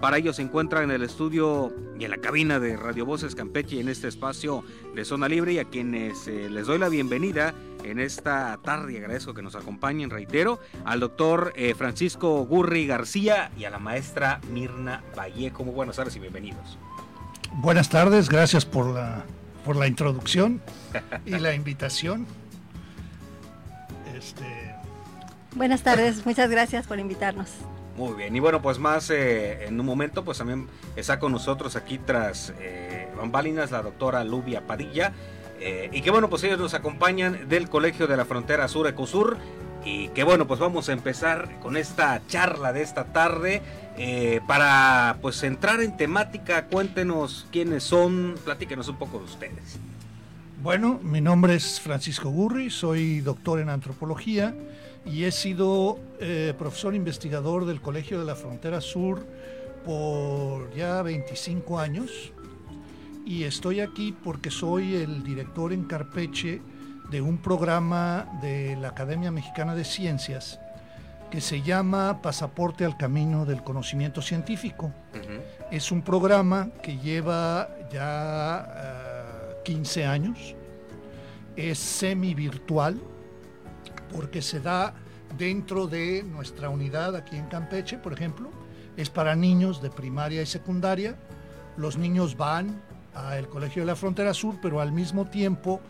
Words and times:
Para 0.00 0.18
ello 0.18 0.32
se 0.32 0.42
encuentra 0.42 0.84
en 0.84 0.92
el 0.92 1.02
estudio 1.02 1.72
y 1.98 2.04
en 2.04 2.12
la 2.12 2.18
cabina 2.18 2.60
de 2.60 2.76
Radio 2.76 3.04
Voces 3.04 3.34
Campeche 3.34 3.80
en 3.80 3.88
este 3.88 4.06
espacio 4.06 4.62
de 4.94 5.04
Zona 5.04 5.28
Libre 5.28 5.54
y 5.54 5.58
a 5.58 5.64
quienes 5.64 6.28
eh, 6.28 6.48
les 6.48 6.68
doy 6.68 6.78
la 6.78 6.88
bienvenida 6.88 7.52
en 7.82 7.98
esta 7.98 8.56
tarde 8.62 8.92
y 8.92 8.96
agradezco 8.98 9.34
que 9.34 9.42
nos 9.42 9.56
acompañen, 9.56 10.10
reitero, 10.10 10.60
al 10.84 11.00
doctor 11.00 11.52
eh, 11.56 11.74
Francisco 11.74 12.44
Gurri 12.46 12.86
García 12.86 13.50
y 13.58 13.64
a 13.64 13.70
la 13.70 13.80
maestra 13.80 14.40
Mirna 14.52 15.02
Vallejo. 15.16 15.64
Muy 15.64 15.74
buenas 15.74 15.96
tardes 15.96 16.14
y 16.14 16.20
bienvenidos. 16.20 16.78
Buenas 17.54 17.88
tardes, 17.88 18.28
gracias 18.28 18.64
por 18.64 18.86
la, 18.86 19.24
por 19.64 19.74
la 19.74 19.88
introducción 19.88 20.62
y 21.26 21.32
la 21.32 21.54
invitación. 21.54 22.24
Este... 24.16 24.44
Buenas 25.56 25.82
tardes, 25.82 26.24
muchas 26.24 26.50
gracias 26.50 26.86
por 26.86 27.00
invitarnos. 27.00 27.48
Muy 27.98 28.14
bien, 28.14 28.36
y 28.36 28.38
bueno, 28.38 28.62
pues 28.62 28.78
más 28.78 29.10
eh, 29.10 29.66
en 29.66 29.80
un 29.80 29.84
momento, 29.84 30.24
pues 30.24 30.38
también 30.38 30.68
está 30.94 31.18
con 31.18 31.32
nosotros 31.32 31.74
aquí 31.74 31.98
tras 31.98 32.52
eh, 32.60 33.08
bambalinas 33.16 33.72
la 33.72 33.82
doctora 33.82 34.22
Lubia 34.22 34.68
Padilla, 34.68 35.12
eh, 35.58 35.90
y 35.92 36.00
que 36.00 36.12
bueno, 36.12 36.30
pues 36.30 36.44
ellos 36.44 36.60
nos 36.60 36.74
acompañan 36.74 37.48
del 37.48 37.68
Colegio 37.68 38.06
de 38.06 38.16
la 38.16 38.24
Frontera 38.24 38.68
Sur 38.68 38.86
Ecosur, 38.86 39.36
y 39.84 40.10
que 40.10 40.22
bueno, 40.22 40.46
pues 40.46 40.60
vamos 40.60 40.88
a 40.88 40.92
empezar 40.92 41.58
con 41.58 41.76
esta 41.76 42.22
charla 42.28 42.72
de 42.72 42.82
esta 42.82 43.06
tarde. 43.06 43.62
Eh, 43.96 44.40
para 44.46 45.16
pues 45.20 45.42
entrar 45.42 45.80
en 45.80 45.96
temática, 45.96 46.66
cuéntenos 46.66 47.48
quiénes 47.50 47.82
son, 47.82 48.36
platíquenos 48.44 48.86
un 48.86 48.96
poco 48.96 49.18
de 49.18 49.24
ustedes. 49.24 49.76
Bueno, 50.62 51.00
mi 51.02 51.20
nombre 51.20 51.56
es 51.56 51.80
Francisco 51.80 52.30
Gurri, 52.30 52.70
soy 52.70 53.22
doctor 53.22 53.58
en 53.58 53.68
antropología 53.70 54.54
y 55.10 55.24
he 55.24 55.32
sido 55.32 55.98
eh, 56.20 56.54
profesor 56.58 56.94
investigador 56.94 57.64
del 57.64 57.80
Colegio 57.80 58.18
de 58.18 58.26
la 58.26 58.34
Frontera 58.34 58.80
Sur 58.80 59.24
por 59.84 60.72
ya 60.74 61.02
25 61.02 61.78
años 61.78 62.32
y 63.24 63.44
estoy 63.44 63.80
aquí 63.80 64.14
porque 64.24 64.50
soy 64.50 64.96
el 64.96 65.22
director 65.22 65.72
en 65.72 65.84
Carpeche 65.84 66.60
de 67.10 67.20
un 67.22 67.38
programa 67.38 68.38
de 68.42 68.76
la 68.76 68.88
Academia 68.88 69.30
Mexicana 69.30 69.74
de 69.74 69.84
Ciencias 69.84 70.60
que 71.30 71.40
se 71.40 71.62
llama 71.62 72.20
Pasaporte 72.22 72.84
al 72.84 72.96
Camino 72.96 73.44
del 73.44 73.62
Conocimiento 73.62 74.22
Científico. 74.22 74.92
Es 75.70 75.92
un 75.92 76.00
programa 76.02 76.70
que 76.82 76.96
lleva 76.96 77.68
ya 77.90 79.58
15 79.64 80.00
eh, 80.00 80.06
años, 80.06 80.54
es 81.54 81.78
semi-virtual 81.78 82.98
porque 84.12 84.42
se 84.42 84.60
da 84.60 84.94
dentro 85.36 85.86
de 85.86 86.22
nuestra 86.22 86.68
unidad 86.68 87.14
aquí 87.16 87.36
en 87.36 87.46
Campeche, 87.46 87.98
por 87.98 88.12
ejemplo, 88.12 88.50
es 88.96 89.10
para 89.10 89.34
niños 89.36 89.82
de 89.82 89.90
primaria 89.90 90.42
y 90.42 90.46
secundaria. 90.46 91.16
Los 91.76 91.96
niños 91.96 92.36
van 92.36 92.80
al 93.14 93.48
Colegio 93.48 93.82
de 93.82 93.86
la 93.86 93.96
Frontera 93.96 94.34
Sur, 94.34 94.56
pero 94.60 94.80
al 94.80 94.92
mismo 94.92 95.26
tiempo 95.26 95.80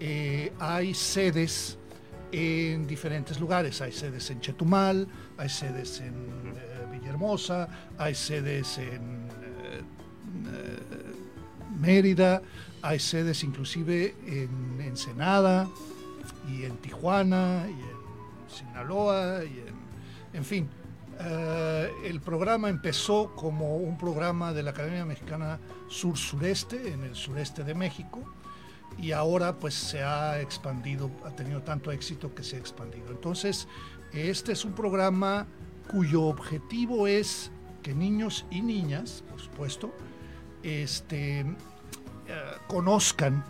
eh, 0.00 0.52
hay 0.58 0.94
sedes 0.94 1.78
en 2.32 2.86
diferentes 2.86 3.40
lugares. 3.40 3.80
Hay 3.80 3.92
sedes 3.92 4.30
en 4.30 4.40
Chetumal, 4.40 5.08
hay 5.38 5.48
sedes 5.48 6.00
en 6.00 6.14
eh, 6.14 6.86
Villahermosa, 6.92 7.68
hay 7.96 8.14
sedes 8.14 8.78
en 8.78 9.28
eh, 9.32 9.82
Mérida, 11.78 12.42
hay 12.82 12.98
sedes 12.98 13.44
inclusive 13.44 14.14
en 14.26 14.80
Ensenada 14.80 15.68
y 16.48 16.64
en 16.64 16.76
Tijuana 16.78 17.66
y 17.68 17.72
en 17.72 18.48
Sinaloa 18.48 19.44
y 19.44 19.58
en, 19.58 19.74
en 20.34 20.44
fin. 20.44 20.68
el 22.04 22.20
programa 22.20 22.68
empezó 22.68 23.34
como 23.34 23.76
un 23.76 23.98
programa 23.98 24.52
de 24.52 24.62
la 24.62 24.70
Academia 24.70 25.04
Mexicana 25.04 25.58
Sur-Sureste, 25.88 26.92
en 26.92 27.02
el 27.02 27.14
sureste 27.14 27.64
de 27.64 27.74
México, 27.74 28.20
y 28.98 29.12
ahora 29.12 29.58
pues 29.58 29.74
se 29.74 30.02
ha 30.02 30.40
expandido, 30.40 31.10
ha 31.24 31.30
tenido 31.30 31.62
tanto 31.62 31.92
éxito 31.92 32.34
que 32.34 32.42
se 32.42 32.56
ha 32.56 32.58
expandido. 32.58 33.10
Entonces, 33.10 33.68
este 34.12 34.52
es 34.52 34.64
un 34.64 34.72
programa 34.72 35.46
cuyo 35.90 36.24
objetivo 36.24 37.06
es 37.06 37.50
que 37.82 37.94
niños 37.94 38.44
y 38.50 38.60
niñas, 38.60 39.22
por 39.30 39.40
supuesto, 39.40 39.92
este, 40.62 41.40
eh, 41.40 41.46
conozcan 42.66 43.44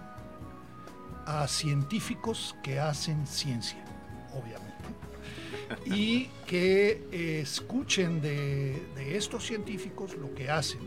a 1.29 1.47
científicos 1.47 2.57
que 2.63 2.81
hacen 2.81 3.27
ciencia, 3.27 3.85
obviamente, 4.33 4.75
y 5.85 6.31
que 6.47 7.41
escuchen 7.43 8.23
de, 8.23 8.83
de 8.95 9.17
estos 9.17 9.47
científicos 9.47 10.17
lo 10.17 10.35
que 10.35 10.49
hacen. 10.51 10.81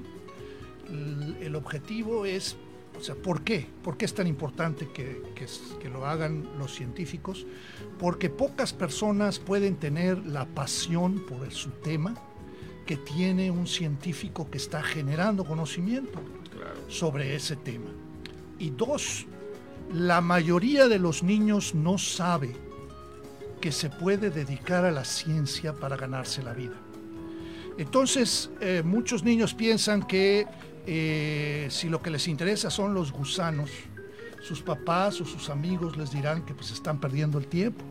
el 1.39 1.55
objetivo 1.55 2.25
es 2.25 2.57
o 2.99 3.03
sea, 3.03 3.15
¿por 3.15 3.43
qué? 3.43 3.65
¿Por 3.83 3.97
qué 3.97 4.05
es 4.05 4.13
tan 4.13 4.27
importante 4.27 4.89
que, 4.89 5.23
que, 5.33 5.89
lo 5.89 6.05
hagan 6.05 6.47
los 6.59 6.75
científicos? 6.75 7.47
Porque 7.97 8.29
pocas 8.29 8.73
personas 8.73 9.39
pueden 9.39 9.75
tener 9.77 10.23
la 10.25 10.45
pasión 10.45 11.25
por 11.25 11.51
su 11.51 11.69
tema 11.71 12.13
que 12.85 12.97
tiene 12.97 13.49
un 13.49 13.65
científico 13.65 14.49
que 14.51 14.57
está 14.57 14.83
generando 14.83 15.45
conocimiento 15.45 16.19
sobre 16.89 17.35
ese 17.35 17.55
tema. 17.55 17.89
Y 18.59 18.69
dos, 18.71 19.25
la 19.93 20.21
mayoría 20.21 20.87
de 20.87 20.99
los 20.99 21.23
niños 21.23 21.75
no 21.75 21.97
sabe 21.97 22.55
que 23.59 23.71
se 23.71 23.89
puede 23.89 24.29
dedicar 24.29 24.85
a 24.85 24.91
la 24.91 25.05
ciencia 25.05 25.73
para 25.73 25.97
ganarse 25.97 26.41
la 26.41 26.53
vida. 26.53 26.75
Entonces, 27.77 28.49
eh, 28.59 28.81
muchos 28.83 29.23
niños 29.23 29.53
piensan 29.53 30.03
que 30.03 30.47
eh, 30.87 31.67
si 31.69 31.89
lo 31.89 32.01
que 32.01 32.09
les 32.09 32.27
interesa 32.27 32.69
son 32.69 32.93
los 32.93 33.11
gusanos, 33.11 33.69
sus 34.41 34.61
papás 34.61 35.21
o 35.21 35.25
sus 35.25 35.49
amigos 35.49 35.97
les 35.97 36.11
dirán 36.11 36.43
que 36.43 36.53
pues 36.53 36.71
están 36.71 36.99
perdiendo 36.99 37.37
el 37.37 37.47
tiempo. 37.47 37.83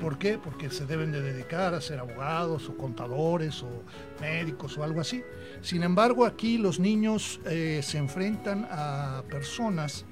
¿Por 0.00 0.18
qué? 0.18 0.38
Porque 0.38 0.68
se 0.68 0.84
deben 0.84 1.10
de 1.10 1.22
dedicar 1.22 1.72
a 1.72 1.80
ser 1.80 1.98
abogados 1.98 2.68
o 2.68 2.76
contadores 2.76 3.62
o 3.62 3.82
médicos 4.20 4.76
o 4.76 4.84
algo 4.84 5.00
así. 5.00 5.22
Sin 5.62 5.82
embargo, 5.82 6.26
aquí 6.26 6.58
los 6.58 6.78
niños 6.78 7.40
eh, 7.46 7.80
se 7.82 7.96
enfrentan 7.96 8.68
a 8.70 9.22
personas 9.30 10.04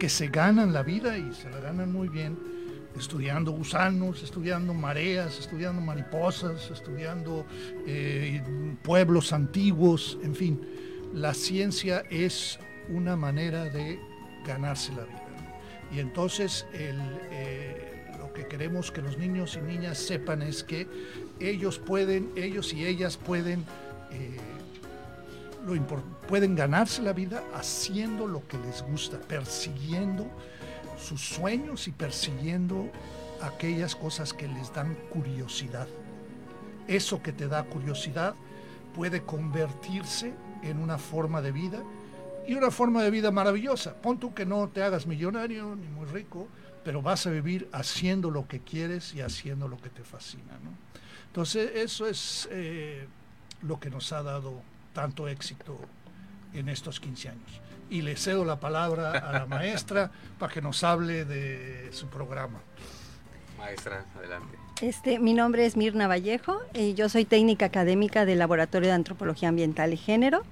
que 0.00 0.08
se 0.08 0.26
ganan 0.26 0.72
la 0.72 0.82
vida 0.82 1.16
y 1.16 1.32
se 1.32 1.48
la 1.50 1.60
ganan 1.60 1.92
muy 1.92 2.08
bien 2.08 2.36
estudiando 2.96 3.52
gusanos, 3.52 4.24
estudiando 4.24 4.74
mareas, 4.74 5.38
estudiando 5.38 5.80
mariposas, 5.80 6.68
estudiando 6.72 7.46
eh, 7.86 8.42
pueblos 8.82 9.32
antiguos, 9.32 10.18
en 10.24 10.34
fin 10.34 10.60
la 11.12 11.34
ciencia 11.34 12.04
es 12.10 12.58
una 12.88 13.16
manera 13.16 13.64
de 13.64 13.98
ganarse 14.46 14.92
la 14.92 15.04
vida. 15.04 15.26
Y 15.92 15.98
entonces 15.98 16.66
eh, 16.72 16.94
lo 18.18 18.32
que 18.32 18.46
queremos 18.46 18.90
que 18.92 19.02
los 19.02 19.18
niños 19.18 19.58
y 19.60 19.66
niñas 19.66 19.98
sepan 19.98 20.42
es 20.42 20.62
que 20.62 20.86
ellos 21.40 21.78
pueden, 21.78 22.30
ellos 22.36 22.72
y 22.72 22.86
ellas 22.86 23.16
pueden, 23.16 23.64
eh, 24.12 24.36
pueden 26.28 26.54
ganarse 26.54 27.02
la 27.02 27.12
vida 27.12 27.42
haciendo 27.54 28.26
lo 28.26 28.46
que 28.46 28.58
les 28.58 28.82
gusta, 28.82 29.18
persiguiendo 29.18 30.26
sus 30.98 31.20
sueños 31.20 31.88
y 31.88 31.92
persiguiendo 31.92 32.90
aquellas 33.42 33.96
cosas 33.96 34.32
que 34.32 34.48
les 34.48 34.72
dan 34.72 34.94
curiosidad. 35.10 35.88
Eso 36.86 37.22
que 37.22 37.32
te 37.32 37.48
da 37.48 37.64
curiosidad 37.64 38.34
puede 38.94 39.22
convertirse 39.22 40.34
en 40.62 40.78
una 40.78 40.98
forma 40.98 41.40
de 41.40 41.52
vida 41.52 41.82
y 42.46 42.54
una 42.54 42.70
forma 42.70 43.02
de 43.02 43.10
vida 43.10 43.30
maravillosa. 43.30 43.94
Pon 43.94 44.18
tú 44.18 44.34
que 44.34 44.44
no 44.44 44.68
te 44.68 44.82
hagas 44.82 45.06
millonario 45.06 45.76
ni 45.76 45.86
muy 45.88 46.06
rico, 46.06 46.48
pero 46.84 47.02
vas 47.02 47.26
a 47.26 47.30
vivir 47.30 47.68
haciendo 47.72 48.30
lo 48.30 48.48
que 48.48 48.60
quieres 48.60 49.14
y 49.14 49.20
haciendo 49.20 49.68
lo 49.68 49.76
que 49.76 49.90
te 49.90 50.02
fascina. 50.02 50.58
Entonces 51.26 51.70
eso 51.76 52.06
es 52.06 52.48
eh, 52.50 53.06
lo 53.62 53.78
que 53.78 53.90
nos 53.90 54.12
ha 54.12 54.22
dado 54.22 54.62
tanto 54.92 55.28
éxito 55.28 55.78
en 56.54 56.68
estos 56.68 57.00
15 57.00 57.28
años. 57.28 57.60
Y 57.88 58.02
le 58.02 58.16
cedo 58.16 58.44
la 58.44 58.60
palabra 58.60 59.12
a 59.12 59.32
la 59.32 59.46
maestra 59.48 60.10
para 60.38 60.52
que 60.52 60.62
nos 60.62 60.84
hable 60.84 61.24
de 61.24 61.90
su 61.92 62.06
programa. 62.08 62.60
Maestra, 63.58 64.06
adelante. 64.16 64.60
Este, 64.80 65.18
mi 65.18 65.34
nombre 65.34 65.66
es 65.66 65.76
Mirna 65.76 66.08
Vallejo 66.08 66.58
y 66.72 66.94
yo 66.94 67.10
soy 67.10 67.26
técnica 67.26 67.66
académica 67.66 68.24
del 68.24 68.38
Laboratorio 68.38 68.88
de 68.88 68.94
Antropología 68.94 69.50
Ambiental 69.50 69.92
y 69.92 69.98
Género. 69.98 70.42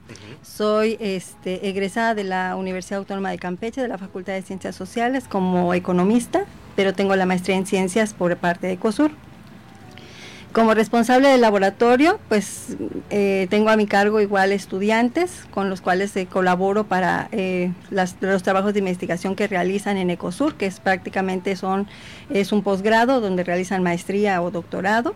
Soy 0.43 0.99
este, 1.01 1.69
egresada 1.69 2.15
de 2.15 2.25
la 2.25 2.55
Universidad 2.57 2.99
Autónoma 2.99 3.31
de 3.31 3.39
Campeche, 3.39 3.81
de 3.81 3.89
la 3.89 3.97
Facultad 3.97 4.35
de 4.35 4.43
Ciencias 4.43 4.77
Sociales, 4.77 5.25
como 5.29 5.73
economista, 5.73 6.45
pero 6.77 6.93
tengo 6.93 7.17
la 7.17 7.25
maestría 7.25 7.57
en 7.57 7.65
Ciencias 7.65 8.13
por 8.13 8.37
parte 8.37 8.67
de 8.67 8.77
COSUR. 8.77 9.13
Como 10.53 10.73
responsable 10.73 11.29
del 11.29 11.43
laboratorio, 11.43 12.19
pues 12.29 12.77
eh, 13.11 13.47
tengo 13.51 13.69
a 13.69 13.77
mi 13.77 13.87
cargo 13.87 14.19
igual 14.21 14.51
estudiantes 14.51 15.47
con 15.51 15.69
los 15.69 15.83
cuales 15.83 16.17
eh, 16.17 16.27
colaboro 16.27 16.85
para 16.85 17.29
eh, 17.33 17.71
los 17.91 18.43
trabajos 18.43 18.73
de 18.73 18.79
investigación 18.79 19.37
que 19.37 19.47
realizan 19.47 19.99
en 19.99 20.09
Ecosur, 20.09 20.55
que 20.55 20.65
es 20.65 20.81
prácticamente 20.81 21.55
son 21.55 21.87
es 22.31 22.51
un 22.51 22.63
posgrado 22.63 23.21
donde 23.21 23.45
realizan 23.45 23.83
maestría 23.83 24.41
o 24.41 24.51
doctorado. 24.51 25.15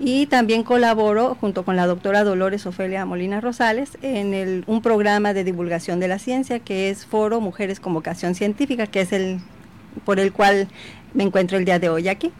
Y 0.00 0.26
también 0.26 0.64
colaboro 0.64 1.36
junto 1.40 1.64
con 1.64 1.76
la 1.76 1.86
doctora 1.86 2.24
Dolores 2.24 2.66
Ofelia 2.66 3.06
Molina 3.06 3.40
Rosales 3.40 3.96
en 4.02 4.34
el, 4.34 4.64
un 4.66 4.82
programa 4.82 5.32
de 5.32 5.44
divulgación 5.44 6.00
de 6.00 6.08
la 6.08 6.18
ciencia 6.18 6.58
que 6.58 6.90
es 6.90 7.06
Foro 7.06 7.40
Mujeres 7.40 7.78
con 7.78 7.94
Vocación 7.94 8.34
Científica, 8.34 8.88
que 8.88 9.02
es 9.02 9.12
el 9.12 9.40
por 10.04 10.18
el 10.18 10.32
cual 10.32 10.68
me 11.14 11.22
encuentro 11.22 11.58
el 11.58 11.64
día 11.64 11.78
de 11.78 11.88
hoy 11.88 12.08
aquí. 12.08 12.32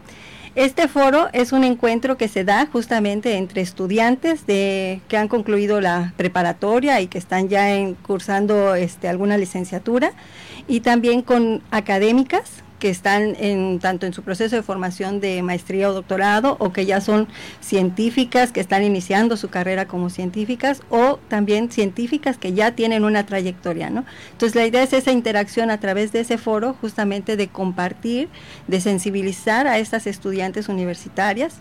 Este 0.55 0.87
foro 0.87 1.29
es 1.33 1.51
un 1.51 1.63
encuentro 1.63 2.15
que 2.15 2.27
se 2.27 2.43
da 2.43 2.67
justamente 2.71 3.37
entre 3.37 3.61
estudiantes 3.61 4.45
de, 4.45 5.01
que 5.07 5.17
han 5.17 5.27
concluido 5.27 5.81
la 5.81 6.13
preparatoria 6.15 7.01
y 7.01 7.07
que 7.07 7.17
están 7.17 7.49
ya 7.49 7.73
en, 7.73 7.95
cursando 7.95 8.75
este, 8.75 9.07
alguna 9.07 9.37
licenciatura 9.37 10.11
y 10.67 10.81
también 10.81 11.23
con 11.23 11.63
académicas 11.71 12.63
que 12.83 12.89
están 12.89 13.37
en, 13.39 13.79
tanto 13.79 14.05
en 14.05 14.11
su 14.11 14.23
proceso 14.23 14.57
de 14.57 14.61
formación 14.61 15.21
de 15.21 15.41
maestría 15.41 15.89
o 15.89 15.93
doctorado 15.93 16.57
o 16.59 16.73
que 16.73 16.85
ya 16.85 16.99
son 16.99 17.29
científicas, 17.61 18.51
que 18.51 18.59
están 18.59 18.83
iniciando 18.83 19.37
su 19.37 19.47
carrera 19.47 19.87
como 19.87 20.09
científicas 20.09 20.81
o 20.89 21.17
también 21.29 21.71
científicas 21.71 22.37
que 22.37 22.51
ya 22.51 22.71
tienen 22.75 23.05
una 23.05 23.25
trayectoria, 23.25 23.89
¿no? 23.89 24.03
Entonces 24.33 24.55
la 24.57 24.65
idea 24.65 24.83
es 24.83 24.91
esa 24.91 25.13
interacción 25.13 25.71
a 25.71 25.79
través 25.79 26.11
de 26.11 26.19
ese 26.19 26.37
foro 26.37 26.75
justamente 26.81 27.37
de 27.37 27.47
compartir, 27.47 28.27
de 28.67 28.81
sensibilizar 28.81 29.65
a 29.65 29.77
estas 29.77 30.05
estudiantes 30.05 30.67
universitarias 30.67 31.59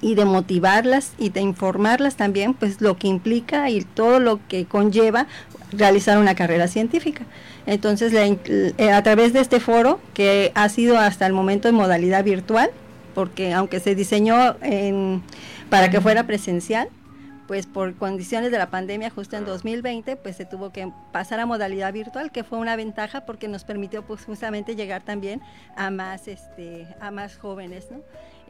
y 0.00 0.14
de 0.14 0.24
motivarlas 0.24 1.12
y 1.18 1.28
de 1.28 1.42
informarlas 1.42 2.16
también 2.16 2.54
pues 2.54 2.80
lo 2.80 2.96
que 2.96 3.08
implica 3.08 3.68
y 3.68 3.82
todo 3.82 4.20
lo 4.20 4.40
que 4.48 4.64
conlleva 4.64 5.26
realizar 5.70 6.16
una 6.16 6.34
carrera 6.34 6.66
científica. 6.66 7.26
Entonces, 7.66 8.12
eh, 8.14 8.90
a 8.90 9.02
través 9.02 9.32
de 9.32 9.40
este 9.40 9.60
foro, 9.60 10.00
que 10.14 10.52
ha 10.54 10.68
sido 10.68 10.98
hasta 10.98 11.26
el 11.26 11.32
momento 11.32 11.68
en 11.68 11.74
modalidad 11.74 12.24
virtual, 12.24 12.70
porque 13.14 13.52
aunque 13.52 13.80
se 13.80 13.94
diseñó 13.94 14.56
para 15.68 15.90
que 15.90 16.00
fuera 16.00 16.26
presencial, 16.26 16.88
pues 17.50 17.66
por 17.66 17.96
condiciones 17.96 18.52
de 18.52 18.58
la 18.58 18.70
pandemia 18.70 19.10
justo 19.10 19.36
en 19.36 19.44
2020, 19.44 20.14
pues 20.14 20.36
se 20.36 20.44
tuvo 20.44 20.70
que 20.70 20.88
pasar 21.10 21.40
a 21.40 21.46
modalidad 21.46 21.92
virtual, 21.92 22.30
que 22.30 22.44
fue 22.44 22.60
una 22.60 22.76
ventaja 22.76 23.22
porque 23.26 23.48
nos 23.48 23.64
permitió 23.64 24.02
pues 24.06 24.24
justamente 24.24 24.76
llegar 24.76 25.02
también 25.02 25.42
a 25.74 25.90
más, 25.90 26.28
este, 26.28 26.86
a 27.00 27.10
más 27.10 27.36
jóvenes, 27.36 27.88
¿no? 27.90 28.02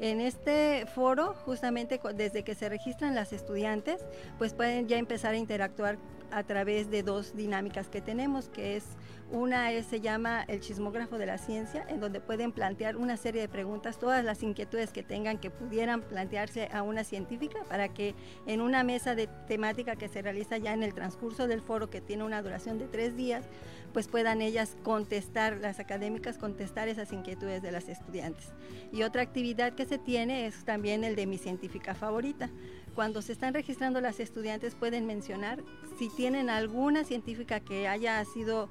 En 0.02 0.20
este 0.20 0.84
foro, 0.94 1.34
justamente 1.46 1.98
desde 2.14 2.42
que 2.42 2.54
se 2.54 2.68
registran 2.68 3.14
las 3.14 3.32
estudiantes, 3.32 4.02
pues 4.36 4.52
pueden 4.52 4.86
ya 4.86 4.98
empezar 4.98 5.32
a 5.32 5.38
interactuar 5.38 5.96
a 6.32 6.44
través 6.44 6.90
de 6.90 7.02
dos 7.02 7.36
dinámicas 7.36 7.88
que 7.88 8.00
tenemos, 8.00 8.48
que 8.48 8.76
es 8.76 8.84
una 9.32 9.70
se 9.82 10.00
llama 10.00 10.42
el 10.48 10.60
chismógrafo 10.60 11.16
de 11.16 11.26
la 11.26 11.38
ciencia, 11.38 11.86
en 11.88 12.00
donde 12.00 12.20
pueden 12.20 12.50
plantear 12.50 12.96
una 12.96 13.16
serie 13.16 13.40
de 13.40 13.48
preguntas, 13.48 13.98
todas 13.98 14.24
las 14.24 14.42
inquietudes 14.42 14.90
que 14.90 15.02
tengan 15.02 15.38
que 15.38 15.50
pudieran 15.50 16.02
plantearse 16.02 16.68
a 16.72 16.82
una 16.82 17.04
científica 17.04 17.60
para 17.68 17.88
que 17.88 18.14
en 18.46 18.60
una 18.60 18.82
mesa 18.82 19.14
de 19.14 19.28
temática 19.46 19.94
que 19.94 20.08
se 20.08 20.22
realiza 20.22 20.58
ya 20.58 20.72
en 20.72 20.82
el 20.82 20.94
transcurso 20.94 21.46
del 21.46 21.60
foro, 21.60 21.90
que 21.90 22.00
tiene 22.00 22.24
una 22.24 22.42
duración 22.42 22.78
de 22.78 22.88
tres 22.88 23.16
días, 23.16 23.44
pues 23.92 24.08
puedan 24.08 24.42
ellas 24.42 24.76
contestar, 24.82 25.58
las 25.58 25.78
académicas 25.80 26.38
contestar 26.38 26.88
esas 26.88 27.12
inquietudes 27.12 27.62
de 27.62 27.72
las 27.72 27.88
estudiantes. 27.88 28.52
Y 28.92 29.02
otra 29.02 29.22
actividad 29.22 29.74
que 29.74 29.86
se 29.86 29.98
tiene 29.98 30.46
es 30.46 30.64
también 30.64 31.04
el 31.04 31.16
de 31.16 31.26
mi 31.26 31.38
científica 31.38 31.94
favorita 31.94 32.50
cuando 32.94 33.22
se 33.22 33.32
están 33.32 33.54
registrando 33.54 34.00
las 34.00 34.20
estudiantes 34.20 34.74
pueden 34.74 35.06
mencionar 35.06 35.62
si 35.98 36.08
tienen 36.08 36.50
alguna 36.50 37.04
científica 37.04 37.60
que 37.60 37.88
haya 37.88 38.24
sido, 38.24 38.68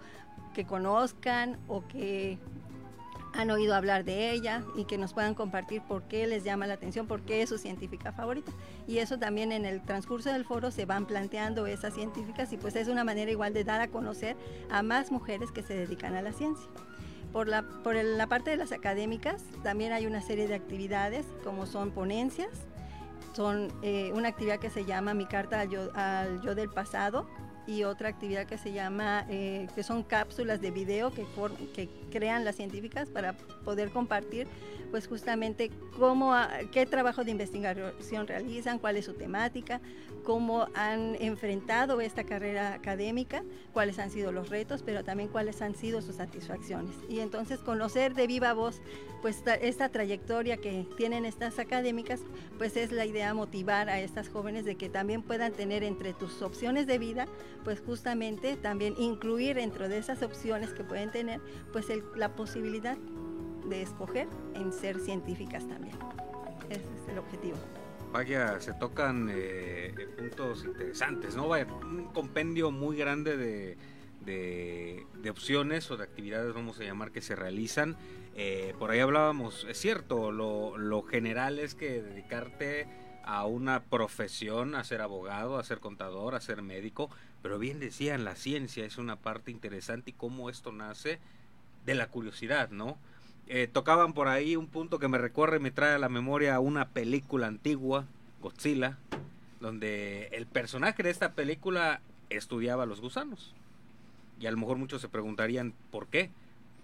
que 0.54 0.66
conozcan 0.66 1.58
o 1.68 1.88
que 1.88 2.38
han 3.34 3.52
oído 3.52 3.76
hablar 3.76 4.04
de 4.04 4.32
ella 4.32 4.64
y 4.76 4.86
que 4.86 4.98
nos 4.98 5.14
puedan 5.14 5.36
compartir 5.36 5.82
por 5.82 6.04
qué 6.04 6.26
les 6.28 6.44
llama 6.44 6.68
la 6.68 6.74
atención, 6.74 7.08
por 7.08 7.22
qué 7.22 7.42
es 7.42 7.50
su 7.50 7.58
científica 7.58 8.12
favorita. 8.12 8.52
Y 8.88 8.98
eso 8.98 9.20
también 9.20 9.52
en 9.52 9.66
el 9.66 9.82
transcurso 9.84 10.32
del 10.32 10.46
foro 10.46 10.72
se 10.72 10.86
van 10.86 11.06
planteando 11.06 11.68
esas 11.68 11.94
científicas 11.94 12.52
y 12.54 12.58
pues 12.58 12.76
es 12.76 12.88
una 12.88 13.04
manera 13.04 13.32
igual 13.32 13.54
de 13.54 13.64
dar 13.64 13.82
a 13.82 13.88
conocer 13.88 14.36
a 14.70 14.82
más 14.82 15.12
mujeres 15.12 15.52
que 15.52 15.62
se 15.62 15.76
dedican 15.76 16.16
a 16.16 16.22
la 16.22 16.34
ciencia. 16.34 16.68
Por 17.32 17.48
la, 17.48 17.62
por 17.62 17.96
la 17.96 18.26
parte 18.26 18.50
de 18.50 18.58
las 18.58 18.72
académicas 18.72 19.44
también 19.62 19.94
hay 19.94 20.08
una 20.08 20.22
serie 20.22 20.48
de 20.48 20.56
actividades 20.56 21.28
como 21.44 21.68
son 21.68 21.92
ponencias, 21.92 22.50
son 23.40 23.70
eh, 23.84 24.12
una 24.14 24.28
actividad 24.28 24.60
que 24.60 24.70
se 24.70 24.84
llama 24.84 25.14
Mi 25.14 25.26
carta 25.26 25.62
al 25.62 26.42
yo, 26.42 26.56
del 26.56 26.70
pasado 26.70 27.26
y 27.66 27.86
otra 27.86 28.10
actividad 28.10 28.46
que 28.46 28.58
se 28.58 28.74
llama, 28.74 29.26
eh, 29.30 29.68
que 29.74 29.82
son 29.82 30.04
cápsulas 30.04 30.60
de 30.60 30.72
video 30.72 31.10
que, 31.14 31.26
que 31.74 32.09
crean 32.10 32.46
las 32.46 32.56
científicas 32.56 33.10
para 33.10 33.34
poder 33.64 33.92
compartir 33.92 34.48
pues 34.90 35.08
justamente 35.08 35.72
cómo, 35.98 36.36
qué 36.72 36.86
trabajo 36.86 37.24
de 37.24 37.32
investigación 37.32 38.28
realizan, 38.28 38.80
cuál 38.80 38.98
es 38.98 39.06
su 39.06 39.14
temática, 39.14 39.82
cómo 40.24 40.68
han 40.74 41.16
enfrentado 41.20 42.02
esta 42.02 42.24
carrera 42.24 42.74
académica, 42.74 43.44
cuáles 43.74 44.00
han 44.00 44.12
sido 44.12 44.32
los 44.32 44.50
retos, 44.50 44.84
pero 44.84 45.04
también 45.04 45.30
cuáles 45.30 45.62
han 45.62 45.76
sido 45.76 46.02
sus 46.02 46.16
satisfacciones. 46.16 46.96
Y 47.08 47.20
entonces 47.20 47.60
conocer 47.60 48.14
de 48.14 48.28
viva 48.28 48.54
voz 48.54 48.82
pues 49.22 49.44
esta 49.62 49.90
trayectoria 49.90 50.58
que 50.58 50.86
tienen 50.98 51.26
estas 51.26 51.60
académicas, 51.60 52.22
pues 52.58 52.78
es 52.78 52.92
la 52.92 53.06
idea 53.06 53.34
motivar 53.34 53.90
a 53.90 54.00
estas 54.00 54.30
jóvenes 54.30 54.66
de 54.66 54.76
que 54.76 54.90
también 54.90 55.22
puedan 55.22 55.52
tener 55.52 55.84
entre 55.84 56.14
tus 56.14 56.42
opciones 56.42 56.88
de 56.88 56.98
vida, 56.98 57.28
pues 57.64 57.82
justamente 57.82 58.56
también 58.56 58.96
incluir 58.98 59.58
dentro 59.58 59.90
de 59.90 59.98
esas 59.98 60.24
opciones 60.24 60.70
que 60.72 60.84
pueden 60.84 61.12
tener, 61.12 61.42
pues 61.74 61.90
la 62.16 62.36
posibilidad 62.36 62.98
de 63.66 63.82
escoger 63.82 64.28
en 64.56 64.74
ser 64.74 65.00
científicas 65.00 65.68
también. 65.68 65.96
Ese 66.70 66.82
es 66.82 67.10
el 67.10 67.18
objetivo. 67.18 67.58
Vaya, 68.12 68.60
se 68.60 68.74
tocan 68.74 69.30
eh, 69.32 69.94
puntos 70.18 70.66
interesantes, 70.66 71.36
¿no? 71.36 71.48
Vaya, 71.48 71.72
un 71.72 72.06
compendio 72.06 72.72
muy 72.72 72.98
grande 72.98 73.38
de, 73.38 73.78
de, 74.26 75.30
opciones 75.30 75.90
o 75.92 75.98
de 75.98 76.04
actividades, 76.04 76.54
vamos 76.54 76.80
a 76.80 76.84
llamar, 76.84 77.12
que 77.12 77.22
se 77.22 77.36
realizan. 77.36 77.98
Eh, 78.36 78.74
por 78.80 78.92
ahí 78.92 79.00
hablábamos, 79.00 79.66
es 79.70 79.78
cierto, 79.78 80.32
lo, 80.32 80.78
lo 80.78 81.04
general 81.04 81.60
es 81.60 81.76
que 81.76 82.02
dedicarte 82.02 82.88
a 83.24 83.46
una 83.46 83.84
profesión, 83.84 84.76
a 84.76 84.84
ser 84.84 85.02
abogado, 85.02 85.58
a 85.58 85.64
ser 85.64 85.80
contador, 85.80 86.34
a 86.34 86.42
ser 86.42 86.62
médico, 86.64 87.10
pero 87.44 87.60
bien 87.60 87.80
decían, 87.80 88.24
la 88.24 88.36
ciencia 88.36 88.86
es 88.86 88.98
una 88.98 89.18
parte 89.18 89.52
interesante 89.52 90.12
y 90.12 90.14
cómo 90.14 90.50
esto 90.50 90.72
nace 90.72 91.20
de 91.86 91.96
la 91.96 92.08
curiosidad, 92.08 92.70
¿no? 92.70 92.98
Eh, 93.48 93.68
tocaban 93.72 94.14
por 94.14 94.28
ahí 94.28 94.56
un 94.56 94.68
punto 94.68 95.00
que 95.00 95.08
me 95.08 95.18
recorre, 95.18 95.60
me 95.60 95.72
trae 95.72 95.96
a 95.96 96.00
la 96.00 96.10
memoria 96.10 96.60
una 96.60 96.90
película 96.90 97.48
antigua, 97.48 98.06
Godzilla, 98.42 98.98
donde 99.60 100.28
el 100.32 100.46
personaje 100.46 101.02
de 101.02 101.10
esta 101.10 101.34
película 101.34 102.02
estudiaba 102.30 102.86
los 102.86 103.02
gusanos. 103.02 103.56
Y 104.40 104.46
a 104.46 104.52
lo 104.52 104.58
mejor 104.58 104.78
muchos 104.78 105.02
se 105.02 105.10
preguntarían 105.10 105.74
por 105.92 106.08
qué. 106.08 106.30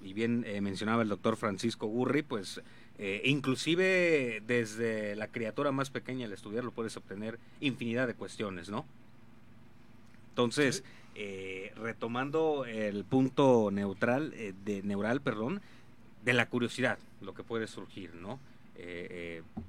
Y 0.03 0.13
bien 0.13 0.43
eh, 0.47 0.59
mencionaba 0.59 1.03
el 1.03 1.09
doctor 1.09 1.37
Francisco 1.37 1.87
Gurri, 1.87 2.23
pues 2.23 2.61
eh, 2.97 3.21
inclusive 3.25 4.41
desde 4.47 5.15
la 5.15 5.27
criatura 5.27 5.71
más 5.71 5.89
pequeña 5.89 6.25
al 6.25 6.33
estudiarlo 6.33 6.71
puedes 6.71 6.95
obtener 6.97 7.39
infinidad 7.59 8.07
de 8.07 8.13
cuestiones, 8.13 8.69
¿no? 8.69 8.85
Entonces, 10.29 10.83
retomando 11.75 12.65
el 12.65 13.05
punto 13.05 13.69
neutral, 13.71 14.33
de 14.65 14.83
neural, 14.83 15.21
perdón, 15.21 15.61
de 16.25 16.33
la 16.33 16.49
curiosidad, 16.49 16.97
lo 17.21 17.33
que 17.33 17.43
puede 17.43 17.67
surgir, 17.67 18.13
¿no? 18.15 18.39
Eh, 18.77 19.07
eh, 19.11 19.61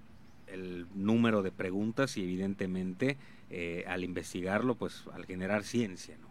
el 0.49 0.87
número 0.95 1.43
de 1.43 1.51
preguntas 1.51 2.17
y 2.17 2.23
evidentemente 2.23 3.17
eh, 3.51 3.85
al 3.89 4.05
investigarlo, 4.05 4.75
pues 4.75 5.05
al 5.13 5.27
generar 5.27 5.65
ciencia, 5.65 6.17
¿no? 6.17 6.27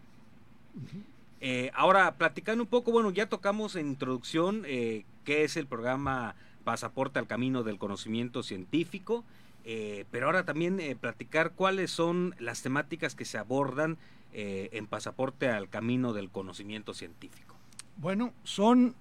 ahora, 1.74 2.16
platicando 2.16 2.64
un 2.64 2.68
poco, 2.68 2.90
bueno, 2.90 3.10
ya 3.10 3.28
tocamos 3.28 3.76
en 3.76 3.86
introducción 3.88 4.62
qué 4.62 5.44
es 5.44 5.56
el 5.56 5.66
programa 5.66 6.34
Pasaporte 6.64 7.18
al 7.18 7.26
Camino 7.26 7.62
del 7.62 7.78
Conocimiento 7.78 8.42
Científico, 8.42 9.22
pero 9.64 10.26
ahora 10.26 10.44
también 10.44 10.80
platicar 10.98 11.52
cuáles 11.52 11.90
son 11.90 12.34
las 12.40 12.62
temáticas 12.62 13.14
que 13.14 13.26
se 13.26 13.38
abordan 13.38 13.96
en 14.32 14.86
Pasaporte 14.86 15.48
al 15.48 15.68
Camino 15.68 16.12
del 16.12 16.30
Conocimiento 16.30 16.92
Científico. 16.92 17.56
Bueno, 17.96 18.34
son 18.44 18.94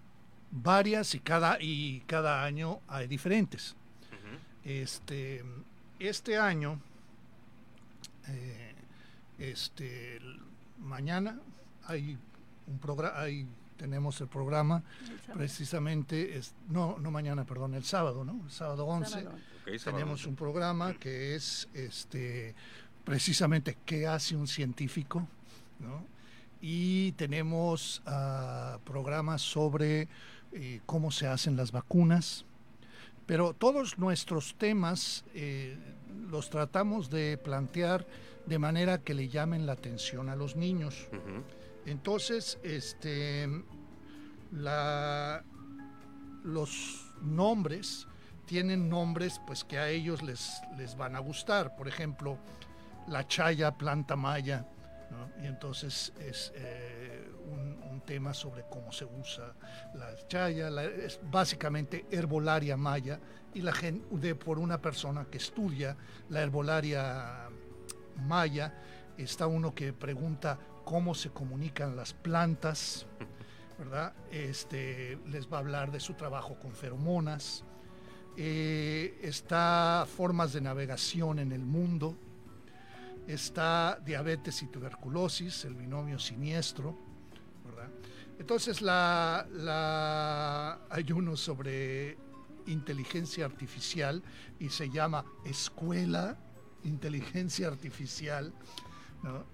varias 0.52 1.14
y 1.16 1.20
cada, 1.20 1.58
y 1.62 2.02
cada 2.08 2.44
año 2.44 2.80
hay 2.88 3.08
diferentes. 3.08 3.76
Este, 4.64 5.44
este 6.00 6.38
año, 6.38 6.80
eh, 8.28 8.74
este, 9.38 10.20
mañana 10.80 11.40
hay 11.86 12.18
un 12.66 12.80
programa, 12.80 13.20
hay 13.20 13.48
tenemos 13.78 14.20
el 14.22 14.28
programa 14.28 14.82
precisamente, 15.34 16.38
es, 16.38 16.56
no, 16.70 16.98
no 16.98 17.12
mañana, 17.12 17.44
perdón, 17.46 17.76
el 17.76 17.84
sábado, 17.84 18.24
¿no? 18.24 18.42
El 18.44 18.52
sábado 18.52 18.86
11 18.86 19.28
tenemos 19.84 20.26
un 20.26 20.36
programa 20.36 20.94
que 20.94 21.36
es 21.36 21.68
este 21.74 22.56
precisamente 23.06 23.78
qué 23.86 24.08
hace 24.08 24.36
un 24.36 24.48
científico, 24.48 25.28
¿no? 25.80 26.04
Y 26.62 27.12
tenemos 27.14 28.02
uh, 28.08 28.80
programas 28.80 29.42
sobre 29.42 30.08
eh, 30.52 30.82
cómo 30.86 31.12
se 31.12 31.28
hacen 31.28 31.56
las 31.56 31.72
vacunas, 31.72 32.46
pero 33.28 33.54
todos 33.54 34.00
nuestros 34.00 34.56
temas 34.56 35.24
eh, 35.36 35.78
los 36.30 36.50
tratamos 36.50 37.10
de 37.10 37.38
plantear 37.38 38.08
de 38.46 38.58
manera 38.58 39.00
que 39.00 39.14
le 39.14 39.30
llamen 39.30 39.66
la 39.66 39.74
atención 39.74 40.30
a 40.30 40.36
los 40.36 40.56
niños. 40.56 41.08
Entonces, 41.86 42.58
este, 42.64 43.48
la, 44.52 45.44
los 46.44 47.12
nombres 47.22 48.08
tienen 48.46 48.90
nombres 48.90 49.42
pues 49.46 49.64
que 49.64 49.78
a 49.78 49.90
ellos 49.90 50.22
les, 50.24 50.62
les 50.78 50.96
van 50.96 51.16
a 51.16 51.20
gustar. 51.20 51.76
Por 51.76 51.88
ejemplo, 51.88 52.38
la 53.08 53.28
chaya, 53.28 53.72
planta 53.72 54.16
maya, 54.16 54.66
y 55.42 55.46
entonces 55.46 56.14
es 56.20 56.52
eh, 56.56 57.32
un, 57.52 57.76
tema 58.06 58.36
sobre 58.36 58.64
cómo 58.70 58.92
se 58.92 59.04
usa 59.04 59.56
la 59.96 60.16
chaya, 60.28 60.70
es 60.84 61.20
básicamente 61.24 62.06
herbolaria 62.12 62.78
maya, 62.78 63.20
y 63.56 63.62
la 63.62 63.74
gente, 63.74 64.06
de, 64.18 64.36
por 64.36 64.60
una 64.60 64.80
persona 64.80 65.26
que 65.26 65.40
estudia 65.40 65.98
la 66.30 66.44
herbolaria 66.44 67.50
maya, 68.28 68.76
está 69.18 69.48
uno 69.48 69.74
que 69.74 69.92
pregunta 69.92 70.60
cómo 70.84 71.16
se 71.16 71.32
comunican 71.32 71.96
las 71.96 72.14
plantas, 72.14 73.08
¿verdad? 73.80 74.14
Este, 74.32 75.18
les 75.26 75.52
va 75.52 75.58
a 75.58 75.60
hablar 75.62 75.92
de 75.92 76.00
su 76.00 76.14
trabajo 76.14 76.60
con 76.60 76.74
feromonas, 76.74 77.64
eh, 78.38 79.18
está 79.24 80.06
formas 80.06 80.54
de 80.54 80.62
navegación 80.62 81.40
en 81.40 81.52
el 81.52 81.66
mundo, 81.66 82.16
está 83.28 84.00
diabetes 84.06 84.62
y 84.62 84.68
tuberculosis, 84.68 85.66
el 85.66 85.76
binomio 85.76 86.20
siniestro, 86.20 86.98
¿verdad? 87.66 87.90
Entonces 88.40 88.82
la, 88.82 89.48
la, 89.52 90.80
hay 90.90 91.12
uno 91.12 91.36
sobre 91.38 92.18
inteligencia 92.68 93.46
artificial 93.46 94.22
y 94.60 94.70
se 94.70 94.90
llama 94.90 95.26
Escuela 95.46 96.38
Inteligencia 96.84 97.68
Artificial. 97.68 98.54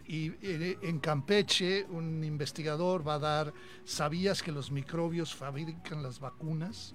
Y 0.05 0.33
en 0.41 0.99
Campeche 0.99 1.85
un 1.89 2.23
investigador 2.25 3.07
va 3.07 3.13
a 3.13 3.19
dar, 3.19 3.53
¿sabías 3.85 4.43
que 4.43 4.51
los 4.51 4.69
microbios 4.69 5.33
fabrican 5.33 6.03
las 6.03 6.19
vacunas 6.19 6.93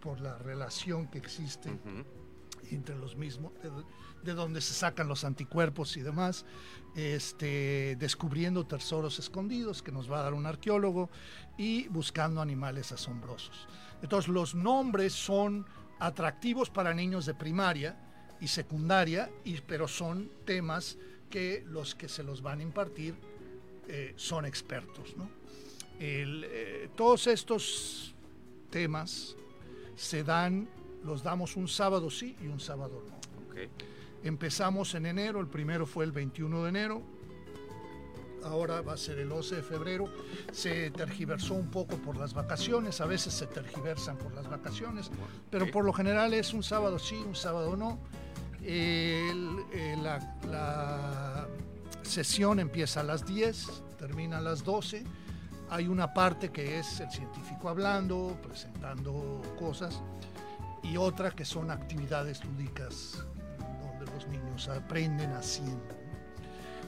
por 0.00 0.20
la 0.20 0.38
relación 0.38 1.08
que 1.08 1.18
existe 1.18 1.70
entre 2.70 2.96
los 2.96 3.16
mismos? 3.16 3.52
De 4.26 4.34
donde 4.34 4.60
se 4.60 4.74
sacan 4.74 5.08
los 5.08 5.24
anticuerpos 5.24 5.96
y 5.96 6.02
demás, 6.02 6.44
este, 6.94 7.96
descubriendo 7.96 8.66
tesoros 8.66 9.18
escondidos 9.18 9.82
que 9.82 9.92
nos 9.92 10.10
va 10.10 10.20
a 10.20 10.22
dar 10.24 10.34
un 10.34 10.46
arqueólogo 10.46 11.08
y 11.56 11.88
buscando 11.88 12.40
animales 12.42 12.92
asombrosos. 12.92 13.68
Entonces 14.02 14.28
los 14.28 14.54
nombres 14.54 15.12
son 15.12 15.66
atractivos 15.98 16.68
para 16.68 16.92
niños 16.92 17.24
de 17.24 17.34
primaria 17.34 17.96
y 18.40 18.48
secundaria, 18.48 19.30
y, 19.44 19.60
pero 19.60 19.88
son 19.88 20.30
temas 20.44 20.98
que 21.30 21.64
los 21.66 21.94
que 21.94 22.08
se 22.08 22.22
los 22.22 22.42
van 22.42 22.60
a 22.60 22.62
impartir 22.62 23.14
eh, 23.88 24.12
son 24.16 24.44
expertos. 24.44 25.14
Eh, 25.98 26.90
todos 26.96 27.26
estos 27.26 28.14
temas 28.70 29.36
se 29.94 30.22
dan, 30.24 30.68
los 31.04 31.22
damos 31.22 31.56
un 31.56 31.68
sábado 31.68 32.10
sí 32.10 32.36
y 32.42 32.48
un 32.48 32.60
sábado 32.60 33.02
no. 33.08 33.16
Empezamos 34.26 34.92
en 34.96 35.06
enero, 35.06 35.38
el 35.38 35.46
primero 35.46 35.86
fue 35.86 36.04
el 36.04 36.10
21 36.10 36.64
de 36.64 36.68
enero, 36.68 37.02
ahora 38.42 38.80
va 38.80 38.94
a 38.94 38.96
ser 38.96 39.20
el 39.20 39.30
11 39.30 39.54
de 39.54 39.62
febrero. 39.62 40.06
Se 40.50 40.90
tergiversó 40.90 41.54
un 41.54 41.70
poco 41.70 41.96
por 41.98 42.16
las 42.16 42.34
vacaciones, 42.34 43.00
a 43.00 43.06
veces 43.06 43.34
se 43.34 43.46
tergiversan 43.46 44.18
por 44.18 44.34
las 44.34 44.50
vacaciones, 44.50 45.12
pero 45.48 45.70
por 45.70 45.84
lo 45.84 45.92
general 45.92 46.34
es 46.34 46.52
un 46.52 46.64
sábado 46.64 46.98
sí, 46.98 47.14
un 47.14 47.36
sábado 47.36 47.76
no. 47.76 48.00
la, 50.02 51.46
sesión 52.02 52.58
empieza 52.58 53.02
a 53.02 53.04
las 53.04 53.24
10, 53.26 53.84
termina 53.96 54.38
a 54.38 54.40
las 54.40 54.64
12. 54.64 55.04
Hay 55.70 55.86
una 55.86 56.12
parte 56.12 56.50
que 56.50 56.80
es 56.80 56.98
el 56.98 57.12
científico 57.12 57.68
hablando, 57.68 58.36
presentando 58.42 59.40
cosas, 59.56 60.02
y 60.82 60.96
otra 60.96 61.30
que 61.30 61.44
son 61.44 61.70
actividades 61.70 62.44
lúdicas 62.44 63.24
los 64.16 64.26
niños 64.28 64.68
aprenden 64.68 65.32
haciendo. 65.32 65.94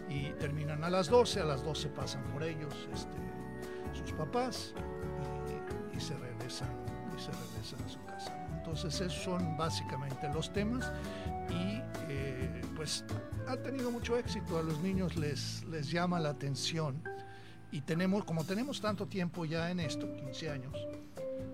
Y 0.09 0.31
terminan 0.41 0.83
a 0.85 0.91
las 0.91 1.09
12, 1.09 1.41
a 1.41 1.45
las 1.45 1.63
12 1.63 1.89
pasan 1.91 2.25
por 2.33 2.43
ellos 2.43 2.75
este, 2.93 3.19
sus 3.93 4.13
papás 4.13 4.73
y, 5.95 6.01
se 6.01 6.17
regresan, 6.17 6.71
y 7.15 7.21
se 7.21 7.31
regresan 7.31 7.85
a 7.85 7.89
su 7.89 8.03
casa. 8.07 8.35
Entonces 8.57 9.01
esos 9.01 9.23
son 9.23 9.57
básicamente 9.59 10.29
los 10.33 10.51
temas 10.53 10.91
y 11.51 11.83
eh, 12.09 12.63
pues 12.75 13.05
ha 13.47 13.57
tenido 13.59 13.91
mucho 13.91 14.17
éxito, 14.17 14.59
a 14.59 14.63
los 14.63 14.81
niños 14.81 15.17
les, 15.17 15.63
les 15.65 15.91
llama 15.91 16.19
la 16.19 16.31
atención 16.31 17.03
y 17.71 17.83
tenemos, 17.83 18.25
como 18.25 18.45
tenemos 18.45 18.81
tanto 18.81 19.07
tiempo 19.07 19.45
ya 19.45 19.71
en 19.71 19.81
esto, 19.81 20.11
15 20.17 20.51
años, 20.51 20.75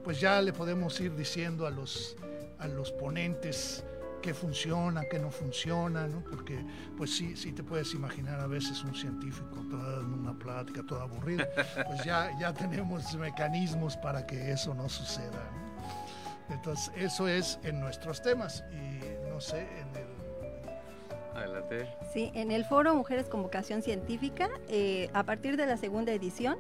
pues 0.05 0.21
ya 0.21 0.41
le 0.41 0.53
podemos 0.53 1.01
ir 1.01 1.17
diciendo 1.17 1.67
a 1.67 1.71
los, 1.71 2.17
a 2.59 2.69
los 2.69 2.93
ponentes 2.93 3.85
qué 4.25 4.33
funciona, 4.33 5.03
qué 5.11 5.19
no 5.19 5.31
funciona, 5.31 6.09
¿no? 6.09 6.25
porque 6.25 6.59
pues 6.97 7.15
sí, 7.15 7.37
sí 7.37 7.53
te 7.53 7.63
puedes 7.63 7.93
imaginar 7.93 8.41
a 8.41 8.47
veces 8.47 8.83
un 8.83 8.95
científico 8.95 9.57
dando 9.71 10.17
una 10.17 10.33
plática 10.33 10.83
toda 10.83 11.03
aburrida, 11.03 11.47
pues 11.87 12.05
ya, 12.05 12.31
ya 12.41 12.55
tenemos 12.55 13.15
mecanismos 13.17 13.99
para 13.99 14.27
que 14.27 14.51
eso 14.51 14.73
no 14.73 14.89
suceda. 14.89 15.51
Entonces, 16.49 16.91
eso 16.97 17.29
es 17.29 17.59
en 17.65 17.81
nuestros 17.81 18.23
temas 18.23 18.65
y 18.73 19.29
no 19.29 19.43
sé, 19.43 19.61
en 19.61 19.95
el 19.95 20.15
Adelante. 21.35 21.87
Sí, 22.13 22.31
en 22.35 22.51
el 22.51 22.65
foro 22.65 22.95
Mujeres 22.95 23.27
con 23.27 23.43
Vocación 23.43 23.83
Científica, 23.83 24.49
eh, 24.69 25.11
a 25.13 25.25
partir 25.25 25.57
de 25.59 25.67
la 25.67 25.77
segunda 25.77 26.13
edición, 26.13 26.57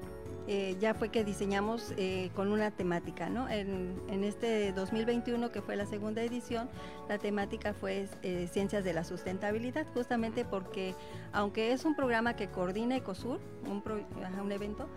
eh, 0.47 0.77
ya 0.79 0.93
fue 0.93 1.09
que 1.09 1.25
diseñamos 1.25 1.95
eh, 1.97 2.31
con 2.35 2.53
una 2.53 2.71
temática, 2.71 3.31
¿no? 3.31 3.49
En, 3.49 3.95
este 4.25 4.73
2021, 4.73 5.51
que 5.51 5.63
fue 5.63 5.77
la 5.77 5.87
segunda 5.87 6.23
edición, 6.23 6.69
la 7.09 7.19
temática 7.19 7.75
fue 7.75 8.09
eh, 8.23 8.49
Ciencias 8.51 8.85
de 8.85 8.93
la 8.93 9.05
Sustentabilidad, 9.05 9.87
justamente 9.95 10.45
porque, 10.45 10.95
aunque 11.33 11.73
es 11.73 11.85
un 11.85 11.95
programa 11.95 12.37
que 12.37 12.49
coordina 12.49 12.97
ECOSUR, 12.97 13.39
un, 13.67 14.53
evento, 14.53 14.89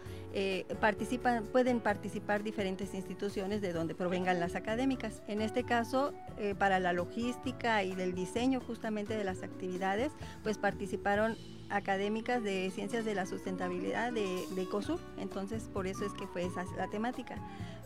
pueden 1.51 1.79
participar 1.79 2.43
diferentes 2.43 2.93
instituciones 2.93 3.61
de 3.61 3.73
donde 3.73 3.95
provengan 3.95 4.39
las 4.39 4.55
académicas. 4.55 5.21
En 5.27 5.41
este 5.41 5.63
caso, 5.63 6.13
para 6.57 6.79
la 6.79 6.93
logística 6.93 7.83
y 7.83 7.95
del 7.95 8.13
diseño 8.13 8.59
justamente 8.59 9.17
de 9.17 9.23
las 9.23 9.43
actividades, 9.43 10.11
pues 10.43 10.57
participaron 10.57 11.37
académicas 11.69 12.43
de 12.43 12.71
ciencias 12.73 13.05
de 13.05 13.15
la 13.15 13.25
sustentabilidad 13.25 14.11
de, 14.11 14.45
de 14.55 14.69
COSUR, 14.69 14.99
entonces 15.17 15.63
por 15.73 15.87
eso 15.87 16.05
es 16.05 16.13
que 16.13 16.27
fue 16.27 16.45
esa 16.45 16.65
la 16.77 16.87
temática. 16.87 17.35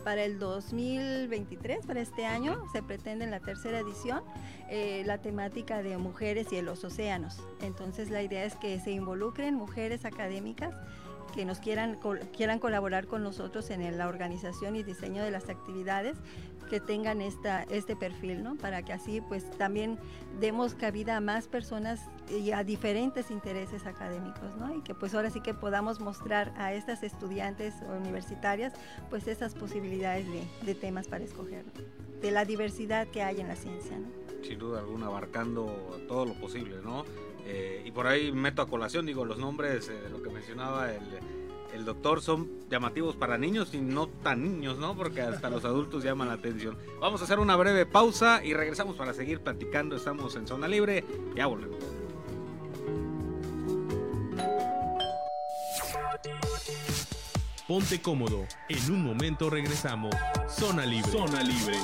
Para 0.04 0.24
el 0.24 0.38
2023, 0.40 1.86
para 1.86 2.00
este 2.00 2.26
año, 2.26 2.64
se 2.72 2.82
pretende 2.82 3.24
en 3.24 3.30
la 3.30 3.38
tercera 3.38 3.78
edición 3.78 4.22
eh, 4.68 5.04
la 5.06 5.18
temática 5.18 5.82
de 5.82 5.96
mujeres 5.96 6.52
y 6.52 6.56
en 6.56 6.64
los 6.64 6.82
océanos. 6.82 7.38
Entonces 7.60 8.10
la 8.10 8.22
idea 8.22 8.44
es 8.44 8.56
que 8.56 8.80
se 8.80 8.90
involucren 8.90 9.54
mujeres 9.54 10.04
académicas 10.04 10.74
que 11.34 11.44
nos 11.44 11.60
quieran, 11.60 11.98
quieran 12.36 12.58
colaborar 12.58 13.06
con 13.06 13.22
nosotros 13.22 13.70
en 13.70 13.96
la 13.96 14.08
organización 14.08 14.76
y 14.76 14.82
diseño 14.82 15.22
de 15.22 15.30
las 15.30 15.48
actividades 15.48 16.16
que 16.72 16.80
tengan 16.80 17.20
esta, 17.20 17.64
este 17.64 17.96
perfil, 17.96 18.42
¿no? 18.42 18.56
Para 18.56 18.82
que 18.82 18.94
así 18.94 19.20
pues 19.20 19.50
también 19.58 19.98
demos 20.40 20.74
cabida 20.74 21.18
a 21.18 21.20
más 21.20 21.46
personas 21.46 22.00
y 22.30 22.52
a 22.52 22.64
diferentes 22.64 23.30
intereses 23.30 23.84
académicos, 23.84 24.56
¿no? 24.56 24.74
Y 24.74 24.80
que 24.80 24.94
pues 24.94 25.14
ahora 25.14 25.28
sí 25.28 25.42
que 25.42 25.52
podamos 25.52 26.00
mostrar 26.00 26.50
a 26.56 26.72
estas 26.72 27.02
estudiantes 27.02 27.74
universitarias 27.94 28.72
pues 29.10 29.28
esas 29.28 29.54
posibilidades 29.54 30.24
de, 30.64 30.74
temas 30.74 31.08
para 31.08 31.24
escoger, 31.24 31.66
de 32.22 32.30
la 32.30 32.46
diversidad 32.46 33.06
que 33.08 33.22
hay 33.22 33.42
en 33.42 33.48
la 33.48 33.56
ciencia. 33.56 33.98
Sin 34.42 34.58
duda 34.58 34.78
alguna, 34.78 35.08
abarcando 35.08 36.00
todo 36.08 36.24
lo 36.24 36.32
posible, 36.40 36.76
¿no? 36.82 37.04
Eh, 37.44 37.82
y 37.84 37.90
por 37.90 38.06
ahí 38.06 38.32
meto 38.32 38.62
a 38.62 38.66
colación, 38.66 39.04
digo, 39.04 39.26
los 39.26 39.36
nombres 39.36 39.88
de 39.88 40.08
lo 40.08 40.22
que 40.22 40.30
mencionaba 40.30 40.90
el 40.90 41.02
el 41.72 41.84
doctor 41.84 42.20
son 42.20 42.50
llamativos 42.70 43.16
para 43.16 43.38
niños 43.38 43.74
y 43.74 43.80
no 43.80 44.06
tan 44.06 44.42
niños, 44.42 44.78
¿no? 44.78 44.96
Porque 44.96 45.22
hasta 45.22 45.50
los 45.50 45.64
adultos 45.64 46.04
llaman 46.04 46.28
la 46.28 46.34
atención. 46.34 46.76
Vamos 47.00 47.20
a 47.20 47.24
hacer 47.24 47.38
una 47.38 47.56
breve 47.56 47.86
pausa 47.86 48.44
y 48.44 48.54
regresamos 48.54 48.96
para 48.96 49.14
seguir 49.14 49.40
platicando. 49.40 49.96
Estamos 49.96 50.36
en 50.36 50.46
zona 50.46 50.68
libre. 50.68 51.04
Ya 51.34 51.46
volvemos. 51.46 51.82
Ponte 57.66 58.02
cómodo. 58.02 58.46
En 58.68 58.92
un 58.92 59.02
momento 59.02 59.48
regresamos. 59.48 60.14
Zona 60.48 60.84
Libre. 60.84 61.10
Zona 61.10 61.42
Libre. 61.42 61.78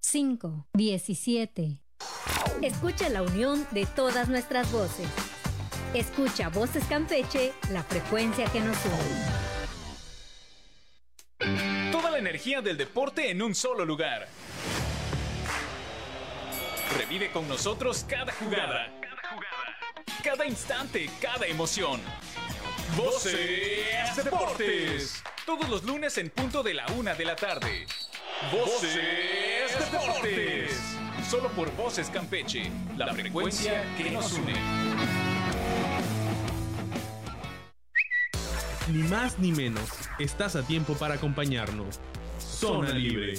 5, 0.00 0.66
17. 0.74 1.82
Escucha 2.60 3.08
la 3.08 3.22
unión 3.22 3.66
de 3.70 3.86
todas 3.86 4.28
nuestras 4.28 4.70
voces. 4.70 5.08
Escucha 5.94 6.48
Voces 6.48 6.84
Campeche, 6.84 7.52
la 7.70 7.82
frecuencia 7.82 8.44
que 8.46 8.60
nos 8.60 8.76
une. 8.84 9.42
Toda 11.90 12.10
la 12.10 12.18
energía 12.18 12.60
del 12.60 12.76
deporte 12.76 13.30
en 13.30 13.40
un 13.42 13.54
solo 13.54 13.84
lugar. 13.84 14.28
Revive 16.98 17.32
con 17.32 17.48
nosotros 17.48 18.04
cada 18.08 18.32
jugada, 18.32 18.92
cada 19.00 19.28
jugada, 19.30 19.76
cada 20.22 20.46
instante, 20.46 21.10
cada 21.20 21.46
emoción. 21.46 22.00
Voces 22.96 24.16
Deportes. 24.16 25.22
Todos 25.46 25.68
los 25.68 25.82
lunes 25.84 26.18
en 26.18 26.30
punto 26.30 26.62
de 26.62 26.74
la 26.74 26.86
una 26.98 27.14
de 27.14 27.24
la 27.24 27.34
tarde. 27.34 27.86
Voces 28.52 29.90
Deportes. 29.90 30.91
Solo 31.32 31.48
por 31.52 31.74
Voces 31.76 32.10
Campeche, 32.10 32.70
la 32.94 33.10
frecuencia 33.14 33.84
que 33.96 34.10
nos 34.10 34.34
une. 34.34 34.52
Ni 38.92 39.02
más 39.04 39.38
ni 39.38 39.50
menos, 39.50 39.88
estás 40.18 40.56
a 40.56 40.62
tiempo 40.62 40.92
para 40.92 41.14
acompañarnos. 41.14 42.00
Zona 42.38 42.90
Libre. 42.90 43.36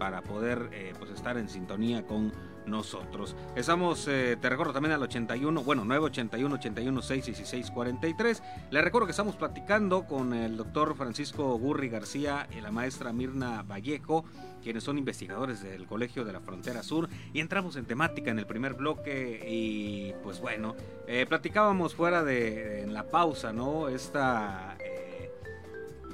para 0.00 0.22
poder 0.22 0.68
pues 0.98 1.12
estar 1.12 1.38
en 1.38 1.48
sintonía 1.48 2.04
con 2.04 2.32
nosotros. 2.70 3.36
Estamos, 3.56 4.06
eh, 4.08 4.38
te 4.40 4.48
recuerdo 4.48 4.72
también 4.72 4.92
al 4.92 5.02
81, 5.02 5.62
bueno, 5.62 5.84
981 5.84 6.54
81 6.54 7.02
6 7.02 7.26
16 7.26 7.70
43. 7.70 8.42
Le 8.70 8.80
recuerdo 8.80 9.06
que 9.06 9.10
estamos 9.10 9.36
platicando 9.36 10.06
con 10.06 10.32
el 10.32 10.56
doctor 10.56 10.94
Francisco 10.94 11.58
Gurri 11.58 11.88
García 11.88 12.48
y 12.56 12.60
la 12.60 12.70
maestra 12.70 13.12
Mirna 13.12 13.62
Vallejo, 13.62 14.24
quienes 14.62 14.84
son 14.84 14.98
investigadores 14.98 15.62
del 15.62 15.86
Colegio 15.86 16.24
de 16.24 16.32
la 16.32 16.40
Frontera 16.40 16.82
Sur. 16.82 17.08
Y 17.32 17.40
entramos 17.40 17.76
en 17.76 17.84
temática 17.84 18.30
en 18.30 18.38
el 18.38 18.46
primer 18.46 18.74
bloque 18.74 19.44
y 19.46 20.14
pues 20.22 20.40
bueno, 20.40 20.76
eh, 21.06 21.26
platicábamos 21.28 21.94
fuera 21.94 22.22
de 22.22 22.82
en 22.82 22.94
la 22.94 23.10
pausa, 23.10 23.52
¿no? 23.52 23.88
Esta 23.88 24.76
eh, 24.78 25.30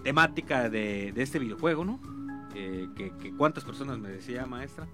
temática 0.02 0.68
de, 0.68 1.12
este 1.16 1.38
videojuego, 1.38 1.84
¿no? 1.84 2.00
que, 2.52 3.12
que 3.20 3.36
cuántas 3.36 3.64
personas 3.64 3.98
me 3.98 4.08
decía 4.08 4.46
maestra. 4.46 4.86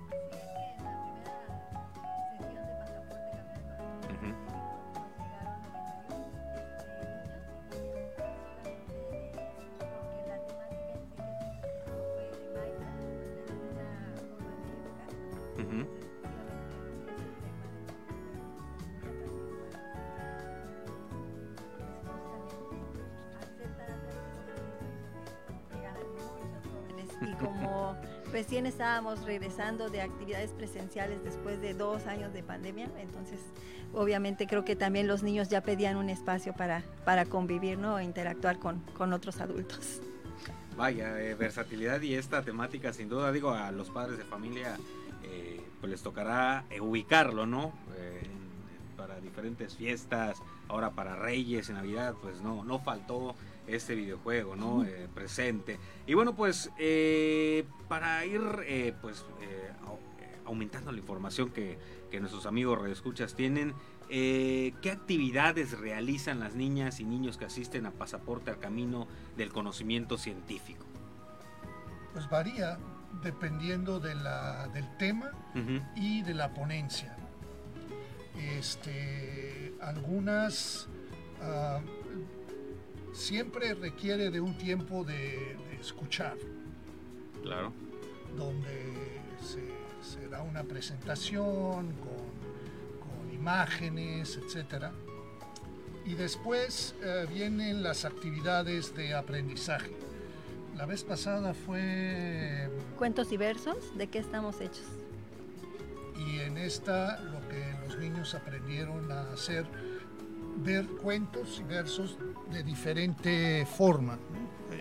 Y 27.22 27.34
como 27.34 27.96
recién 28.32 28.66
estábamos 28.66 29.22
regresando 29.24 29.88
de 29.88 30.02
actividades 30.02 30.50
presenciales 30.50 31.22
después 31.22 31.60
de 31.60 31.74
dos 31.74 32.06
años 32.06 32.32
de 32.32 32.42
pandemia, 32.42 32.90
entonces 32.98 33.40
obviamente 33.92 34.46
creo 34.46 34.64
que 34.64 34.74
también 34.76 35.06
los 35.06 35.22
niños 35.22 35.48
ya 35.48 35.60
pedían 35.60 35.96
un 35.96 36.08
espacio 36.08 36.52
para, 36.52 36.82
para 37.04 37.24
convivir 37.26 37.78
¿no? 37.78 37.98
e 37.98 38.04
interactuar 38.04 38.58
con, 38.58 38.80
con 38.96 39.12
otros 39.12 39.40
adultos. 39.40 40.00
Vaya, 40.76 41.20
eh, 41.20 41.34
versatilidad 41.34 42.00
y 42.00 42.14
esta 42.14 42.42
temática 42.42 42.92
sin 42.92 43.08
duda, 43.08 43.30
digo, 43.30 43.50
a 43.50 43.70
los 43.70 43.90
padres 43.90 44.18
de 44.18 44.24
familia 44.24 44.76
eh, 45.32 45.60
pues 45.80 45.90
les 45.90 46.02
tocará 46.02 46.64
eh, 46.70 46.80
ubicarlo, 46.80 47.46
¿no? 47.46 47.72
para 48.96 49.20
diferentes 49.20 49.74
fiestas, 49.74 50.40
ahora 50.68 50.90
para 50.90 51.16
Reyes, 51.16 51.68
en 51.68 51.74
Navidad, 51.74 52.14
pues 52.22 52.40
no, 52.40 52.62
no 52.62 52.78
faltó 52.78 53.34
este 53.66 53.94
videojuego, 53.94 54.56
¿no? 54.56 54.84
Eh, 54.84 55.08
presente. 55.12 55.78
Y 56.06 56.14
bueno, 56.14 56.34
pues 56.34 56.70
eh, 56.78 57.64
para 57.88 58.24
ir 58.24 58.40
eh, 58.64 58.94
pues 59.00 59.24
aumentando 60.44 60.92
la 60.92 60.98
información 60.98 61.50
que, 61.50 61.78
que 62.10 62.20
nuestros 62.20 62.46
amigos 62.46 62.80
redescuchas 62.80 63.34
tienen, 63.34 63.74
¿qué 64.08 64.90
actividades 64.90 65.78
realizan 65.78 66.40
las 66.40 66.54
niñas 66.54 67.00
y 67.00 67.04
niños 67.04 67.38
que 67.38 67.44
asisten 67.44 67.86
a 67.86 67.92
Pasaporte 67.92 68.50
al 68.50 68.58
Camino 68.58 69.06
del 69.36 69.52
Conocimiento 69.52 70.18
Científico? 70.18 70.84
Pues 72.12 72.28
varía 72.28 72.78
dependiendo 73.22 74.00
de 74.00 74.14
la, 74.14 74.68
del 74.68 74.96
tema 74.96 75.32
y 75.94 76.22
de 76.22 76.34
la 76.34 76.52
ponencia. 76.54 77.16
Este, 78.58 79.74
algunas 79.80 80.88
ah, 81.42 81.80
siempre 83.12 83.74
requiere 83.74 84.30
de 84.30 84.40
un 84.40 84.56
tiempo 84.56 85.04
de, 85.04 85.56
escuchar. 85.80 86.36
Claro. 87.42 87.72
Donde 88.36 89.20
se, 90.00 90.28
da 90.28 90.42
una 90.42 90.62
presentación 90.62 91.92
con, 91.96 93.32
imágenes, 93.32 94.38
etc. 94.38 94.92
Y 96.04 96.14
después 96.14 96.94
eh, 97.02 97.26
vienen 97.28 97.82
las 97.82 98.04
actividades 98.04 98.94
de 98.94 99.14
aprendizaje. 99.14 99.90
La 100.76 100.86
vez 100.86 101.04
pasada 101.04 101.54
fue... 101.54 102.70
Cuentos 102.96 103.30
y 103.32 103.36
versos, 103.36 103.96
¿de 103.96 104.06
qué 104.06 104.18
estamos 104.18 104.60
hechos? 104.60 104.86
Y 106.16 106.40
en 106.40 106.56
esta 106.56 107.20
lo 107.20 107.46
que 107.48 107.74
los 107.86 107.98
niños 107.98 108.34
aprendieron 108.34 109.10
a 109.12 109.32
hacer 109.32 109.66
ver 110.58 110.86
cuentos 110.86 111.60
y 111.60 111.64
versos 111.64 112.16
de 112.50 112.62
diferente 112.62 113.66
forma. 113.66 114.18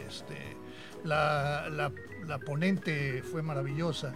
Este, 0.07 0.55
la, 1.03 1.69
la, 1.69 2.39
ponente 2.39 3.21
fue 3.23 3.41
maravillosa 3.41 4.13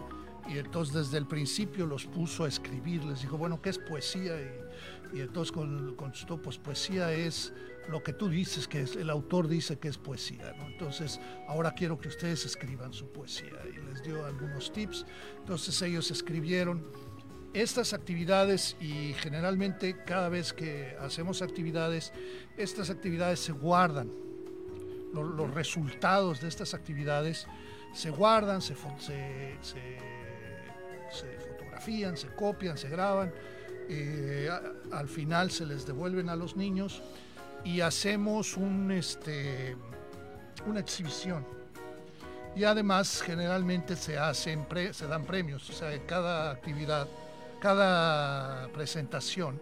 y 0.47 0.57
entonces 0.57 0.93
desde 0.95 1.17
el 1.17 1.25
principio 1.25 1.85
los 1.85 2.05
puso 2.05 2.45
a 2.45 2.47
escribir, 2.47 3.03
les 3.03 3.21
dijo, 3.21 3.38
bueno, 3.38 3.61
¿qué 3.61 3.69
es 3.69 3.79
poesía? 3.79 4.33
Y, 4.39 5.17
y 5.17 5.21
entonces 5.21 5.51
contestó, 5.95 6.41
pues 6.41 6.57
poesía 6.57 7.11
es 7.11 7.53
lo 7.89 8.02
que 8.02 8.13
tú 8.13 8.30
dices, 8.30 8.67
que 8.67 8.82
es, 8.82 8.95
el 8.95 9.10
autor 9.10 9.48
dice 9.48 9.78
que 9.78 9.88
es 9.88 9.98
poesía, 9.98 10.54
¿no? 10.58 10.67
Entonces, 10.67 11.19
ahora 11.48 11.71
quiero 11.71 11.98
que 11.98 12.08
ustedes 12.08 12.45
escriban 12.45 12.93
su 12.93 13.08
poesía 13.08 13.54
y 13.69 13.78
les 13.91 14.04
dio 14.04 14.26
algunos 14.26 14.71
tips, 14.71 15.06
entonces 15.39 15.82
ellos 15.82 16.10
escribieron 16.12 16.86
estas 17.56 17.93
actividades 17.93 18.76
y 18.82 19.13
generalmente 19.13 20.04
cada 20.06 20.28
vez 20.28 20.52
que 20.52 20.98
hacemos 21.00 21.41
actividades, 21.41 22.12
estas 22.58 22.89
actividades 22.89 23.39
se 23.39 23.54
guardan. 23.54 24.12
Los, 25.13 25.54
resultados 25.54 26.41
de 26.41 26.50
estas 26.50 26.74
actividades 26.74 27.48
se 27.93 28.10
guardan, 28.10 28.62
se, 28.62 28.76
fotografían, 31.48 32.17
se 32.17 32.28
copian, 32.36 32.78
se 32.78 32.89
graban. 32.89 33.34
Eh, 33.88 34.50
al 34.91 35.08
final 35.08 35.50
se 35.50 35.65
les 35.65 35.86
devuelven 35.86 36.28
a 36.28 36.36
los 36.36 36.58
niños 36.58 37.02
y 37.65 37.82
hacemos 37.82 38.56
un, 38.56 38.91
este, 38.91 39.75
una 40.65 40.80
exhibición. 40.80 41.45
Y 42.56 42.63
además 42.63 43.21
generalmente 43.21 43.97
se, 43.97 44.17
hacen 44.17 44.65
se 44.93 45.08
dan 45.08 45.25
premios, 45.25 45.69
o 45.69 45.73
sea, 45.73 45.91
cada 46.06 46.51
actividad 46.51 47.06
cada 47.65 48.67
presentación, 48.67 49.60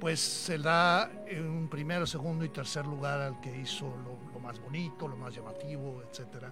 pues 0.00 0.20
se 0.20 0.56
da 0.56 1.10
un 1.38 1.68
primero, 1.68 2.06
segundo 2.06 2.46
y 2.46 2.48
tercer 2.48 2.86
lugar 2.86 3.20
al 3.20 3.40
que 3.42 3.54
hizo 3.54 3.94
lo, 4.32 4.40
más 4.40 4.58
bonito, 4.58 5.06
lo 5.06 5.18
más 5.18 5.34
llamativo, 5.34 6.02
etc. 6.02 6.46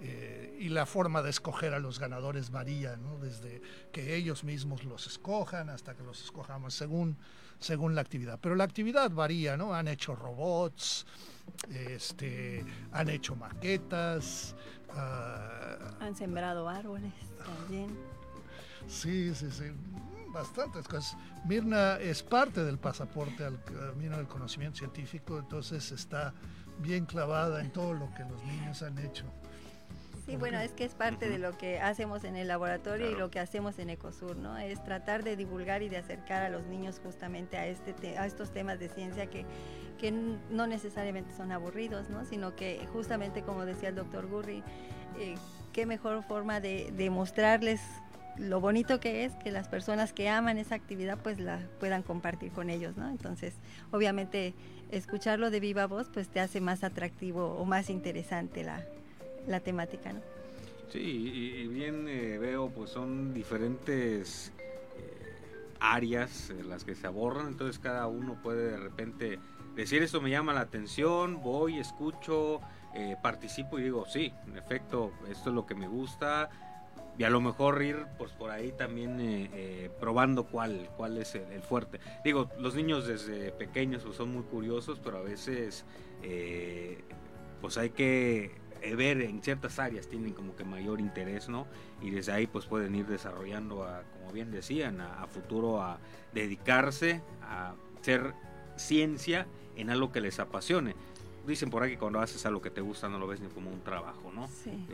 eh, 0.00 0.56
y 0.60 0.68
la 0.68 0.86
forma 0.86 1.22
de 1.22 1.30
escoger 1.30 1.74
a 1.74 1.78
los 1.78 1.98
ganadores 1.98 2.50
varía, 2.50 2.96
¿no? 2.96 3.18
desde 3.18 3.62
que 3.92 4.14
ellos 4.14 4.44
mismos 4.44 4.84
los 4.84 5.06
escojan 5.06 5.70
hasta 5.70 5.94
que 5.94 6.02
los 6.02 6.22
escojamos 6.22 6.74
según, 6.74 7.16
según 7.58 7.94
la 7.94 8.00
actividad. 8.00 8.38
Pero 8.40 8.54
la 8.54 8.64
actividad 8.64 9.10
varía, 9.10 9.56
¿no? 9.56 9.74
Han 9.74 9.88
hecho 9.88 10.14
robots, 10.14 11.06
este, 11.70 12.64
han 12.92 13.08
hecho 13.08 13.36
maquetas. 13.36 14.54
Ah, 14.94 15.76
han 16.00 16.14
sembrado 16.14 16.68
árboles 16.68 17.12
también. 17.44 17.96
Sí, 18.88 19.34
sí, 19.34 19.50
sí 19.50 19.64
bastantes 20.32 20.88
cosas. 20.88 21.16
Mirna 21.44 21.96
es 21.96 22.22
parte 22.22 22.64
del 22.64 22.78
pasaporte 22.78 23.44
al 23.44 23.62
camino 23.62 24.16
del 24.16 24.26
conocimiento 24.26 24.78
científico, 24.78 25.38
entonces 25.38 25.92
está 25.92 26.32
bien 26.78 27.06
clavada 27.06 27.60
en 27.60 27.70
todo 27.72 27.92
lo 27.92 28.12
que 28.14 28.24
los 28.24 28.42
niños 28.44 28.82
han 28.82 28.98
hecho. 28.98 29.24
Sí, 30.32 30.38
bueno, 30.38 30.58
es 30.60 30.72
que 30.72 30.86
es 30.86 30.94
parte 30.94 31.28
de 31.28 31.38
lo 31.38 31.58
que 31.58 31.78
hacemos 31.78 32.24
en 32.24 32.36
el 32.36 32.48
laboratorio 32.48 33.10
y 33.10 33.14
lo 33.14 33.30
que 33.30 33.38
hacemos 33.38 33.78
en 33.78 33.90
Ecosur, 33.90 34.34
¿no? 34.34 34.56
Es 34.56 34.82
tratar 34.82 35.24
de 35.24 35.36
divulgar 35.36 35.82
y 35.82 35.90
de 35.90 35.98
acercar 35.98 36.42
a 36.42 36.48
los 36.48 36.64
niños 36.64 37.02
justamente 37.04 37.58
a, 37.58 37.66
este 37.66 38.16
a 38.16 38.24
estos 38.24 38.50
temas 38.50 38.78
de 38.78 38.88
ciencia 38.88 39.26
que, 39.26 39.44
que 39.98 40.10
no 40.10 40.66
necesariamente 40.66 41.36
son 41.36 41.52
aburridos, 41.52 42.08
¿no? 42.08 42.24
Sino 42.24 42.56
que 42.56 42.80
justamente, 42.94 43.42
como 43.42 43.66
decía 43.66 43.90
el 43.90 43.94
doctor 43.94 44.26
Gurri, 44.26 44.62
eh, 45.18 45.34
qué 45.74 45.84
mejor 45.84 46.22
forma 46.22 46.60
de, 46.60 46.90
de 46.96 47.10
mostrarles 47.10 47.82
lo 48.38 48.58
bonito 48.58 49.00
que 49.00 49.26
es 49.26 49.34
que 49.34 49.50
las 49.50 49.68
personas 49.68 50.14
que 50.14 50.30
aman 50.30 50.56
esa 50.56 50.76
actividad 50.76 51.18
pues 51.18 51.40
la 51.40 51.60
puedan 51.78 52.02
compartir 52.02 52.52
con 52.52 52.70
ellos, 52.70 52.96
¿no? 52.96 53.06
Entonces, 53.10 53.52
obviamente, 53.90 54.54
escucharlo 54.90 55.50
de 55.50 55.60
viva 55.60 55.86
voz 55.86 56.08
pues 56.08 56.30
te 56.30 56.40
hace 56.40 56.62
más 56.62 56.84
atractivo 56.84 57.48
o 57.58 57.66
más 57.66 57.90
interesante 57.90 58.64
la, 58.64 58.82
la 59.46 59.60
temática, 59.60 60.12
¿no? 60.12 60.20
Sí, 60.92 60.98
y, 61.00 61.68
bien 61.68 62.06
eh, 62.06 62.36
veo 62.36 62.68
pues 62.68 62.90
son 62.90 63.32
diferentes 63.32 64.52
eh, 64.98 65.72
áreas 65.80 66.50
en 66.50 66.68
las 66.68 66.84
que 66.84 66.94
se 66.94 67.06
abordan, 67.06 67.48
entonces 67.48 67.78
cada 67.78 68.06
uno 68.08 68.38
puede 68.42 68.72
de 68.72 68.76
repente 68.76 69.38
decir 69.74 70.02
esto 70.02 70.20
me 70.20 70.28
llama 70.28 70.52
la 70.52 70.60
atención, 70.60 71.40
voy, 71.42 71.78
escucho, 71.78 72.60
eh, 72.94 73.16
participo 73.22 73.78
y 73.78 73.84
digo, 73.84 74.04
sí, 74.04 74.34
en 74.46 74.58
efecto, 74.58 75.12
esto 75.30 75.48
es 75.48 75.54
lo 75.54 75.64
que 75.64 75.74
me 75.74 75.88
gusta, 75.88 76.50
y 77.16 77.24
a 77.24 77.30
lo 77.30 77.40
mejor 77.40 77.82
ir 77.82 78.04
pues 78.18 78.32
por 78.32 78.50
ahí 78.50 78.72
también 78.72 79.50
probando 80.00 80.44
cuál 80.44 80.88
cuál 80.96 81.18
es 81.18 81.34
el, 81.34 81.60
fuerte 81.60 82.00
digo 82.24 82.48
los 82.58 82.74
niños 82.74 83.06
desde 83.06 83.52
pequeños 83.52 84.02
pues, 84.02 84.16
son 84.16 84.32
muy 84.32 84.44
curiosos 84.44 84.98
pero 84.98 85.18
a 85.18 85.22
veces 85.22 85.84
pues 87.60 87.76
hay 87.76 87.90
que 87.90 88.61
ver 88.96 89.22
en 89.22 89.42
ciertas 89.42 89.78
áreas 89.78 90.08
tienen 90.08 90.32
como 90.32 90.56
que 90.56 90.64
mayor 90.64 91.00
interés 91.00 91.48
no 91.48 91.66
y 92.00 92.10
desde 92.10 92.32
ahí 92.32 92.46
pues 92.46 92.66
pueden 92.66 92.94
ir 92.94 93.06
desarrollando 93.06 93.84
a, 93.84 94.02
como 94.12 94.32
bien 94.32 94.50
decían 94.50 95.00
a, 95.00 95.26
futuro 95.26 95.82
a 95.82 95.98
dedicarse 96.34 97.22
a 97.42 97.74
hacer 98.00 98.34
ciencia 98.76 99.46
en 99.76 99.90
algo 99.90 100.12
que 100.12 100.20
les 100.20 100.40
apasione. 100.40 100.94
Dicen 101.46 101.70
por 101.70 101.82
ahí 101.82 101.92
que 101.92 101.98
cuando 101.98 102.20
haces 102.20 102.44
algo 102.46 102.60
que 102.60 102.70
te 102.70 102.80
gusta 102.80 103.08
no 103.08 103.18
lo 103.18 103.26
ves 103.26 103.40
ni 103.40 103.48
como 103.48 103.70
un 103.70 103.82
trabajo 103.82 104.30
no 104.32 104.46
sí 104.46 104.86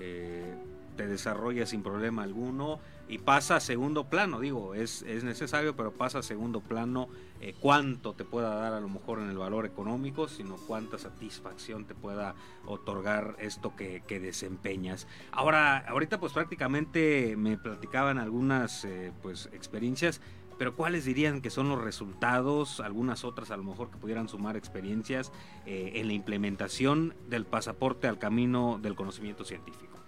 te 0.99 1.07
desarrolla 1.07 1.65
sin 1.65 1.85
problema 1.85 2.25
alguno 2.25 2.81
y 3.09 3.19
pasa 3.19 3.57
a 3.57 3.61
segundo 3.61 4.11
plano, 4.11 4.41
digo, 4.41 4.75
es, 4.75 5.03
es 5.03 5.23
necesario, 5.23 5.77
pero 5.77 5.93
pasa 5.93 6.19
a 6.19 6.23
segundo 6.25 6.61
plano 6.61 7.09
eh, 7.41 7.55
cuánto 7.61 8.15
te 8.15 8.25
pueda 8.25 8.53
dar 8.57 8.75
a 8.75 8.81
lo 8.81 8.89
mejor 8.89 9.21
en 9.21 9.31
el 9.31 9.39
valor 9.39 9.65
económico, 9.65 10.27
sino 10.27 10.57
cuánta 10.57 10.99
satisfacción 10.99 11.85
te 11.85 11.95
pueda 11.95 12.35
otorgar 12.67 13.37
esto 13.39 13.77
que, 13.77 14.03
desempeñas. 14.09 15.07
Ahora, 15.31 15.79
ahorita 15.79 16.19
pues 16.19 16.33
prácticamente 16.33 17.37
me 17.37 17.57
platicaban 17.57 18.19
algunas 18.19 18.85
eh, 18.85 19.13
pues 19.23 19.49
experiencias, 19.53 20.21
pero 20.59 20.75
¿cuáles 20.75 21.05
dirían 21.05 21.41
que 21.41 21.51
son 21.51 21.69
los 21.69 21.81
resultados? 21.81 22.81
Algunas 22.81 23.25
otras 23.25 23.53
a 23.53 23.57
lo 23.57 23.63
mejor 23.63 23.93
que 23.93 23.99
pudieran 23.99 24.29
sumar 24.29 24.57
experiencias 24.57 25.31
eh, 25.65 25.93
en 25.95 26.09
la 26.09 26.13
implementación 26.15 27.15
del 27.31 27.47
pasaporte 27.47 28.09
al 28.09 28.19
camino 28.19 28.81
del 28.83 28.97
conocimiento 28.97 29.45
científico. 29.45 29.99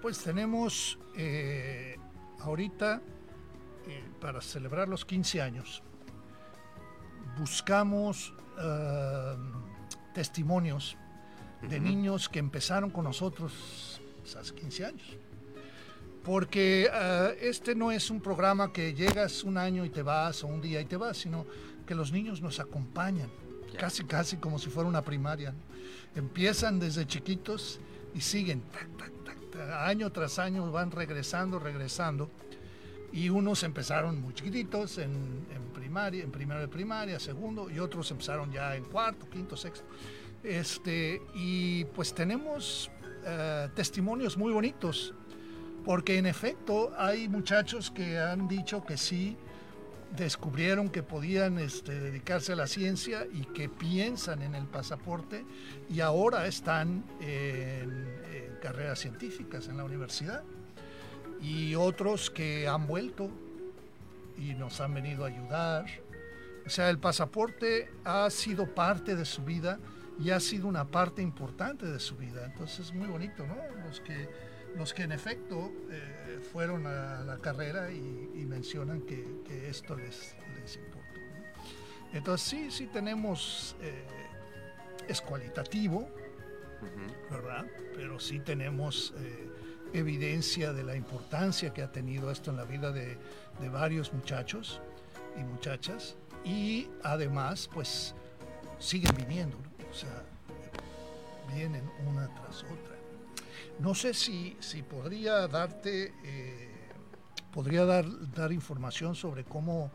Pues 0.00 0.18
tenemos 0.20 0.96
eh, 1.16 1.96
ahorita, 2.38 3.02
eh, 3.88 4.04
para 4.20 4.40
celebrar 4.40 4.88
los 4.88 5.04
15 5.04 5.42
años, 5.42 5.82
buscamos 7.36 8.32
eh, 8.60 9.36
testimonios 10.14 10.96
de 11.68 11.80
niños 11.80 12.28
que 12.28 12.38
empezaron 12.38 12.90
con 12.90 13.04
nosotros 13.04 14.00
hace 14.38 14.54
15 14.54 14.84
años. 14.84 15.16
Porque 16.22 16.88
este 17.40 17.74
no 17.74 17.90
es 17.90 18.10
un 18.10 18.20
programa 18.20 18.72
que 18.72 18.94
llegas 18.94 19.42
un 19.42 19.56
año 19.56 19.84
y 19.84 19.90
te 19.90 20.02
vas 20.02 20.44
o 20.44 20.46
un 20.46 20.60
día 20.60 20.80
y 20.80 20.84
te 20.84 20.96
vas, 20.96 21.16
sino 21.16 21.46
que 21.86 21.94
los 21.94 22.12
niños 22.12 22.42
nos 22.42 22.60
acompañan, 22.60 23.30
casi 23.78 24.04
casi 24.04 24.36
como 24.36 24.58
si 24.58 24.68
fuera 24.68 24.88
una 24.88 25.02
primaria. 25.02 25.54
Empiezan 26.14 26.78
desde 26.78 27.06
chiquitos 27.06 27.80
y 28.14 28.20
siguen, 28.20 28.62
año 29.60 30.10
tras 30.10 30.38
año 30.38 30.70
van 30.70 30.90
regresando, 30.90 31.58
regresando. 31.58 32.30
Y 33.12 33.30
unos 33.30 33.62
empezaron 33.62 34.20
muy 34.20 34.34
chiquititos 34.34 34.98
en, 34.98 35.46
primaria, 35.72 36.22
en 36.22 36.30
primero 36.30 36.60
de 36.60 36.68
primaria, 36.68 37.18
segundo, 37.18 37.70
y 37.70 37.78
otros 37.78 38.10
empezaron 38.10 38.52
ya 38.52 38.76
en 38.76 38.84
cuarto, 38.84 39.28
quinto, 39.30 39.56
sexto. 39.56 39.86
Este, 40.42 41.22
y 41.34 41.84
pues 41.86 42.14
tenemos 42.14 42.90
eh, 43.24 43.68
testimonios 43.74 44.36
muy 44.36 44.52
bonitos, 44.52 45.14
porque 45.84 46.18
en 46.18 46.26
efecto 46.26 46.92
hay 46.98 47.28
muchachos 47.28 47.90
que 47.90 48.18
han 48.18 48.46
dicho 48.46 48.84
que 48.84 48.98
sí, 48.98 49.36
descubrieron 50.16 50.88
que 50.88 51.02
podían 51.02 51.58
este, 51.58 51.98
dedicarse 52.00 52.52
a 52.52 52.56
la 52.56 52.66
ciencia 52.66 53.26
y 53.32 53.42
que 53.42 53.68
piensan 53.68 54.42
en 54.42 54.54
el 54.54 54.66
pasaporte 54.66 55.44
y 55.90 56.00
ahora 56.00 56.46
están 56.46 57.04
en, 57.20 58.06
carreras 58.58 58.98
científicas 58.98 59.68
en 59.68 59.76
la 59.76 59.84
universidad 59.84 60.42
y 61.40 61.74
otros 61.74 62.30
que 62.30 62.66
han 62.68 62.86
vuelto 62.86 63.30
y 64.36 64.54
nos 64.54 64.80
han 64.80 64.94
venido 64.94 65.24
a 65.24 65.28
ayudar. 65.28 65.86
O 66.66 66.70
sea, 66.70 66.90
el 66.90 66.98
pasaporte 66.98 67.90
ha 68.04 68.28
sido 68.30 68.66
parte 68.74 69.16
de 69.16 69.24
su 69.24 69.42
vida 69.42 69.78
y 70.20 70.30
ha 70.30 70.40
sido 70.40 70.66
una 70.68 70.84
parte 70.84 71.22
importante 71.22 71.86
de 71.86 71.98
su 71.98 72.16
vida. 72.16 72.44
Entonces 72.44 72.80
es 72.86 72.92
muy 72.92 73.06
bonito, 73.06 73.46
¿no? 73.46 73.56
Los 73.86 74.00
que, 74.00 74.28
los 74.76 74.92
que 74.92 75.02
en 75.04 75.12
efecto 75.12 75.72
eh, 75.90 76.40
fueron 76.52 76.86
a 76.86 77.22
la 77.24 77.38
carrera 77.38 77.90
y, 77.90 78.44
mencionan 78.48 79.02
que, 79.02 79.68
esto 79.68 79.94
les, 79.94 80.34
les 80.60 80.76
importó. 80.76 80.98
Entonces 82.12 82.48
sí, 82.48 82.70
sí 82.70 82.86
tenemos, 82.86 83.76
eh, 83.80 84.04
es 85.06 85.20
cualitativo, 85.20 86.08
¿verdad? 87.30 87.66
Pero 87.94 88.20
sí 88.20 88.40
tenemos 88.40 89.14
eh, 89.18 89.50
evidencia 89.92 90.72
de 90.72 90.84
la 90.84 90.96
importancia 90.96 91.72
que 91.72 91.82
ha 91.82 91.92
tenido 91.92 92.30
esto 92.30 92.50
en 92.50 92.56
la 92.56 92.64
vida 92.64 92.92
de, 92.92 93.18
varios 93.72 94.12
muchachos 94.12 94.80
y 95.36 95.42
muchachas 95.42 96.16
y 96.44 96.88
además 97.02 97.68
pues 97.72 98.14
siguen 98.78 99.12
viniendo, 99.16 99.56
o 99.90 99.94
sea, 99.94 100.22
vienen 101.52 101.90
una 102.06 102.32
tras 102.34 102.62
otra. 102.62 102.96
No 103.80 103.94
sé 103.94 104.14
si, 104.14 104.56
si 104.60 104.82
podría 104.82 105.48
darte, 105.48 106.12
eh, 106.24 106.68
podría 107.52 107.84
dar, 107.84 108.04
dar 108.32 108.52
información 108.52 109.16
sobre 109.16 109.44
cómo, 109.44 109.90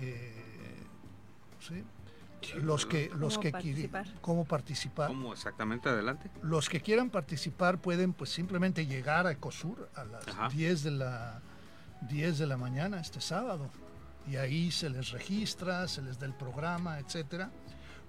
eh, 0.00 0.34
los 2.62 2.86
que 2.86 3.10
los 3.16 3.38
que 3.38 3.50
participar? 3.50 4.06
cómo 4.20 4.44
participar 4.44 5.08
cómo 5.08 5.32
exactamente 5.32 5.88
adelante. 5.88 6.30
Los 6.42 6.68
que 6.68 6.80
quieran 6.80 7.10
participar 7.10 7.78
pueden 7.80 8.12
pues 8.12 8.30
simplemente 8.30 8.86
llegar 8.86 9.26
a 9.26 9.32
Ecosur 9.32 9.88
a 9.94 10.04
las 10.04 10.52
10 10.52 10.82
de 10.84 10.90
la 10.92 11.40
10 12.02 12.38
de 12.38 12.46
la 12.46 12.56
mañana 12.56 13.00
este 13.00 13.20
sábado. 13.20 13.70
Y 14.26 14.36
ahí 14.36 14.70
se 14.70 14.90
les 14.90 15.10
registra 15.10 15.88
se 15.88 16.02
les 16.02 16.18
da 16.18 16.26
el 16.26 16.34
programa 16.34 16.98
etcétera. 16.98 17.50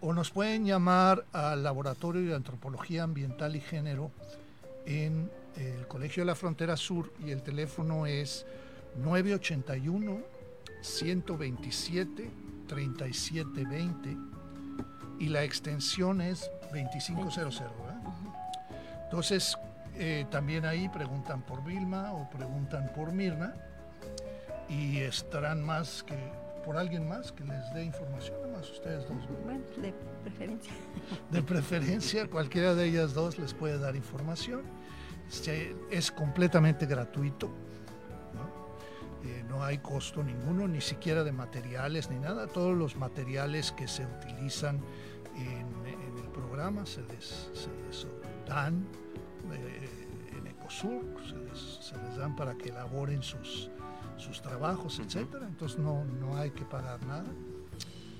o 0.00 0.12
nos 0.12 0.30
pueden 0.30 0.66
llamar 0.66 1.24
al 1.32 1.62
Laboratorio 1.62 2.28
de 2.28 2.34
Antropología 2.34 3.04
Ambiental 3.04 3.54
y 3.56 3.60
Género 3.60 4.10
en 4.86 5.30
el 5.56 5.86
Colegio 5.86 6.22
de 6.22 6.26
la 6.26 6.34
Frontera 6.34 6.76
Sur 6.76 7.12
y 7.24 7.30
el 7.30 7.42
teléfono 7.42 8.06
es 8.06 8.44
981 9.02 10.18
127 10.82 12.30
3720 12.68 14.16
y 15.18 15.28
la 15.28 15.44
extensión 15.44 16.20
es 16.20 16.50
2500. 16.72 17.62
Entonces, 19.04 19.56
eh, 19.96 20.26
también 20.30 20.64
ahí 20.64 20.88
preguntan 20.88 21.42
por 21.42 21.64
Vilma 21.64 22.12
o 22.12 22.28
preguntan 22.30 22.90
por 22.94 23.12
Mirna 23.12 23.54
y 24.68 24.98
estarán 24.98 25.62
más 25.62 26.02
que 26.02 26.16
por 26.64 26.76
alguien 26.78 27.06
más 27.06 27.30
que 27.30 27.44
les 27.44 27.74
dé 27.74 27.84
información, 27.84 28.36
además 28.42 28.70
ustedes 28.70 29.06
dos. 29.06 29.18
Bueno, 29.44 29.62
de 29.76 29.92
preferencia. 30.22 30.72
De 31.30 31.42
preferencia, 31.42 32.26
cualquiera 32.28 32.74
de 32.74 32.86
ellas 32.86 33.12
dos 33.12 33.38
les 33.38 33.52
puede 33.52 33.78
dar 33.78 33.94
información. 33.94 34.62
Es 35.90 36.10
completamente 36.10 36.86
gratuito. 36.86 37.48
¿no? 38.34 39.28
Eh, 39.28 39.44
no 39.48 39.62
hay 39.62 39.78
costo 39.78 40.22
ninguno, 40.22 40.66
ni 40.66 40.80
siquiera 40.80 41.22
de 41.22 41.32
materiales 41.32 42.10
ni 42.10 42.18
nada. 42.18 42.46
Todos 42.46 42.76
los 42.76 42.96
materiales 42.96 43.72
que 43.72 43.86
se 43.86 44.06
utilizan 44.06 44.80
en, 45.36 45.66
el 46.16 46.30
programa 46.30 46.86
se 46.86 47.02
les, 47.02 47.48
dan 48.46 48.86
eh, 49.52 50.08
en 50.36 50.46
Ecosur, 50.46 51.02
se 51.80 51.96
les 51.96 52.16
dan 52.16 52.34
para 52.36 52.54
que 52.54 52.70
elaboren 52.70 53.22
sus, 53.22 53.70
sus 54.16 54.40
trabajos, 54.42 54.98
etcétera. 54.98 55.46
Entonces 55.46 55.78
no, 55.78 56.04
no 56.04 56.36
hay 56.36 56.50
que 56.50 56.64
pagar 56.64 57.04
nada. 57.06 57.24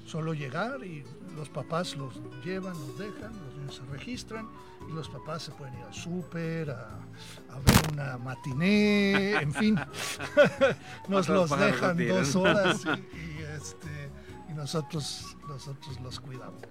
Solo 0.06 0.34
llegar 0.34 0.84
y 0.84 1.02
los 1.34 1.48
papás 1.48 1.96
los 1.96 2.20
llevan, 2.44 2.74
los 2.74 2.98
dejan, 2.98 3.32
los 3.32 3.54
niños 3.56 3.76
se 3.76 3.92
registran 3.92 4.48
y 4.88 4.92
los 4.92 5.08
papás 5.08 5.44
se 5.44 5.52
pueden 5.52 5.74
ir 5.74 5.82
al 5.82 5.94
súper, 5.94 6.70
a, 6.70 6.98
ver 7.64 7.92
una 7.92 8.18
matiné, 8.18 9.32
en 9.32 9.52
fin. 9.52 9.80
Nos 11.08 11.28
los 11.28 11.50
dejan 11.58 11.96
dos 12.06 12.37
horas 12.37 12.84
y, 13.14 13.42
este, 13.42 14.10
y 14.50 14.52
nosotros, 14.52 15.37
nosotros 15.48 15.98
los 16.00 16.20
cuidamos. 16.20 16.62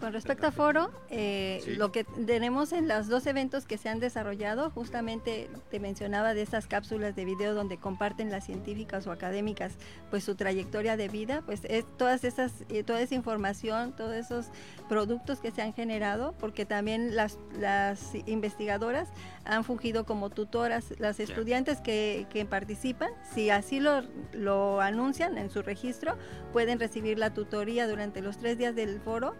Con 0.00 0.14
respecto 0.14 0.46
a 0.46 0.50
foro, 0.50 0.90
eh, 1.10 1.62
lo 1.76 1.92
que 1.92 2.04
tenemos 2.04 2.72
en 2.72 2.88
los 2.88 3.08
dos 3.08 3.26
eventos 3.26 3.66
que 3.66 3.76
se 3.76 3.90
han 3.90 4.00
desarrollado, 4.00 4.70
justamente 4.70 5.50
te 5.70 5.78
mencionaba 5.78 6.32
de 6.32 6.40
estas 6.40 6.66
cápsulas 6.66 7.14
de 7.14 7.26
video 7.26 7.52
donde 7.52 7.76
comparten 7.76 8.30
las 8.30 8.46
científicas 8.46 9.06
o 9.06 9.12
académicas 9.12 9.74
pues 10.08 10.24
su 10.24 10.36
trayectoria 10.36 10.96
de 10.96 11.08
vida, 11.08 11.42
pues 11.44 11.60
es 11.64 11.84
todas 11.98 12.24
esas, 12.24 12.64
eh, 12.70 12.82
toda 12.82 13.02
esa 13.02 13.14
información, 13.14 13.94
todos 13.94 14.14
esos 14.14 14.46
productos 14.88 15.40
que 15.40 15.50
se 15.50 15.60
han 15.60 15.74
generado, 15.74 16.34
porque 16.40 16.64
también 16.64 17.14
las, 17.14 17.38
las 17.58 18.14
investigadoras 18.24 19.10
han 19.44 19.64
fungido 19.64 20.06
como 20.06 20.30
tutoras, 20.30 20.94
las 20.98 21.20
estudiantes 21.20 21.82
que, 21.82 22.26
que 22.30 22.46
participan, 22.46 23.10
si 23.34 23.50
así 23.50 23.80
lo, 23.80 24.00
lo 24.32 24.80
anuncian 24.80 25.36
en 25.36 25.50
su 25.50 25.60
registro, 25.60 26.16
pueden 26.54 26.80
recibir 26.80 27.18
la 27.18 27.34
tutoría 27.34 27.86
durante 27.86 28.22
los 28.22 28.38
tres 28.38 28.56
días 28.56 28.74
del 28.74 28.98
foro 28.98 29.34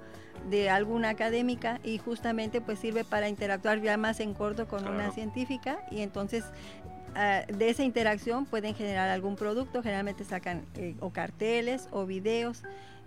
de 0.49 0.71
alguna 0.71 1.11
académica 1.11 1.81
y 1.85 1.99
justamente 1.99 2.61
pues 2.61 2.79
sirve 2.79 3.05
para 3.05 3.29
interactuar 3.29 3.81
ya 3.81 3.97
más 3.97 4.21
en 4.21 4.35
corto 4.35 4.67
con 4.67 4.87
una 4.89 5.11
científica 5.13 5.85
y 5.91 6.01
entonces 6.01 6.45
ah, 7.15 7.43
de 7.47 7.69
esa 7.69 7.85
interacción 7.85 8.47
pueden 8.47 8.75
generar 8.75 9.09
algún 9.09 9.37
producto, 9.37 9.83
generalmente 9.83 10.25
sacan 10.25 10.65
eh, 10.75 10.97
o 11.01 11.11
carteles 11.11 11.89
o 11.91 12.07
videos 12.07 12.63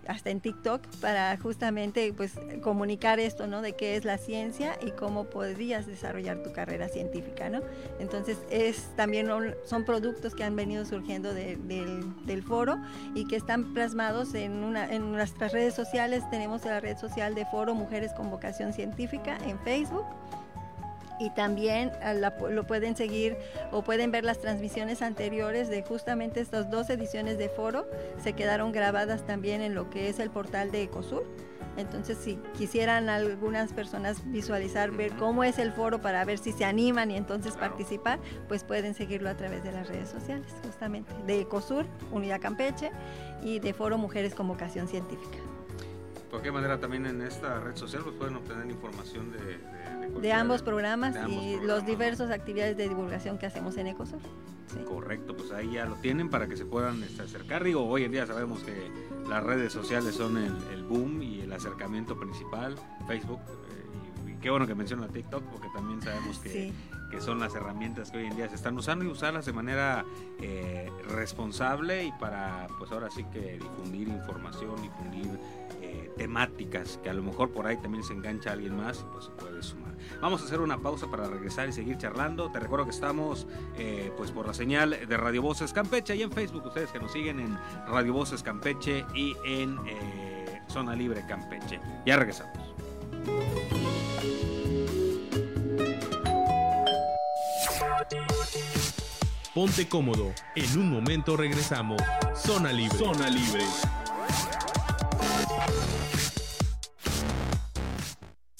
hasta 0.08 0.30
en 0.30 0.40
TikTok 0.40 0.82
para 1.00 1.36
justamente 1.38 2.12
pues 2.12 2.32
comunicar 2.62 3.20
esto, 3.20 3.46
¿no? 3.46 3.62
De 3.62 3.74
qué 3.74 3.96
es 3.96 4.04
la 4.04 4.18
ciencia 4.18 4.78
y 4.84 4.90
cómo 4.90 5.24
podrías 5.24 5.86
desarrollar 5.86 6.42
tu 6.42 6.52
carrera 6.52 6.88
científica, 6.88 7.48
¿no? 7.48 7.60
Entonces 7.98 8.38
es 8.50 8.90
también 8.96 9.28
son 9.64 9.84
productos 9.84 10.34
que 10.34 10.44
han 10.44 10.56
venido 10.56 10.84
surgiendo 10.84 11.32
del, 11.34 12.42
foro 12.46 12.78
y 13.14 13.26
que 13.26 13.36
están 13.36 13.72
plasmados 13.72 14.34
en, 14.34 14.64
una, 14.64 14.92
en 14.92 15.12
nuestras 15.12 15.52
redes 15.52 15.74
sociales. 15.74 16.28
Tenemos 16.30 16.64
la 16.64 16.80
red 16.80 16.98
social 16.98 17.34
de 17.34 17.46
Foro 17.46 17.74
Mujeres 17.74 18.12
con 18.12 18.30
Vocación 18.30 18.72
Científica 18.72 19.38
en 19.46 19.58
Facebook 19.60 20.04
y 21.18 21.30
también 21.30 21.92
ah, 22.02 22.14
lo 22.14 22.66
pueden 22.66 22.96
seguir 22.96 23.36
o 23.72 23.82
pueden 23.82 24.10
ver 24.10 24.24
las 24.24 24.38
transmisiones 24.38 25.02
anteriores 25.02 25.68
de 25.68 25.82
justamente 25.82 26.40
estas 26.40 26.70
dos 26.70 26.90
ediciones 26.90 27.38
de 27.38 27.48
foro. 27.48 27.86
Se 28.22 28.32
quedaron 28.32 28.72
grabadas 28.72 29.26
también 29.26 29.60
en 29.60 29.74
lo 29.74 29.90
que 29.90 30.08
es 30.08 30.18
el 30.18 30.30
portal 30.30 30.70
de 30.70 30.82
Ecosur. 30.82 31.24
Entonces, 31.76 32.18
si 32.18 32.36
quisieran 32.56 33.08
algunas 33.08 33.72
personas 33.72 34.30
visualizar, 34.30 34.92
ver 34.92 35.12
cómo 35.16 35.42
es 35.42 35.58
el 35.58 35.72
foro 35.72 36.00
para 36.00 36.24
ver 36.24 36.38
si 36.38 36.52
se 36.52 36.64
animan 36.64 37.10
y 37.10 37.16
entonces 37.16 37.56
participar, 37.56 38.20
pues 38.48 38.62
pueden 38.62 38.94
seguirlo 38.94 39.28
a 39.28 39.36
través 39.36 39.64
de 39.64 39.72
las 39.72 39.88
redes 39.88 40.08
sociales, 40.08 40.46
justamente, 40.64 41.12
de 41.26 41.40
Ecosur, 41.40 41.84
Unidad 42.12 42.40
Campeche, 42.40 42.92
y 43.42 43.58
de 43.58 43.74
Foro 43.74 43.98
Mujeres 43.98 44.34
con 44.34 44.48
Vocación 44.48 44.88
Científica. 44.88 45.38
De 46.34 46.40
cualquier 46.40 46.54
manera, 46.54 46.80
también 46.80 47.06
en 47.06 47.22
esta 47.22 47.60
red 47.60 47.76
social 47.76 48.02
pues 48.02 48.16
pueden 48.16 48.34
obtener 48.34 48.68
información 48.68 49.30
de 49.30 49.60
de 50.20 50.32
ambos 50.32 50.62
programas 50.62 51.16
y 51.28 51.56
los 51.64 51.84
diversos 51.86 52.30
actividades 52.30 52.76
de 52.76 52.88
divulgación 52.88 53.38
que 53.38 53.46
hacemos 53.46 53.76
en 53.76 53.88
Ecosur. 53.88 54.20
Correcto, 54.88 55.36
pues 55.36 55.52
ahí 55.52 55.72
ya 55.72 55.84
lo 55.84 55.94
tienen 55.96 56.30
para 56.30 56.48
que 56.48 56.56
se 56.56 56.64
puedan 56.64 57.02
este, 57.02 57.22
acercar. 57.22 57.62
Digo, 57.62 57.86
hoy 57.86 58.04
en 58.04 58.12
día 58.12 58.26
sabemos 58.26 58.62
que 58.62 58.90
las 59.28 59.42
redes 59.42 59.72
sociales 59.72 60.14
son 60.14 60.36
el, 60.36 60.82
boom 60.82 61.22
y 61.22 61.42
el 61.42 61.52
acercamiento 61.52 62.18
principal, 62.18 62.74
Facebook. 63.06 63.40
Eh, 63.40 64.30
y, 64.30 64.34
qué 64.38 64.50
bueno 64.50 64.66
que 64.66 64.74
menciona 64.74 65.06
TikTok, 65.08 65.44
porque 65.44 65.68
también 65.74 66.02
sabemos 66.02 66.38
que, 66.38 66.72
que, 67.10 67.20
son 67.20 67.38
las 67.38 67.54
herramientas 67.54 68.10
que 68.10 68.18
hoy 68.18 68.26
en 68.26 68.36
día 68.36 68.48
se 68.48 68.56
están 68.56 68.76
usando 68.76 69.04
y 69.04 69.08
usarlas 69.08 69.46
de 69.46 69.52
manera 69.52 70.04
eh, 70.40 70.90
responsable 71.08 72.04
y 72.04 72.12
para, 72.12 72.66
pues 72.78 72.90
ahora 72.90 73.10
sí 73.10 73.24
que 73.32 73.58
difundir 73.58 74.08
información, 74.08 74.82
difundir 74.82 75.38
temáticas 76.16 76.98
que 77.02 77.10
a 77.10 77.14
lo 77.14 77.22
mejor 77.22 77.50
por 77.50 77.66
ahí 77.66 77.76
también 77.76 78.04
se 78.04 78.12
engancha 78.12 78.52
alguien 78.52 78.76
más 78.76 79.00
y 79.00 79.12
pues 79.12 79.26
se 79.26 79.30
puede 79.32 79.62
sumar. 79.62 79.94
Vamos 80.20 80.42
a 80.42 80.44
hacer 80.44 80.60
una 80.60 80.78
pausa 80.78 81.10
para 81.10 81.28
regresar 81.28 81.68
y 81.68 81.72
seguir 81.72 81.98
charlando. 81.98 82.50
Te 82.50 82.60
recuerdo 82.60 82.84
que 82.84 82.92
estamos 82.92 83.46
eh, 83.76 84.12
pues 84.16 84.30
por 84.30 84.46
la 84.46 84.54
señal 84.54 84.90
de 84.90 85.16
Radio 85.16 85.42
Voces 85.42 85.72
Campeche 85.72 86.16
y 86.16 86.22
en 86.22 86.32
Facebook 86.32 86.66
ustedes 86.66 86.90
que 86.90 87.00
nos 87.00 87.12
siguen 87.12 87.40
en 87.40 87.58
Radio 87.86 88.12
Voces 88.12 88.42
Campeche 88.42 89.04
y 89.14 89.34
en 89.44 89.78
eh, 89.86 90.62
Zona 90.68 90.94
Libre 90.94 91.24
Campeche. 91.26 91.80
Ya 92.06 92.16
regresamos. 92.16 92.74
Ponte 99.54 99.88
cómodo. 99.88 100.32
En 100.56 100.78
un 100.78 100.90
momento 100.90 101.36
regresamos. 101.36 102.02
Zona 102.34 102.72
Libre. 102.72 102.98
Zona 102.98 103.30
Libre. 103.30 103.64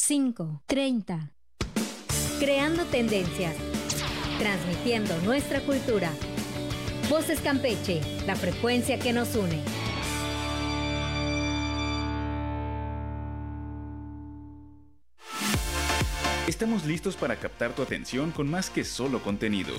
5, 0.07 0.61
30. 0.67 1.33
Creando 2.39 2.85
tendencias. 2.85 3.55
Transmitiendo 4.39 5.17
nuestra 5.23 5.61
cultura. 5.61 6.11
Voces 7.09 7.41
Campeche, 7.41 8.03
la 8.27 8.37
frecuencia 8.37 8.99
que 8.99 9.15
nos 9.15 9.35
une. 9.35 9.63
Estamos 16.47 16.85
listos 16.85 17.17
para 17.17 17.37
captar 17.37 17.73
tu 17.73 17.81
atención 17.81 18.31
con 18.31 18.51
más 18.51 18.69
que 18.69 18.85
solo 18.85 19.23
contenido. 19.23 19.73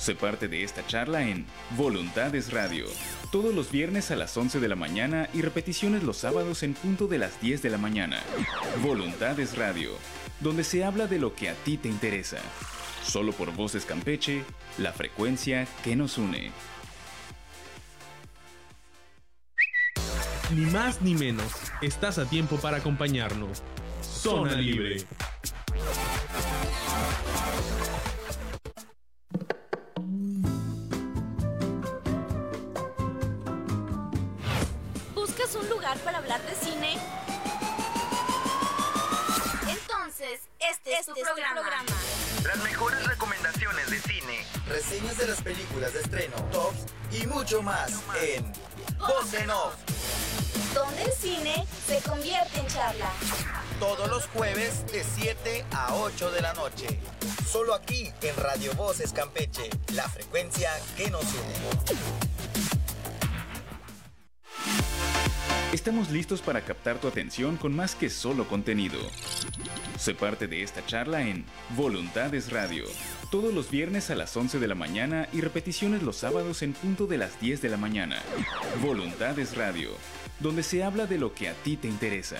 Sé 0.00 0.16
parte 0.16 0.48
de 0.48 0.64
esta 0.64 0.84
charla 0.84 1.22
en 1.22 1.46
Voluntades 1.76 2.52
Radio, 2.52 2.86
todos 3.30 3.54
los 3.54 3.70
viernes 3.70 4.10
a 4.10 4.16
las 4.16 4.36
11 4.36 4.58
de 4.58 4.66
la 4.66 4.74
mañana 4.74 5.28
y 5.32 5.42
repeticiones 5.42 6.02
los 6.02 6.16
sábados 6.16 6.64
en 6.64 6.74
punto 6.74 7.06
de 7.06 7.18
las 7.18 7.40
10 7.40 7.62
de 7.62 7.70
la 7.70 7.78
mañana. 7.78 8.20
Voluntades 8.82 9.56
Radio, 9.56 9.92
donde 10.40 10.64
se 10.64 10.82
habla 10.82 11.06
de 11.06 11.20
lo 11.20 11.36
que 11.36 11.50
a 11.50 11.54
ti 11.54 11.76
te 11.76 11.86
interesa. 11.86 12.38
Solo 13.04 13.30
por 13.30 13.54
Voces 13.54 13.84
Campeche, 13.84 14.42
la 14.76 14.92
frecuencia 14.92 15.68
que 15.84 15.94
nos 15.94 16.18
une. 16.18 16.50
Ni 20.52 20.66
más 20.66 21.00
ni 21.00 21.14
menos, 21.14 21.52
estás 21.80 22.18
a 22.18 22.28
tiempo 22.28 22.56
para 22.56 22.78
acompañarnos. 22.78 23.62
Zona 24.02 24.56
Libre. 24.56 25.06
Hablar 36.30 36.48
de 36.48 36.54
cine? 36.64 36.98
Entonces, 39.68 40.40
este, 40.60 40.94
es, 40.94 41.06
tu, 41.06 41.12
este 41.12 41.24
programa. 41.24 41.84
Las 42.46 42.58
mejores 42.58 43.04
recomendaciones 43.06 43.90
de 43.90 44.00
cine, 44.00 44.44
reseñas 44.68 45.18
de 45.18 45.26
las 45.26 45.42
películas 45.42 45.92
de 45.92 46.00
estreno, 46.00 46.36
tops 46.52 46.78
y 47.10 47.26
mucho 47.26 47.62
más, 47.62 47.92
en 48.22 48.52
Voz 48.98 49.34
en 49.34 49.50
Off. 49.50 49.74
Donde 50.74 51.02
el 51.02 51.12
cine 51.12 51.66
se 51.86 52.00
convierte 52.08 52.60
en 52.60 52.66
charla 52.68 53.10
todos 53.80 54.08
los 54.08 54.26
jueves 54.26 54.86
de 54.92 55.02
7 55.02 55.64
a 55.72 55.94
8 55.94 56.30
de 56.30 56.42
la 56.42 56.52
noche. 56.54 57.00
Solo 57.50 57.74
aquí 57.74 58.12
en 58.22 58.36
Radio 58.36 58.72
Voces 58.74 59.12
Campeche, 59.12 59.68
la 59.94 60.08
frecuencia 60.08 60.70
que 60.96 61.10
nos 61.10 61.24
une. 61.24 62.39
Estamos 65.72 66.10
listos 66.10 66.40
para 66.40 66.62
captar 66.62 66.98
tu 66.98 67.06
atención 67.06 67.56
con 67.56 67.72
más 67.76 67.94
que 67.94 68.10
solo 68.10 68.48
contenido. 68.48 68.98
Sé 69.96 70.16
parte 70.16 70.48
de 70.48 70.64
esta 70.64 70.84
charla 70.84 71.22
en 71.22 71.44
Voluntades 71.76 72.50
Radio, 72.50 72.86
todos 73.30 73.54
los 73.54 73.70
viernes 73.70 74.10
a 74.10 74.16
las 74.16 74.36
11 74.36 74.58
de 74.58 74.66
la 74.66 74.74
mañana 74.74 75.28
y 75.32 75.42
repeticiones 75.42 76.02
los 76.02 76.16
sábados 76.16 76.62
en 76.62 76.72
punto 76.72 77.06
de 77.06 77.18
las 77.18 77.40
10 77.40 77.62
de 77.62 77.68
la 77.68 77.76
mañana. 77.76 78.16
Voluntades 78.82 79.56
Radio, 79.56 79.90
donde 80.40 80.64
se 80.64 80.82
habla 80.82 81.06
de 81.06 81.18
lo 81.18 81.34
que 81.34 81.48
a 81.48 81.54
ti 81.54 81.76
te 81.76 81.86
interesa. 81.86 82.38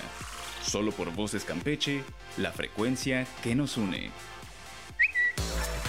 Solo 0.61 0.91
por 0.91 1.13
Voces 1.15 1.45
Campeche, 1.45 2.03
la 2.37 2.51
frecuencia 2.51 3.29
que 3.45 3.55
nos 3.55 3.77
une. 3.77 4.11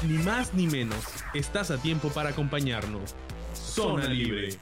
Ni 0.08 0.20
más 0.20 0.54
ni 0.54 0.68
menos, 0.68 1.04
estás 1.34 1.72
a 1.72 1.80
tiempo 1.80 2.10
para 2.10 2.30
acompañarnos. 2.30 3.16
Zona 3.56 4.08
Libre. 4.10 4.60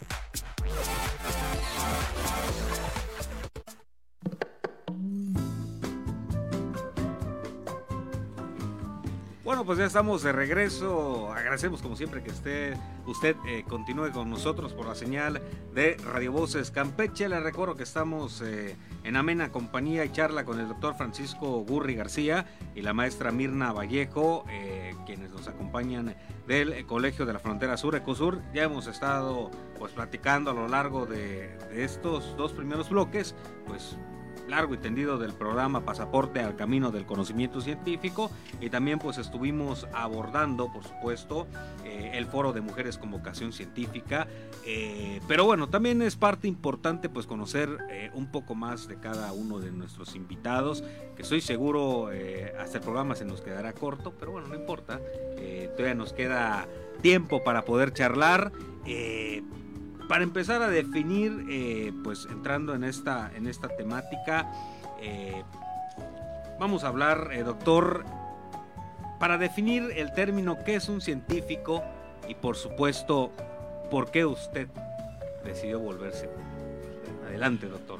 Bueno, 9.49 9.65
pues 9.65 9.79
ya 9.79 9.85
estamos 9.85 10.21
de 10.21 10.31
regreso. 10.31 11.33
Agradecemos 11.33 11.81
como 11.81 11.95
siempre 11.95 12.21
que 12.21 12.29
esté 12.29 12.77
usted 13.07 13.35
eh, 13.47 13.65
continúe 13.67 14.11
con 14.11 14.29
nosotros 14.29 14.73
por 14.73 14.85
la 14.85 14.93
señal 14.93 15.41
de 15.73 15.97
Radio 16.05 16.31
Voces 16.31 16.69
Campeche. 16.69 17.27
Le 17.27 17.39
recuerdo 17.39 17.75
que 17.75 17.81
estamos 17.81 18.43
eh, 18.43 18.77
en 19.03 19.15
amena 19.15 19.51
compañía 19.51 20.05
y 20.05 20.11
charla 20.11 20.45
con 20.45 20.59
el 20.59 20.67
doctor 20.67 20.93
Francisco 20.93 21.65
Gurri 21.67 21.95
García 21.95 22.45
y 22.75 22.83
la 22.83 22.93
maestra 22.93 23.31
Mirna 23.31 23.71
Vallejo, 23.71 24.45
eh, 24.51 24.93
quienes 25.07 25.31
nos 25.31 25.47
acompañan 25.47 26.15
del 26.45 26.85
Colegio 26.85 27.25
de 27.25 27.33
la 27.33 27.39
Frontera 27.39 27.75
Sur, 27.75 27.95
Ecosur. 27.95 28.43
Ya 28.53 28.65
hemos 28.65 28.85
estado 28.85 29.49
pues 29.79 29.93
platicando 29.93 30.51
a 30.51 30.53
lo 30.53 30.67
largo 30.67 31.07
de, 31.07 31.57
de 31.71 31.83
estos 31.83 32.37
dos 32.37 32.53
primeros 32.53 32.91
bloques, 32.91 33.33
pues 33.65 33.97
largo 34.49 34.73
y 34.73 34.77
tendido 34.77 35.17
del 35.17 35.33
programa 35.33 35.85
Pasaporte 35.85 36.39
al 36.39 36.55
Camino 36.55 36.91
del 36.91 37.05
Conocimiento 37.05 37.61
Científico. 37.61 38.31
Y 38.59 38.69
también 38.69 38.99
pues 38.99 39.17
estuvimos 39.17 39.87
abordando 39.93 40.71
por 40.71 40.83
supuesto 40.83 41.47
eh, 41.85 42.11
el 42.15 42.25
foro 42.25 42.51
de 42.51 42.61
mujeres 42.61 42.97
con 42.97 43.11
vocación 43.11 43.53
científica. 43.53 44.27
Eh, 44.65 45.21
pero 45.27 45.45
bueno 45.45 45.69
también 45.69 46.01
es 46.01 46.15
parte 46.15 46.47
importante 46.47 47.09
pues 47.09 47.27
conocer 47.27 47.69
eh, 47.89 48.11
un 48.13 48.31
poco 48.31 48.55
más 48.55 48.87
de 48.87 48.99
cada 48.99 49.31
uno 49.31 49.59
de 49.59 49.71
nuestros 49.71 50.15
invitados 50.15 50.83
que 51.15 51.21
estoy 51.21 51.41
seguro 51.41 52.09
hasta 52.59 52.77
el 52.77 52.83
programa 52.83 53.15
se 53.15 53.25
nos 53.25 53.41
quedará 53.41 53.73
corto 53.73 54.13
pero 54.19 54.31
bueno 54.31 54.47
no 54.47 54.55
importa. 54.55 54.99
Todavía 55.75 55.95
nos 55.95 56.11
queda 56.13 56.67
tiempo 57.01 57.43
para 57.43 57.63
poder 57.63 57.93
charlar 57.93 58.51
para 60.09 60.23
empezar 60.23 60.63
a 60.63 60.69
definir, 60.69 61.45
eh, 61.51 61.93
pues 62.03 62.27
entrando 62.31 62.73
en 62.73 62.83
esta, 62.83 63.31
en 63.35 63.45
esta 63.45 63.67
temática, 63.69 64.51
eh, 64.99 65.43
vamos 66.59 66.83
a 66.83 66.87
hablar, 66.87 67.29
eh, 67.31 67.43
doctor, 67.43 68.03
para 69.19 69.37
definir 69.37 69.91
el 69.95 70.11
término 70.13 70.57
qué 70.65 70.73
es 70.73 70.89
un 70.89 70.99
científico 70.99 71.83
y 72.27 72.33
por 72.33 72.55
supuesto, 72.55 73.31
por 73.91 74.09
qué 74.09 74.25
usted 74.25 74.67
decidió 75.45 75.79
volverse. 75.79 76.27
Adelante, 77.27 77.67
doctor. 77.67 77.99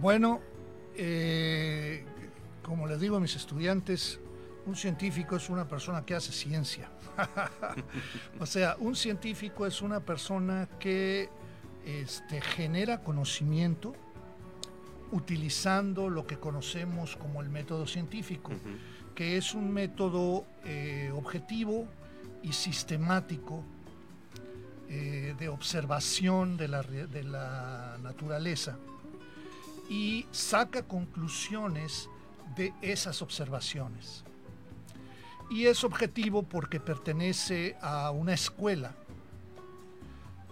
Bueno, 0.00 0.40
como 2.62 2.86
les 2.86 3.00
digo 3.00 3.16
a 3.16 3.20
mis 3.20 3.34
estudiantes, 3.34 4.20
un 4.66 4.76
científico 4.76 5.34
es 5.34 5.50
una 5.50 5.66
persona 5.66 6.06
que 6.06 6.14
hace 6.14 6.30
ciencia. 6.30 6.88
o 8.38 8.46
sea, 8.46 8.76
un 8.78 8.94
científico 8.94 9.66
es 9.66 9.82
una 9.82 9.98
persona 9.98 10.68
que 10.78 11.28
este, 11.84 12.40
genera 12.40 13.02
conocimiento 13.02 13.94
utilizando 15.12 16.08
lo 16.08 16.26
que 16.26 16.38
conocemos 16.38 17.16
como 17.16 17.40
el 17.40 17.48
método 17.48 17.86
científico, 17.86 18.52
que 19.14 19.36
es 19.36 19.54
un 19.54 19.72
método 19.72 20.44
eh, 20.64 21.10
objetivo 21.14 21.86
y 22.42 22.52
sistemático 22.52 23.64
eh, 24.88 25.34
de 25.38 25.48
observación 25.48 26.56
de 26.56 26.68
la, 26.68 26.82
de 26.82 27.24
la 27.24 27.98
naturaleza 28.02 28.76
y 29.88 30.26
saca 30.30 30.82
conclusiones 30.84 32.08
de 32.56 32.72
esas 32.80 33.22
observaciones. 33.22 34.24
Y 35.50 35.66
es 35.66 35.82
objetivo 35.82 36.44
porque 36.44 36.78
pertenece 36.78 37.76
a 37.80 38.12
una 38.12 38.34
escuela 38.34 38.94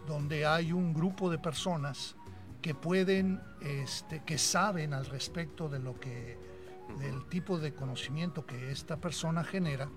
donde 0.09 0.47
hay 0.47 0.73
un 0.73 0.95
grupo 0.95 1.31
de 1.31 1.39
personas 1.39 2.17
que 2.63 2.75
pueden, 2.75 3.41
este, 3.61 4.25
que 4.25 4.39
saben 4.39 4.95
al 4.95 5.07
respecto 5.07 5.69
de 5.69 5.79
lo 5.79 6.01
que, 6.01 6.39
del 6.99 7.29
tipo 7.29 7.59
de 7.59 7.75
conocimiento 7.75 8.47
que 8.47 8.73
esta 8.73 8.97
persona 8.97 9.45
genera 9.45 9.89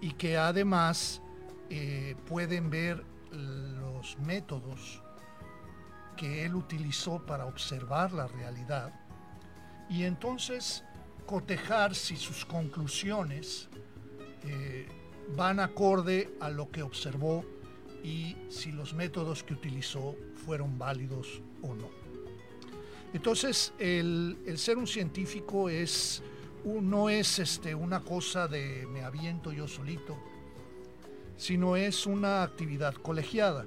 y 0.00 0.12
que 0.14 0.36
además 0.36 1.22
eh, 1.70 2.16
pueden 2.26 2.68
ver 2.68 3.04
los 3.30 4.18
métodos 4.18 5.02
que 6.16 6.44
él 6.44 6.56
utilizó 6.56 7.24
para 7.24 7.46
observar 7.46 8.12
la 8.12 8.26
realidad 8.26 8.92
y 9.88 10.02
entonces 10.02 10.82
cotejar 11.26 11.94
si 11.94 12.16
sus 12.16 12.44
conclusiones 12.44 13.68
eh, 14.44 14.88
van 15.36 15.60
acorde 15.60 16.34
a 16.40 16.48
lo 16.48 16.70
que 16.70 16.82
observó 16.82 17.44
y 18.02 18.36
si 18.48 18.72
los 18.72 18.94
métodos 18.94 19.42
que 19.42 19.54
utilizó 19.54 20.16
fueron 20.44 20.78
válidos 20.78 21.42
o 21.62 21.74
no. 21.74 21.88
Entonces, 23.12 23.72
el, 23.78 24.36
ser 24.56 24.76
un 24.76 24.86
científico 24.86 25.68
es, 25.68 26.22
no 26.64 27.08
es 27.08 27.38
este, 27.38 27.74
una 27.74 28.00
cosa 28.00 28.48
de 28.48 28.86
me 28.92 29.02
aviento 29.02 29.52
yo 29.52 29.66
solito, 29.66 30.16
sino 31.36 31.76
es 31.76 32.06
una 32.06 32.42
actividad 32.42 32.94
colegiada. 32.94 33.66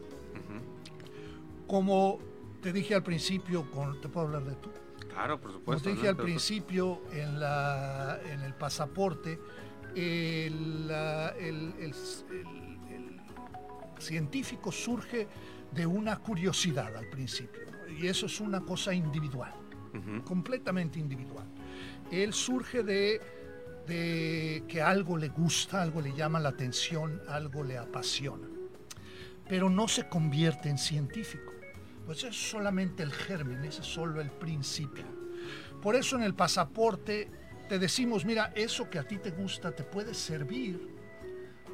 Como 1.67 2.19
te 2.61 2.73
dije 2.73 2.93
al 2.93 3.03
principio, 3.03 3.69
con, 3.71 3.99
¿te 4.01 4.09
puedo 4.09 4.27
hablar 4.27 4.43
de 4.43 4.55
tú? 4.55 4.69
Claro, 5.09 5.39
por 5.39 5.53
supuesto. 5.53 5.65
Como 5.65 5.79
te 5.79 5.89
dije 5.91 6.09
al 6.09 6.17
principio 6.17 7.01
en, 7.11 7.39
la, 7.39 8.19
en 8.29 8.41
el 8.41 8.53
pasaporte, 8.53 9.39
el, 9.95 10.89
el 11.39 11.93
científico 14.01 14.71
surge 14.71 15.27
de 15.71 15.85
una 15.85 16.17
curiosidad 16.17 16.95
al 16.95 17.07
principio, 17.07 17.61
y 17.97 18.07
eso 18.07 18.25
es 18.25 18.41
una 18.41 18.61
cosa 18.61 18.93
individual, 18.93 19.53
completamente 20.25 20.99
individual. 20.99 21.47
Él 22.11 22.33
surge 22.33 22.83
de, 22.83 23.21
de 23.87 24.63
que 24.67 24.81
algo 24.81 25.17
le 25.17 25.29
gusta, 25.29 25.81
algo 25.81 26.01
le 26.01 26.13
llama 26.13 26.39
la 26.39 26.49
atención, 26.49 27.21
algo 27.29 27.63
le 27.63 27.77
apasiona, 27.77 28.47
pero 29.47 29.69
no 29.69 29.87
se 29.87 30.09
convierte 30.09 30.69
en 30.69 30.77
científico. 30.77 31.51
Pues 32.05 32.23
es 32.23 32.35
solamente 32.49 33.03
el 33.03 33.13
germen, 33.13 33.63
ese 33.63 33.81
es 33.81 33.87
solo 33.87 34.19
el 34.19 34.31
principio. 34.31 35.05
Por 35.81 35.95
eso 35.95 36.15
en 36.17 36.23
el 36.23 36.33
pasaporte 36.33 37.29
te 37.69 37.79
decimos, 37.79 38.25
mira, 38.25 38.51
eso 38.55 38.89
que 38.89 38.99
a 38.99 39.07
ti 39.07 39.17
te 39.17 39.31
gusta 39.31 39.71
te 39.71 39.83
puede 39.83 40.13
servir 40.13 41.00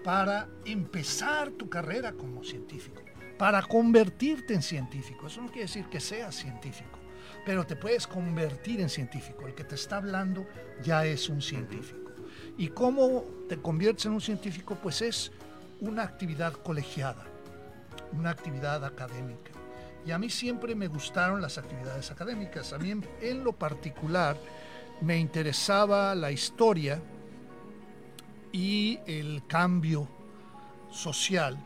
para 0.08 0.47
empezar 0.64 1.51
tu 1.51 1.68
carrera 1.68 2.14
como 2.14 2.41
científico, 2.41 3.01
para 3.38 3.62
convertirte 3.62 4.53
en 4.53 4.62
científico. 4.62 5.28
Eso 5.28 5.41
no 5.41 5.47
quiere 5.47 5.64
decir 5.64 5.84
que 5.88 5.99
seas 5.99 6.34
científico, 6.34 6.97
pero 7.45 7.68
te 7.68 7.76
puedes 7.76 8.08
convertir 8.08 8.80
en 8.80 8.88
científico. 8.88 9.45
El 9.45 9.53
que 9.53 9.66
te 9.66 9.76
está 9.76 9.97
hablando 9.97 10.47
ya 10.82 11.05
es 11.05 11.28
un 11.28 11.41
científico. 11.41 12.10
¿Y 12.58 12.70
cómo 12.70 13.26
te 13.49 13.58
conviertes 13.58 14.05
en 14.05 14.14
un 14.14 14.22
científico? 14.22 14.78
Pues 14.82 15.01
es 15.01 15.34
una 15.82 16.03
actividad 16.03 16.53
colegiada, 16.53 17.26
una 18.14 18.30
actividad 18.30 18.86
académica. 18.86 19.51
Y 20.05 20.12
a 20.12 20.18
mí 20.18 20.30
siempre 20.30 20.74
me 20.74 20.88
gustaron 20.88 21.41
las 21.41 21.58
actividades 21.58 22.12
académicas. 22.12 22.72
A 22.72 22.78
mí 22.78 22.91
en, 22.91 23.43
lo 23.43 23.51
particular 23.51 24.38
me 25.01 25.18
interesaba 25.18 26.16
la 26.16 26.32
historia, 26.32 27.01
y 28.52 29.00
el 29.06 29.43
cambio 29.48 30.08
social. 30.91 31.58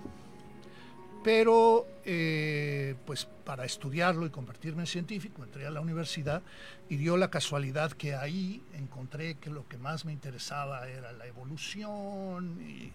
Pero, 1.24 1.86
eh, 2.04 2.96
pues 3.06 3.26
para 3.46 3.66
estudiarlo 3.66 4.26
y 4.26 4.32
convertirme 4.32 4.84
en 4.84 4.88
científico, 4.88 5.44
entré 5.44 5.68
a 5.68 5.72
la 5.72 5.82
universidad 5.82 6.42
y 6.90 6.96
dio 6.96 7.16
la 7.16 7.30
casualidad 7.30 7.92
que 7.92 8.16
ahí 8.16 8.64
encontré 8.74 9.36
que 9.36 9.52
lo 9.52 9.68
que 9.68 9.78
más 9.78 10.04
me 10.06 10.14
interesaba 10.14 10.88
era 10.88 11.12
la 11.12 11.28
evolución 11.28 12.60
y, 12.62 12.92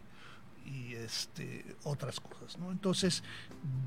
este, 0.95 1.77
otras 1.85 2.19
cosas. 2.19 2.57
Entonces, 2.57 3.23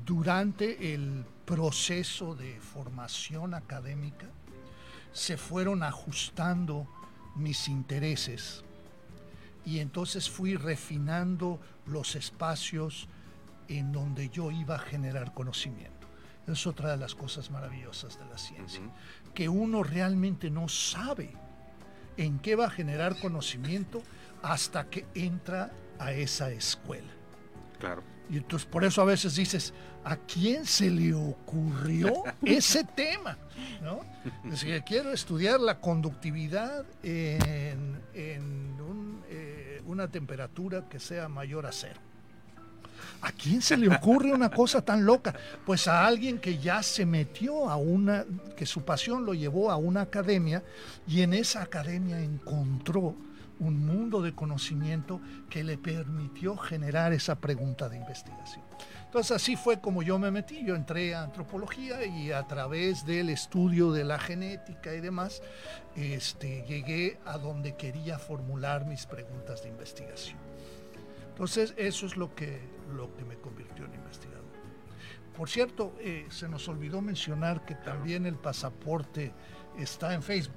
durante 0.06 0.94
el 0.94 1.26
proceso 1.44 2.34
de 2.34 2.58
formación 2.58 3.52
académica, 3.52 4.26
se 5.12 5.36
fueron 5.36 5.82
ajustando 5.82 6.86
mis 7.36 7.68
intereses 7.68 8.64
y 9.64 9.78
entonces 9.78 10.30
fui 10.30 10.56
refinando 10.56 11.60
los 11.86 12.14
espacios 12.16 13.08
en 13.68 13.92
donde 13.92 14.28
yo 14.30 14.50
iba 14.50 14.76
a 14.76 14.78
generar 14.78 15.32
conocimiento. 15.34 16.08
Es 16.46 16.66
otra 16.66 16.90
de 16.90 16.96
las 16.96 17.14
cosas 17.14 17.50
maravillosas 17.50 18.18
de 18.18 18.24
la 18.26 18.36
ciencia, 18.36 18.82
que 19.34 19.48
uno 19.48 19.82
realmente 19.82 20.50
no 20.50 20.68
sabe 20.68 21.32
en 22.16 22.38
qué 22.40 22.56
va 22.56 22.66
a 22.66 22.70
generar 22.70 23.18
conocimiento 23.20 24.02
hasta 24.42 24.88
que 24.88 25.06
entra 25.14 25.70
a 25.98 26.12
esa 26.12 26.50
escuela. 26.50 27.12
Claro. 27.78 28.02
Y 28.28 28.36
entonces 28.36 28.66
por 28.66 28.84
eso 28.84 29.02
a 29.02 29.04
veces 29.04 29.34
dices, 29.36 29.74
¿a 30.04 30.16
quién 30.16 30.64
se 30.64 30.90
le 30.90 31.14
ocurrió 31.14 32.24
ese 32.42 32.84
tema? 32.84 33.36
¿No? 33.82 34.00
Es 34.44 34.62
decir, 34.62 34.82
quiero 34.84 35.12
estudiar 35.12 35.60
la 35.60 35.80
conductividad 35.80 36.84
en, 37.02 38.00
eh, 38.14 38.40
una 39.86 40.08
temperatura 40.08 40.88
que 40.88 40.98
sea 40.98 41.28
mayor 41.28 41.66
a 41.66 41.72
cero. 41.72 42.00
¿A 43.22 43.32
quién 43.32 43.60
se 43.60 43.76
le 43.76 43.88
ocurre 43.88 44.32
una 44.32 44.50
cosa 44.50 44.82
tan 44.82 45.04
loca? 45.04 45.34
Pues 45.66 45.88
a 45.88 46.06
alguien 46.06 46.38
que 46.38 46.58
ya 46.58 46.82
se 46.82 47.04
metió 47.04 47.68
a 47.68 47.76
una, 47.76 48.24
que 48.56 48.66
su 48.66 48.82
pasión 48.84 49.24
lo 49.24 49.34
llevó 49.34 49.70
a 49.70 49.76
una 49.76 50.02
academia 50.02 50.62
y 51.06 51.22
en 51.22 51.34
esa 51.34 51.62
academia 51.62 52.20
encontró 52.20 53.14
un 53.58 53.84
mundo 53.84 54.22
de 54.22 54.34
conocimiento 54.34 55.20
que 55.50 55.62
le 55.62 55.76
permitió 55.76 56.56
generar 56.56 57.12
esa 57.12 57.34
pregunta 57.36 57.88
de 57.88 57.98
investigación. 57.98 58.69
Entonces 59.10 59.32
así 59.32 59.56
fue 59.56 59.80
como 59.80 60.04
yo 60.04 60.20
me 60.20 60.30
metí, 60.30 60.64
yo 60.64 60.76
entré 60.76 61.16
a 61.16 61.24
antropología 61.24 62.06
y 62.06 62.30
a 62.30 62.46
través 62.46 63.04
del 63.04 63.28
estudio 63.30 63.90
de 63.90 64.04
la 64.04 64.20
genética 64.20 64.94
y 64.94 65.00
demás, 65.00 65.42
este, 65.96 66.62
llegué 66.62 67.18
a 67.24 67.36
donde 67.36 67.74
quería 67.74 68.20
formular 68.20 68.86
mis 68.86 69.06
preguntas 69.06 69.64
de 69.64 69.68
investigación. 69.68 70.38
Entonces 71.30 71.74
eso 71.76 72.06
es 72.06 72.16
lo 72.16 72.32
que, 72.36 72.60
lo 72.94 73.12
que 73.16 73.24
me 73.24 73.34
convirtió 73.34 73.84
en 73.84 73.94
investigador. 73.94 74.44
Por 75.36 75.50
cierto, 75.50 75.96
eh, 75.98 76.28
se 76.30 76.48
nos 76.48 76.68
olvidó 76.68 77.02
mencionar 77.02 77.64
que 77.64 77.74
también 77.74 78.26
el 78.26 78.36
pasaporte 78.36 79.32
está 79.76 80.14
en 80.14 80.22
Facebook. 80.22 80.54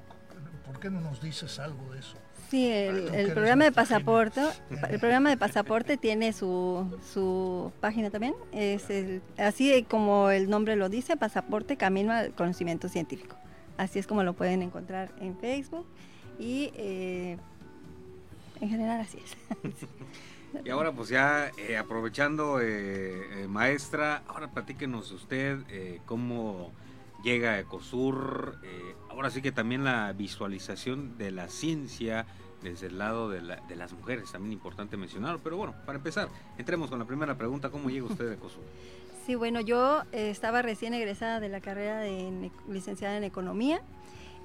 ¿Por 0.63 0.79
qué 0.79 0.91
no 0.91 1.01
nos 1.01 1.19
dices 1.19 1.57
algo 1.57 1.91
de 1.91 2.01
eso? 2.01 2.17
Sí, 2.53 2.71
el, 2.71 3.31
programa 3.33 3.63
de 3.63 3.71
pasaporte, 3.71 4.39
el 4.87 4.99
programa 4.99 5.31
de 5.31 5.37
pasaporte 5.37 5.97
tiene 5.97 6.33
su, 6.33 6.85
su 7.11 7.71
página 7.79 8.11
también. 8.11 8.35
Es 8.51 8.83
así 9.39 9.83
como 9.89 10.29
el 10.29 10.47
nombre 10.51 10.75
lo 10.75 10.87
dice, 10.87 11.17
pasaporte 11.17 11.77
camino 11.77 12.13
al 12.13 12.35
conocimiento 12.35 12.89
científico. 12.89 13.37
Así 13.75 13.97
es 13.97 14.05
como 14.05 14.21
lo 14.21 14.33
pueden 14.33 14.61
encontrar 14.61 15.11
en 15.19 15.35
Facebook 15.39 15.87
y 16.37 16.69
eh, 16.75 17.39
en 18.61 18.69
general 18.69 19.01
así 19.01 19.17
es. 19.17 19.87
Y 20.63 20.69
ahora 20.69 20.91
pues 20.91 21.09
ya 21.09 21.49
eh, 21.57 21.77
aprovechando, 21.77 22.59
eh, 22.61 23.47
maestra, 23.49 24.21
ahora 24.27 24.51
platíquenos 24.51 25.11
usted 25.11 25.57
cómo 26.05 26.71
llega 27.23 27.51
a 27.51 27.59
Ecosur, 27.59 28.57
ahora 29.09 29.29
sí 29.29 29.41
que 29.41 29.51
también 29.51 29.83
la 29.83 30.11
visualización 30.13 31.17
de 31.17 31.31
la 31.31 31.47
ciencia 31.47 32.25
desde 32.63 32.87
el 32.87 32.97
lado 32.97 33.29
de, 33.29 33.41
las 33.41 33.93
mujeres, 33.93 34.31
también 34.31 34.53
importante 34.53 34.97
mencionarlo. 34.97 35.39
Pero 35.43 35.57
bueno, 35.57 35.75
para 35.85 35.97
empezar, 35.97 36.29
entremos 36.57 36.89
con 36.89 36.97
la 36.97 37.05
primera 37.05 37.37
pregunta, 37.37 37.69
¿cómo 37.69 37.89
llega 37.89 38.05
usted 38.05 38.31
a 38.31 38.37
COSUR? 38.37 38.63
Sí, 39.25 39.35
bueno, 39.35 39.61
yo 39.61 40.01
eh, 40.11 40.29
estaba 40.29 40.61
recién 40.61 40.93
egresada 40.93 41.39
de 41.39 41.47
la 41.47 41.61
carrera 41.61 41.99
de 41.99 42.51
licenciada 42.67 43.15
en 43.15 43.23
Economía 43.23 43.81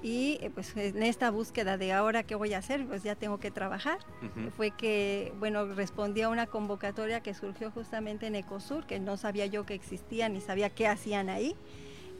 y 0.01 0.37
eh, 0.39 0.51
pues 0.55 0.73
en 0.77 1.03
esta 1.03 1.31
búsqueda 1.31 1.77
de 1.77 1.91
ahora 1.91 2.23
qué 2.23 2.35
voy 2.35 2.53
a 2.53 2.59
hacer, 2.59 2.85
pues 2.87 3.03
ya 3.03 3.15
tengo 3.15 3.41
que 3.41 3.51
trabajar. 3.51 3.97
Fue 4.55 4.71
que, 4.71 5.33
bueno, 5.37 5.65
respondí 5.65 6.21
a 6.21 6.29
una 6.29 6.47
convocatoria 6.47 7.19
que 7.19 7.33
surgió 7.33 7.71
justamente 7.71 8.27
en 8.27 8.35
Ecosur, 8.35 8.85
que 8.85 9.01
no 9.01 9.17
sabía 9.17 9.47
yo 9.47 9.65
que 9.65 9.73
existía 9.73 10.29
ni 10.29 10.39
sabía 10.39 10.69
qué 10.69 10.87
hacían 10.87 11.27
ahí, 11.27 11.57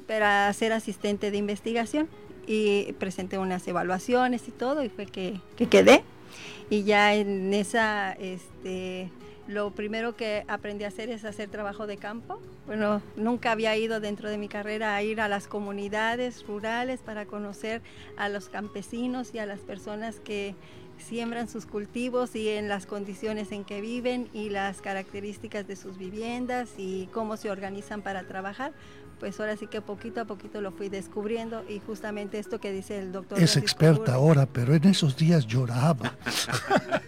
para 0.10 0.52
ser 0.54 0.74
asistente 0.74 1.30
de 1.30 1.38
investigación 1.38 2.10
y 2.48 2.94
presenté 2.94 3.38
unas 3.38 3.68
evaluaciones 3.68 4.48
y 4.48 4.52
todo 4.52 4.84
y 4.84 4.90
fue 4.90 5.06
que, 5.06 5.40
quedé. 5.70 6.04
Y 6.72 6.82
ya 6.82 7.14
en 7.14 7.54
esa, 7.54 8.14
este, 8.14 9.12
lo 9.48 9.70
primero 9.70 10.16
que 10.16 10.46
aprendí 10.48 10.84
a 10.84 10.88
hacer 10.88 11.12
es 11.12 11.26
hacer 11.26 11.50
trabajo 11.50 11.86
de 11.86 11.98
campo. 11.98 12.42
Bueno, 12.66 13.04
nunca 13.18 13.52
había 13.52 13.78
ido 13.78 14.00
dentro 14.00 14.32
de 14.32 14.40
mi 14.40 14.48
carrera 14.48 14.96
a 14.96 15.04
ir 15.04 15.22
a 15.22 15.28
las 15.28 15.48
comunidades 15.48 16.44
rurales 16.48 17.02
para 17.02 17.28
conocer 17.28 17.84
a 18.18 18.30
los 18.30 18.50
campesinos 18.50 19.36
y 19.36 19.38
a 19.38 19.46
las 19.46 19.60
personas 19.60 20.20
que 20.20 20.56
siembran 21.00 21.48
sus 21.48 21.66
cultivos 21.66 22.36
y 22.36 22.50
en 22.50 22.68
las 22.68 22.86
condiciones 22.86 23.52
en 23.52 23.64
que 23.64 23.80
viven 23.82 24.28
y 24.34 24.50
las 24.50 24.82
características 24.82 25.68
de 25.68 25.76
sus 25.76 25.98
viviendas 25.98 26.72
y 26.78 27.08
cómo 27.14 27.38
se 27.38 27.50
organizan 27.50 28.02
para 28.02 28.24
trabajar 28.24 28.74
pues 29.20 29.40
ahora 29.40 29.58
sí 29.58 29.68
que 29.68 29.82
poquito 29.82 30.22
a 30.22 30.26
poquito 30.26 30.62
lo 30.62 30.72
fui 30.72 30.90
descubriendo 30.90 31.64
y 31.68 31.80
justamente 31.80 32.40
esto 32.40 32.60
que 32.60 32.72
dice 32.72 33.00
el 33.00 33.12
doctor. 33.12 33.40
Es 33.40 33.58
experta 33.58 34.16
ahora, 34.16 34.46
pero 34.46 34.74
en 34.74 34.86
esos 34.86 35.18
días 35.18 35.46
lloraba. 35.46 36.16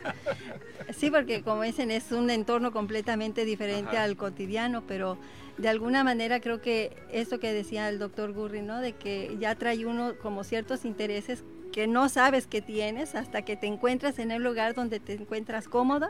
sí, 0.96 1.10
porque 1.10 1.42
como 1.42 1.64
dicen, 1.64 1.92
es 1.92 2.12
un 2.12 2.30
entorno 2.30 2.72
completamente 2.72 3.46
diferente 3.46 3.98
al 3.98 4.18
cotidiano, 4.18 4.84
pero 4.86 5.18
de 5.58 5.70
alguna 5.70 6.04
manera 6.04 6.40
creo 6.40 6.62
que 6.62 6.96
esto 7.12 7.40
que 7.40 7.54
decía 7.54 7.90
el 7.90 8.00
doctor 8.00 8.34
Gurri, 8.34 8.62
¿no? 8.62 8.80
De 8.80 8.94
que 8.94 9.38
ya 9.40 9.56
trae 9.56 9.86
uno 9.86 10.14
como 10.22 10.44
ciertos 10.44 10.86
intereses 10.86 11.44
que 11.72 11.88
no 11.88 12.10
sabes 12.10 12.48
que 12.48 12.62
tienes 12.62 13.16
hasta 13.16 13.44
que 13.44 13.56
te 13.56 13.68
encuentras 13.68 14.20
en 14.20 14.32
el 14.32 14.44
lugar 14.44 14.74
donde 14.74 15.00
te 15.00 15.14
encuentras 15.14 15.68
cómodo 15.68 16.10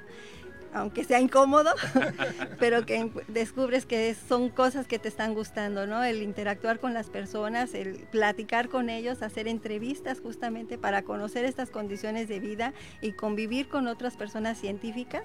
aunque 0.74 1.04
sea 1.04 1.20
incómodo, 1.20 1.72
pero 2.60 2.86
que 2.86 3.12
descubres 3.28 3.86
que 3.86 4.14
son 4.14 4.50
cosas 4.50 4.88
que 4.88 5.00
te 5.00 5.08
están 5.08 5.34
gustando, 5.34 5.88
¿no? 5.88 6.04
El 6.04 6.22
interactuar 6.22 6.80
con 6.80 6.94
las 6.94 7.10
personas, 7.10 7.74
el 7.74 8.08
platicar 8.12 8.70
con 8.70 8.90
ellos, 8.90 9.22
hacer 9.22 9.48
entrevistas 9.48 10.20
justamente 10.20 10.78
para 10.78 11.04
conocer 11.04 11.46
estas 11.46 11.70
condiciones 11.70 12.28
de 12.28 12.40
vida 12.40 12.74
y 13.02 13.14
convivir 13.14 13.68
con 13.68 13.88
otras 13.88 14.16
personas 14.16 14.58
científicas 14.58 15.24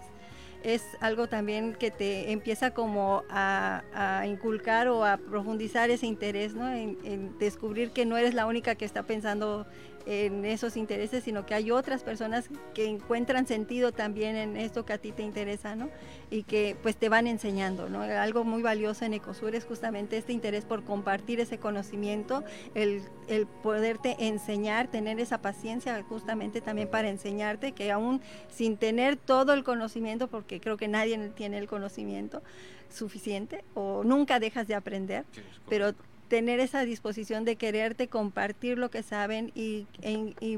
es 0.62 0.82
algo 1.01 1.28
también 1.28 1.74
que 1.74 1.92
te 1.92 2.32
empieza 2.32 2.72
como 2.72 3.22
a, 3.30 4.24
inculcar 4.26 4.88
o 4.88 5.05
a 5.05 5.16
profundizar 5.16 5.90
ese 5.90 6.07
interés, 6.07 6.55
¿no? 6.55 6.68
en, 6.68 7.38
descubrir 7.38 7.90
que 7.90 8.05
no 8.05 8.16
eres 8.16 8.34
la 8.34 8.47
única 8.47 8.74
que 8.74 8.84
está 8.84 9.05
pensando 9.05 9.66
en 10.07 10.44
esos 10.44 10.76
intereses, 10.76 11.24
sino 11.24 11.44
que 11.44 11.54
hay 11.54 11.72
otras 11.72 12.04
personas 12.04 12.48
que 12.74 12.86
encuentran 12.86 13.46
sentido 13.46 13.90
también 13.92 14.36
en 14.36 14.57
esto 14.57 14.84
que 14.86 14.92
a 14.92 14.98
ti 14.98 15.11
te 15.11 15.22
interesa, 15.22 15.74
¿no? 15.74 15.90
Y 16.30 16.44
que 16.44 16.76
pues 16.80 16.96
te 16.96 17.09
van 17.09 17.26
enseñando, 17.26 17.88
¿no? 17.88 18.02
Algo 18.02 18.44
muy 18.44 18.62
valioso 18.62 19.04
en 19.04 19.14
Ecosur 19.14 19.54
es 19.57 19.64
justamente 19.64 20.16
este 20.16 20.32
interés 20.32 20.64
por 20.64 20.84
compartir 20.84 21.40
ese 21.40 21.59
conocimiento, 21.59 22.44
el, 22.74 23.02
el 23.26 23.46
poderte 23.46 24.16
enseñar, 24.20 24.88
tener 24.88 25.18
esa 25.18 25.42
paciencia 25.42 26.00
justamente 26.04 26.61
también 26.61 26.88
para 26.88 27.09
enseñarte, 27.09 27.72
que 27.72 27.90
aún 27.90 28.20
sin 28.48 28.76
tener 28.76 29.16
todo 29.16 29.52
el 29.52 29.64
conocimiento, 29.64 30.28
porque 30.28 30.61
creo 30.61 30.76
que 30.76 30.86
nadie 30.86 31.18
tiene 31.30 31.59
el 31.59 31.66
conocimiento 31.66 32.42
suficiente 32.88 33.64
o 33.74 34.04
nunca 34.04 34.38
dejas 34.38 34.68
de 34.68 34.76
aprender, 34.76 35.24
pero 35.68 35.94
tener 36.28 36.60
esa 36.60 36.84
disposición 36.84 37.44
de 37.44 37.56
quererte 37.56 38.08
compartir 38.08 38.78
lo 38.78 38.90
que 38.90 39.02
saben 39.02 39.52
y, 39.54 39.86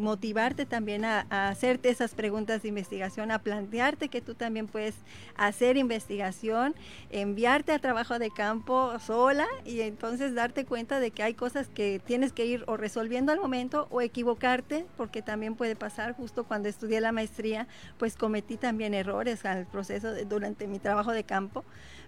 motivarte 0.01 0.67
también 0.67 1.05
a, 1.05 1.27
hacerte 1.31 1.91
esas 1.91 2.15
preguntas 2.15 2.63
de 2.63 2.69
investigación, 2.69 3.31
a 3.31 3.41
plantearte 3.41 4.09
que 4.09 4.21
tú 4.21 4.35
también 4.35 4.67
puedes 4.67 4.95
hacer 5.37 5.77
investigación, 5.77 6.75
enviarte 7.11 7.73
a 7.73 7.79
trabajo 7.79 8.19
de 8.19 8.31
campo 8.31 8.99
sola 8.99 9.47
y 9.65 9.81
entonces 9.81 10.35
darte 10.35 10.65
cuenta 10.65 11.01
de 11.01 11.11
que 11.11 11.23
hay 11.23 11.35
cosas 11.35 11.69
que 11.69 12.01
tienes 12.05 12.33
que 12.33 12.47
ir 12.47 12.65
o 12.67 12.77
resolviendo 12.77 13.33
al 13.33 13.41
momento 13.41 13.87
o 13.91 14.01
equivocarte, 14.01 14.87
porque 14.97 15.23
también 15.23 15.55
puede 15.55 15.77
pasar, 15.77 16.15
justo 16.15 16.45
cuando 16.45 16.69
estudié 16.69 17.01
la 17.01 17.13
maestría, 17.13 17.69
pues 17.99 18.17
cometí 18.17 18.57
también 18.57 18.95
errores 18.95 19.45
al 19.45 19.67
proceso 19.67 20.15
durante 20.27 20.67
mi 20.67 20.79
trabajo 20.79 21.13
de 21.13 21.25
campo, 21.25 21.65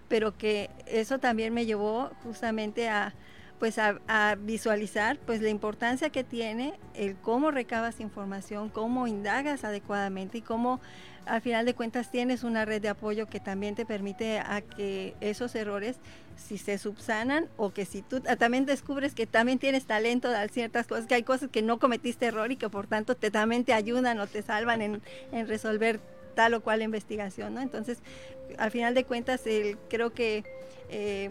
pero 0.07 0.37
que 0.37 0.69
eso 0.87 1.19
también 1.19 1.53
me 1.53 1.65
llevó 1.65 2.11
justamente 2.23 2.89
a 2.89 3.13
pues 3.61 3.77
a, 3.77 3.99
visualizar 4.39 5.19
pues 5.19 5.39
la 5.39 5.49
importancia 5.49 6.09
que 6.09 6.23
tiene 6.23 6.73
el 6.95 7.15
cómo 7.15 7.51
recabas 7.51 7.99
información, 7.99 8.69
cómo 8.69 9.05
indagas 9.05 9.63
adecuadamente 9.63 10.39
y 10.39 10.41
cómo 10.41 10.81
al 11.27 11.41
final 11.41 11.67
de 11.67 11.75
cuentas 11.75 12.09
tienes 12.09 12.43
una 12.43 12.65
red 12.65 12.81
de 12.81 12.89
apoyo 12.89 13.27
que 13.27 13.39
también 13.39 13.75
te 13.75 13.85
permite 13.85 14.39
a 14.39 14.61
que 14.61 15.13
esos 15.21 15.53
errores 15.53 15.97
si 16.37 16.57
se 16.57 16.79
subsanan 16.79 17.49
o 17.55 17.71
que 17.71 17.85
si 17.85 18.01
tú 18.01 18.21
también 18.21 18.65
descubres 18.65 19.13
que 19.13 19.27
también 19.27 19.59
tienes 19.59 19.85
talento 19.85 20.31
de 20.31 20.49
ciertas 20.49 20.87
cosas, 20.87 21.05
que 21.05 21.13
hay 21.13 21.23
cosas 21.23 21.51
que 21.51 21.61
no 21.61 21.77
cometiste 21.77 22.25
error 22.25 22.51
y 22.51 22.55
que 22.55 22.67
por 22.67 22.87
tanto 22.87 23.15
te 23.15 23.29
también 23.29 23.63
te 23.63 23.73
ayudan 23.73 24.19
o 24.21 24.25
te 24.25 24.41
salvan 24.41 24.81
en, 24.81 25.01
resolver 25.47 25.99
tal 26.33 26.55
o 26.55 26.61
cual 26.61 26.81
investigación, 26.81 27.53
¿no? 27.53 27.61
Entonces, 27.61 27.99
al 28.57 28.71
final 28.71 28.95
de 28.95 29.03
cuentas, 29.03 29.45
el, 29.45 29.77
creo 29.87 30.13
que 30.13 30.45
eh, 30.89 31.29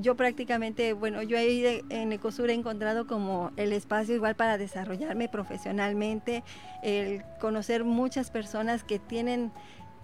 yo 0.00 0.16
prácticamente, 0.16 0.92
bueno, 0.92 1.22
yo 1.22 1.38
ahí 1.38 1.82
en 1.88 2.12
Ecosur 2.12 2.50
he 2.50 2.54
encontrado 2.54 3.06
como 3.06 3.52
el 3.56 3.72
espacio 3.72 4.14
igual 4.14 4.34
para 4.36 4.58
desarrollarme 4.58 5.28
profesionalmente, 5.28 6.44
el 6.82 7.22
conocer 7.40 7.84
muchas 7.84 8.30
personas 8.30 8.84
que 8.84 8.98
tienen 8.98 9.52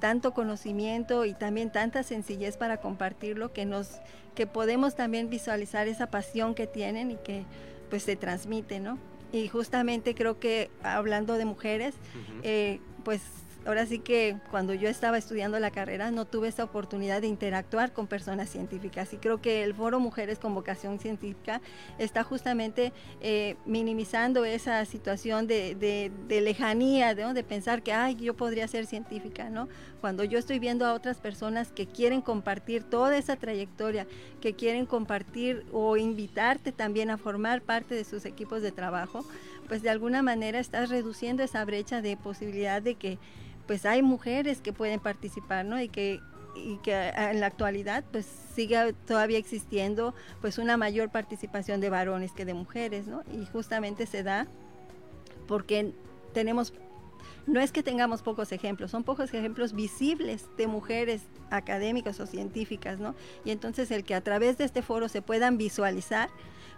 tanto 0.01 0.35
conocimiento 0.35 1.25
y 1.25 1.35
también 1.35 1.71
tanta 1.71 2.03
sencillez 2.03 2.57
para 2.57 2.79
compartirlo 2.79 3.53
que 3.53 3.65
nos 3.65 4.01
que 4.35 4.47
podemos 4.47 4.97
también 4.97 5.31
visualizar 5.31 5.87
esa 5.87 6.09
pasión 6.09 6.55
que 6.55 6.67
tienen 6.67 7.13
y 7.13 7.17
que 7.17 7.45
pues 7.89 8.03
se 8.03 8.17
transmite, 8.17 8.81
¿no? 8.81 8.99
Y 9.33 9.49
justamente 9.49 10.15
creo 10.15 10.39
que 10.39 10.71
hablando 10.83 11.35
de 11.35 11.45
mujeres, 11.45 11.95
eh, 12.43 12.81
pues 13.05 13.23
ahora 13.67 13.87
sí 13.87 13.99
que 13.99 14.37
cuando 14.51 14.75
yo 14.75 14.89
estaba 14.89 15.19
estudiando 15.19 15.59
la 15.59 15.71
carrera 15.71 16.11
no 16.11 16.25
tuve 16.25 16.49
esa 16.49 16.65
oportunidad 16.65 17.21
de 17.21 17.29
interactuar 17.29 17.93
con 17.93 18.07
personas 18.07 18.51
científicas 18.51 19.13
y 19.13 19.17
creo 19.17 19.41
que 19.41 19.63
el 19.63 19.75
Foro 19.75 20.01
Mujeres 20.01 20.39
con 20.39 20.55
Vocación 20.55 20.99
Científica 20.99 21.61
está 21.99 22.23
justamente 22.25 22.93
eh, 23.21 23.57
minimizando 23.67 24.45
esa 24.45 24.85
situación 24.85 25.47
de, 25.47 26.11
lejanía, 26.29 27.15
de 27.15 27.45
pensar 27.45 27.83
que, 27.83 27.93
ay, 27.93 28.17
yo 28.17 28.35
podría 28.35 28.69
ser 28.69 28.87
científica, 28.87 29.51
¿no? 29.51 29.69
Cuando 30.01 30.25
yo 30.25 30.39
estoy 30.39 30.59
viendo 30.59 30.87
a 30.87 30.93
otras 30.93 31.19
personas 31.19 31.73
que 31.73 31.87
quieren 31.87 32.21
compartir 32.21 32.85
toda 32.85 33.17
esa 33.17 33.37
trayectoria, 33.37 34.07
que 34.41 34.55
quieren 34.55 34.85
compartir 34.87 35.65
o 35.73 35.97
invitarte 35.97 36.73
también 36.73 37.11
a 37.11 37.17
formar 37.17 37.63
parte 37.63 37.95
de 37.95 38.05
sus 38.05 38.27
equipos 38.27 38.61
de 38.61 38.73
trabajo, 38.73 39.25
pues 39.69 39.83
de 39.83 39.91
alguna 39.91 40.23
manera 40.23 40.59
estás 40.59 40.91
reduciendo 40.91 41.43
esa 41.43 41.65
brecha 41.65 42.03
de 42.03 42.17
posibilidad 42.17 42.83
de 42.83 42.97
que 42.97 43.19
pues 43.67 43.87
hay 43.87 44.03
mujeres 44.03 44.61
que 44.61 44.73
pueden 44.73 45.01
participar, 45.01 45.65
¿no? 45.65 45.81
Y 45.81 45.89
que 45.89 46.21
y 46.57 46.77
que 46.79 47.09
en 47.09 47.41
la 47.41 47.47
actualidad 47.47 48.05
pues 48.13 48.27
sigue 48.55 48.93
todavía 49.07 49.39
existiendo 49.39 50.15
pues 50.41 50.59
una 50.59 50.77
mayor 50.77 51.11
participación 51.11 51.81
de 51.81 51.91
varones 51.91 52.33
que 52.33 52.45
de 52.45 52.55
mujeres, 52.55 53.07
¿no? 53.07 53.23
Y 53.33 53.45
justamente 53.47 54.07
se 54.07 54.23
da 54.23 54.47
porque 55.47 55.93
tenemos 56.33 56.73
no 57.47 57.61
es 57.61 57.73
que 57.73 57.83
tengamos 57.83 58.23
pocos 58.23 58.53
ejemplos, 58.53 58.91
son 58.91 59.05
pocos 59.05 59.33
ejemplos 59.35 59.75
visibles 59.75 60.47
de 60.57 60.67
mujeres 60.67 61.23
académicas 61.51 62.19
o 62.21 62.27
científicas, 62.27 62.99
¿no? 62.99 63.15
Y 63.45 63.51
entonces 63.51 63.91
el 63.91 64.05
que 64.05 64.15
a 64.15 64.23
través 64.23 64.57
de 64.57 64.65
este 64.65 64.81
foro 64.81 65.09
se 65.09 65.21
puedan 65.21 65.59
visualizar, 65.59 66.31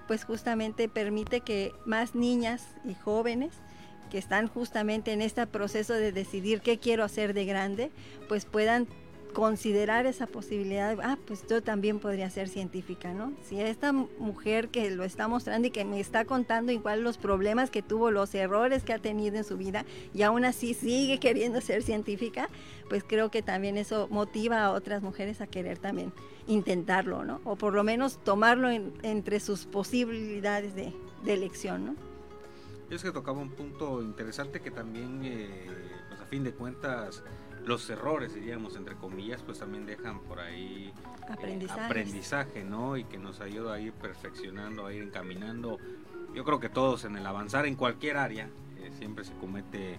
pues 0.09 0.25
justamente 0.25 0.89
permite 0.89 1.41
que 1.41 1.73
más 1.85 2.15
niñas 2.15 2.65
y 2.85 2.95
jóvenes 2.95 3.53
que 4.09 4.19
están 4.19 4.49
justamente 4.49 5.13
en 5.13 5.23
este 5.23 5.47
proceso 5.47 5.95
de 5.95 6.13
decidir 6.13 6.61
qué 6.61 6.79
quiero 6.79 7.05
hacer 7.05 7.35
de 7.35 7.45
grande, 7.45 7.91
pues 8.29 8.45
puedan 8.45 8.87
considerar 9.37 10.07
esa 10.07 10.27
posibilidad 10.27 10.99
ah, 11.03 11.19
pues 11.27 11.47
yo 11.47 11.63
también 11.63 11.99
podría 11.99 12.31
ser 12.31 12.49
científica, 12.49 13.13
¿no? 13.13 13.35
Si 13.43 13.61
esta 13.61 13.93
mujer 13.93 14.69
que 14.69 14.91
lo 14.91 15.05
está 15.05 15.29
mostrando 15.29 15.69
y 15.69 15.71
que 15.71 15.85
me 15.85 16.01
está 16.01 16.25
contando 16.25 16.73
igual 16.73 17.03
los 17.03 17.19
problemas 17.19 17.69
que 17.69 17.83
tuvo, 17.83 18.11
los 18.11 18.35
errores 18.35 18.83
que 18.83 18.95
ha 18.95 18.99
tenido 18.99 19.37
en 19.37 19.45
su 19.45 19.59
vida 19.59 19.85
y 20.15 20.23
aún 20.23 20.47
así 20.47 20.73
sigue 20.73 21.19
queriendo 21.21 21.61
ser 21.61 21.83
científica, 21.83 22.49
pues 22.89 23.05
creo 23.05 23.31
que 23.31 23.43
también 23.43 23.77
eso 23.77 24.09
motiva 24.11 24.65
a 24.65 24.73
otras 24.73 25.03
mujeres 25.03 25.43
a 25.43 25.47
querer 25.47 25.77
también 25.77 26.15
intentarlo, 26.47 27.23
¿no? 27.23 27.43
O 27.45 27.57
por 27.57 27.75
lo 27.75 27.85
menos 27.85 28.17
tomarlo 28.25 28.71
entre 28.71 29.41
sus 29.41 29.67
posibilidades 29.67 30.75
de, 30.75 30.95
de 31.25 31.35
elección, 31.35 31.85
¿no? 31.85 32.06
Es 32.91 33.03
que 33.03 33.11
tocaba 33.11 33.41
un 33.41 33.51
punto 33.51 34.01
interesante 34.01 34.61
que 34.61 34.71
también, 34.71 35.21
eh, 35.25 35.49
pues 36.09 36.21
a 36.21 36.25
fin 36.27 36.45
de 36.45 36.53
cuentas, 36.53 37.25
los 37.65 37.89
errores, 37.91 38.35
diríamos, 38.35 38.77
entre 38.77 38.95
comillas, 38.95 39.43
pues 39.43 39.59
también 39.59 39.87
dejan 39.87 40.21
por 40.21 40.39
ahí 40.39 40.93
eh, 41.29 41.69
aprendizaje, 41.69 42.63
¿no? 42.63 42.97
Y 42.97 43.05
que 43.05 43.19
nos 43.19 43.41
ayuda 43.41 43.75
a 43.75 43.81
ir 43.81 43.93
perfeccionando, 43.93 44.87
a 44.87 44.93
ir 44.93 45.03
encaminando. 45.03 45.79
Yo 46.33 46.45
creo 46.45 46.61
que 46.61 46.69
todos 46.69 47.05
en 47.05 47.17
el 47.17 47.27
avanzar 47.27 47.67
en 47.67 47.75
cualquier 47.75 48.19
área, 48.19 48.49
eh, 48.79 48.93
siempre 48.97 49.25
se 49.25 49.33
comete 49.35 49.99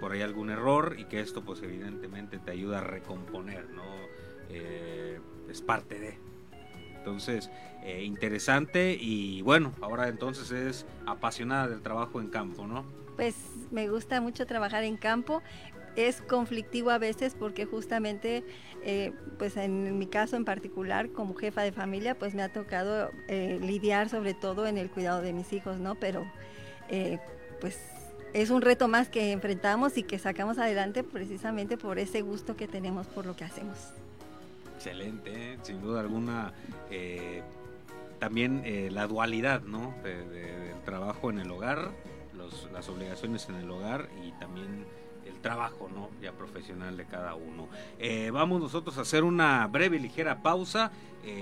por 0.00 0.12
ahí 0.12 0.22
algún 0.22 0.48
error 0.48 0.96
y 0.98 1.04
que 1.04 1.20
esto 1.20 1.44
pues 1.44 1.60
evidentemente 1.60 2.38
te 2.38 2.52
ayuda 2.52 2.78
a 2.78 2.80
recomponer, 2.80 3.68
¿no? 3.68 3.82
es 5.50 5.60
parte 5.60 5.98
de... 5.98 6.18
Entonces, 7.04 7.50
eh, 7.82 8.02
interesante 8.02 8.96
y 8.98 9.42
bueno, 9.42 9.74
ahora 9.82 10.08
entonces 10.08 10.50
es 10.50 10.86
apasionada 11.04 11.68
del 11.68 11.82
trabajo 11.82 12.18
en 12.18 12.28
campo, 12.28 12.66
¿no? 12.66 12.82
Pues 13.16 13.34
me 13.70 13.90
gusta 13.90 14.22
mucho 14.22 14.46
trabajar 14.46 14.84
en 14.84 14.96
campo. 14.96 15.42
Es 15.96 16.22
conflictivo 16.22 16.88
a 16.90 16.96
veces 16.96 17.36
porque 17.38 17.66
justamente, 17.66 18.42
eh, 18.82 19.12
pues 19.38 19.58
en 19.58 19.98
mi 19.98 20.06
caso 20.06 20.36
en 20.36 20.46
particular, 20.46 21.10
como 21.10 21.34
jefa 21.34 21.60
de 21.60 21.72
familia, 21.72 22.18
pues 22.18 22.34
me 22.34 22.42
ha 22.42 22.50
tocado 22.50 23.10
eh, 23.28 23.58
lidiar 23.60 24.08
sobre 24.08 24.32
todo 24.32 24.66
en 24.66 24.78
el 24.78 24.88
cuidado 24.88 25.20
de 25.20 25.34
mis 25.34 25.52
hijos, 25.52 25.78
¿no? 25.78 25.94
Pero 25.96 26.26
pues 27.60 27.78
es 28.32 28.50
un 28.50 28.62
reto 28.62 28.88
más 28.88 29.08
que 29.08 29.32
enfrentamos 29.32 29.98
y 29.98 30.04
que 30.04 30.18
sacamos 30.18 30.58
adelante 30.58 31.04
precisamente 31.04 31.76
por 31.76 31.98
ese 31.98 32.22
gusto 32.22 32.56
que 32.56 32.66
tenemos 32.66 33.06
por 33.06 33.26
lo 33.26 33.36
que 33.36 33.44
hacemos. 33.44 33.92
Excelente, 34.84 35.56
sin 35.62 35.80
duda 35.80 36.00
alguna. 36.00 36.52
Eh, 36.90 37.42
también 38.18 38.60
eh, 38.66 38.90
la 38.92 39.06
dualidad, 39.06 39.62
¿no? 39.62 39.94
del 40.02 40.78
trabajo 40.84 41.30
en 41.30 41.38
el 41.38 41.50
hogar, 41.50 41.90
las 42.70 42.88
obligaciones 42.90 43.48
en 43.48 43.54
el 43.54 43.70
hogar 43.70 44.10
y 44.22 44.32
también 44.32 44.84
trabajo, 45.44 45.88
¿no? 45.94 46.08
Ya 46.20 46.32
profesional 46.32 46.96
de 46.96 47.04
cada 47.04 47.34
uno. 47.34 47.68
Eh, 47.98 48.30
vamos 48.32 48.60
nosotros 48.60 48.98
a 48.98 49.02
hacer 49.02 49.22
una 49.22 49.66
breve 49.66 49.98
y 49.98 50.00
ligera 50.00 50.42
pausa. 50.42 50.90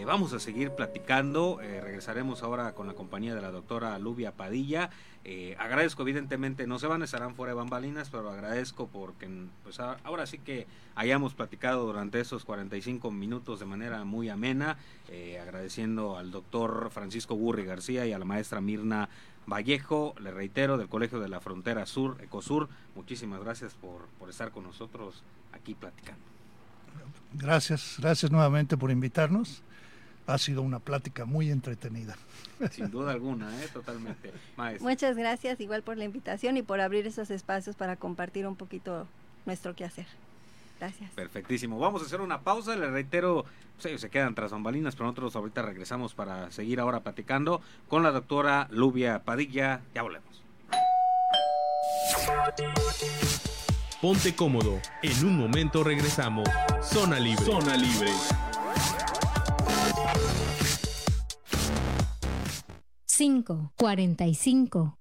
vamos 0.07 0.33
a 0.33 0.39
seguir 0.39 0.71
platicando. 0.71 1.59
regresaremos 1.59 2.43
ahora 2.43 2.73
con 2.73 2.87
la 2.87 2.95
compañía 2.95 3.35
de 3.35 3.41
la 3.41 3.51
doctora 3.51 3.99
Lubia 3.99 4.33
Padilla. 4.33 4.91
Eh, 5.25 5.55
agradezco, 5.59 6.03
evidentemente, 6.03 6.67
no 6.67 6.81
se 6.81 6.89
van, 6.89 7.03
estarán 7.03 7.37
fuera 7.37 7.53
de 7.53 7.57
bambalinas, 7.57 8.11
pero 8.11 8.29
agradezco 8.31 8.89
porque 8.89 9.29
pues 9.63 9.79
ahora 9.79 10.27
sí 10.27 10.39
que 10.39 10.67
hayamos 10.97 11.35
platicado 11.35 11.87
durante 11.87 12.19
esos 12.19 12.45
45 12.45 13.11
minutos 13.13 13.61
de 13.61 13.67
manera 13.67 14.05
muy 14.05 14.29
amena, 14.29 14.79
eh, 15.09 15.39
agradeciendo 15.41 16.17
al 16.17 16.33
doctor 16.33 16.91
Francisco 16.91 17.37
Burri 17.37 17.65
García 17.65 18.05
y 18.05 18.13
a 18.13 18.19
la 18.19 18.25
maestra 18.25 18.61
Mirna 18.61 19.09
Vallejo, 19.47 20.15
le 20.21 20.31
reitero, 20.31 20.79
del 20.79 20.89
Colegio 20.89 21.21
de 21.21 21.29
la 21.29 21.41
Frontera 21.41 21.87
Sur, 21.87 22.19
Ecosur, 22.23 22.69
muchísimas 22.95 23.41
gracias 23.41 23.75
por, 23.75 24.07
por 24.19 24.31
estar 24.31 24.51
con 24.51 24.65
nosotros 24.65 25.23
aquí 25.53 25.75
platicando. 25.75 26.23
Gracias, 27.35 27.97
gracias 27.99 28.31
nuevamente 28.31 28.77
por 28.77 28.91
invitarnos 28.91 29.63
ha 30.27 30.39
sido 30.39 30.63
una 30.63 30.79
plática 30.79 31.25
muy 31.25 31.51
entretenida. 31.51 32.17
Sin 32.71 32.91
duda 32.91 33.13
alguna, 33.13 33.63
¿eh? 33.63 33.69
totalmente. 33.73 34.33
Muchas 34.81 35.17
gracias 35.17 35.61
igual 35.61 35.83
por 35.83 35.97
la 35.97 36.05
invitación 36.05 36.57
y 36.57 36.63
por 36.63 36.81
abrir 36.81 37.07
esos 37.07 37.31
espacios 37.31 37.77
para 37.77 37.97
compartir 37.97 38.47
un 38.47 38.57
poquito 38.57 39.07
nuestro 39.47 39.75
quehacer. 39.75 40.07
Gracias. 40.83 41.13
Perfectísimo. 41.13 41.79
Vamos 41.79 42.03
a 42.03 42.07
hacer 42.07 42.21
una 42.21 42.41
pausa. 42.41 42.75
Le 42.75 42.91
reitero, 42.91 43.45
pues, 43.81 44.01
se 44.01 44.11
quedan 44.11 44.35
tras 44.35 44.51
bambalinas, 44.51 44.97
pero 44.97 45.07
nosotros 45.07 45.37
ahorita 45.37 45.63
regresamos 45.63 46.13
para 46.13 46.51
seguir 46.51 46.81
ahora 46.81 47.05
platicando 47.05 47.61
con 47.87 48.03
la 48.03 48.11
doctora 48.11 48.67
Lubia 48.69 49.23
Padilla. 49.23 49.81
Ya 49.95 50.03
volvemos. 50.03 50.43
Ponte 54.01 54.35
cómodo. 54.35 54.81
En 55.05 55.25
un 55.25 55.39
momento 55.39 55.85
regresamos. 55.85 56.49
Zona 56.83 57.21
Libre. 57.21 57.45
Zona 57.45 57.77
Libre. 57.77 58.11
545. 63.07 64.99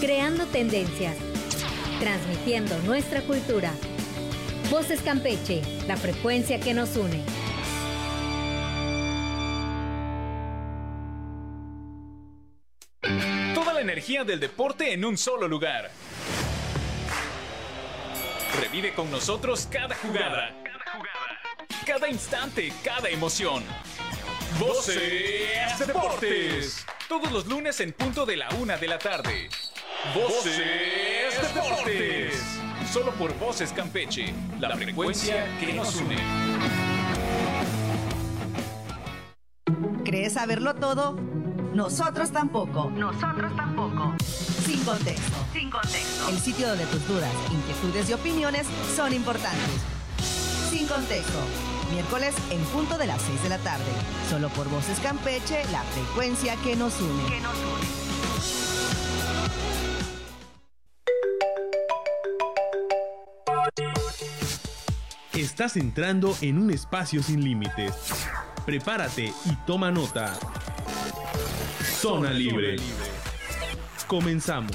Creando 0.00 0.46
tendencias. 0.46 1.16
Transmitiendo 2.00 2.76
nuestra 2.80 3.20
cultura. 3.20 3.72
Voces 4.70 5.02
Campeche, 5.02 5.62
la 5.88 5.96
frecuencia 5.96 6.60
que 6.60 6.72
nos 6.72 6.96
une. 6.96 7.24
Toda 13.52 13.72
la 13.72 13.80
energía 13.80 14.22
del 14.22 14.38
deporte 14.38 14.92
en 14.92 15.04
un 15.04 15.18
solo 15.18 15.48
lugar. 15.48 15.90
Revive 18.60 18.94
con 18.94 19.10
nosotros 19.10 19.66
cada 19.68 19.96
jugada. 19.96 20.54
Cada 21.84 22.08
instante, 22.08 22.72
cada 22.84 23.08
emoción. 23.08 23.64
Voces 24.60 25.84
Deportes. 25.84 26.86
Todos 27.08 27.32
los 27.32 27.46
lunes 27.46 27.80
en 27.80 27.92
punto 27.92 28.24
de 28.24 28.36
la 28.36 28.48
una 28.50 28.76
de 28.76 28.86
la 28.86 29.00
tarde. 29.00 29.48
Voces 30.14 31.54
Deportes. 31.54 32.59
Solo 32.92 33.12
por 33.12 33.32
Voces 33.38 33.72
Campeche, 33.72 34.34
la 34.58 34.76
frecuencia 34.76 35.46
que 35.60 35.72
nos 35.74 35.94
une. 35.96 36.16
¿Crees 40.04 40.32
saberlo 40.32 40.74
todo? 40.74 41.16
Nosotros 41.72 42.32
tampoco. 42.32 42.90
Nosotros 42.90 43.54
tampoco. 43.54 44.14
Sin 44.18 44.82
contexto. 44.84 45.36
Sin 45.52 45.70
contexto. 45.70 46.28
El 46.30 46.38
sitio 46.38 46.68
donde 46.68 46.84
tus 46.86 47.06
dudas, 47.06 47.32
inquietudes 47.52 48.10
y 48.10 48.12
opiniones 48.12 48.66
son 48.96 49.12
importantes. 49.12 49.80
Sin 50.68 50.88
contexto 50.88 51.38
miércoles 51.92 52.34
en 52.50 52.60
punto 52.66 52.96
de 52.98 53.06
las 53.06 53.20
6 53.22 53.42
de 53.42 53.48
la 53.50 53.58
tarde. 53.58 53.90
Solo 54.28 54.48
por 54.50 54.68
Voces 54.68 54.98
Campeche, 55.00 55.62
la 55.72 55.82
frecuencia 55.82 56.56
que 56.56 56.76
nos 56.76 57.00
une. 57.00 57.24
Que 57.28 57.40
nos 57.40 57.56
une. 57.56 58.09
Estás 65.60 65.76
entrando 65.76 66.34
en 66.40 66.56
un 66.56 66.70
espacio 66.70 67.22
sin 67.22 67.44
límites. 67.44 67.94
Prepárate 68.64 69.26
y 69.44 69.54
toma 69.66 69.90
nota. 69.90 70.32
Zona 72.00 72.30
Libre. 72.30 72.76
Comenzamos. 74.06 74.72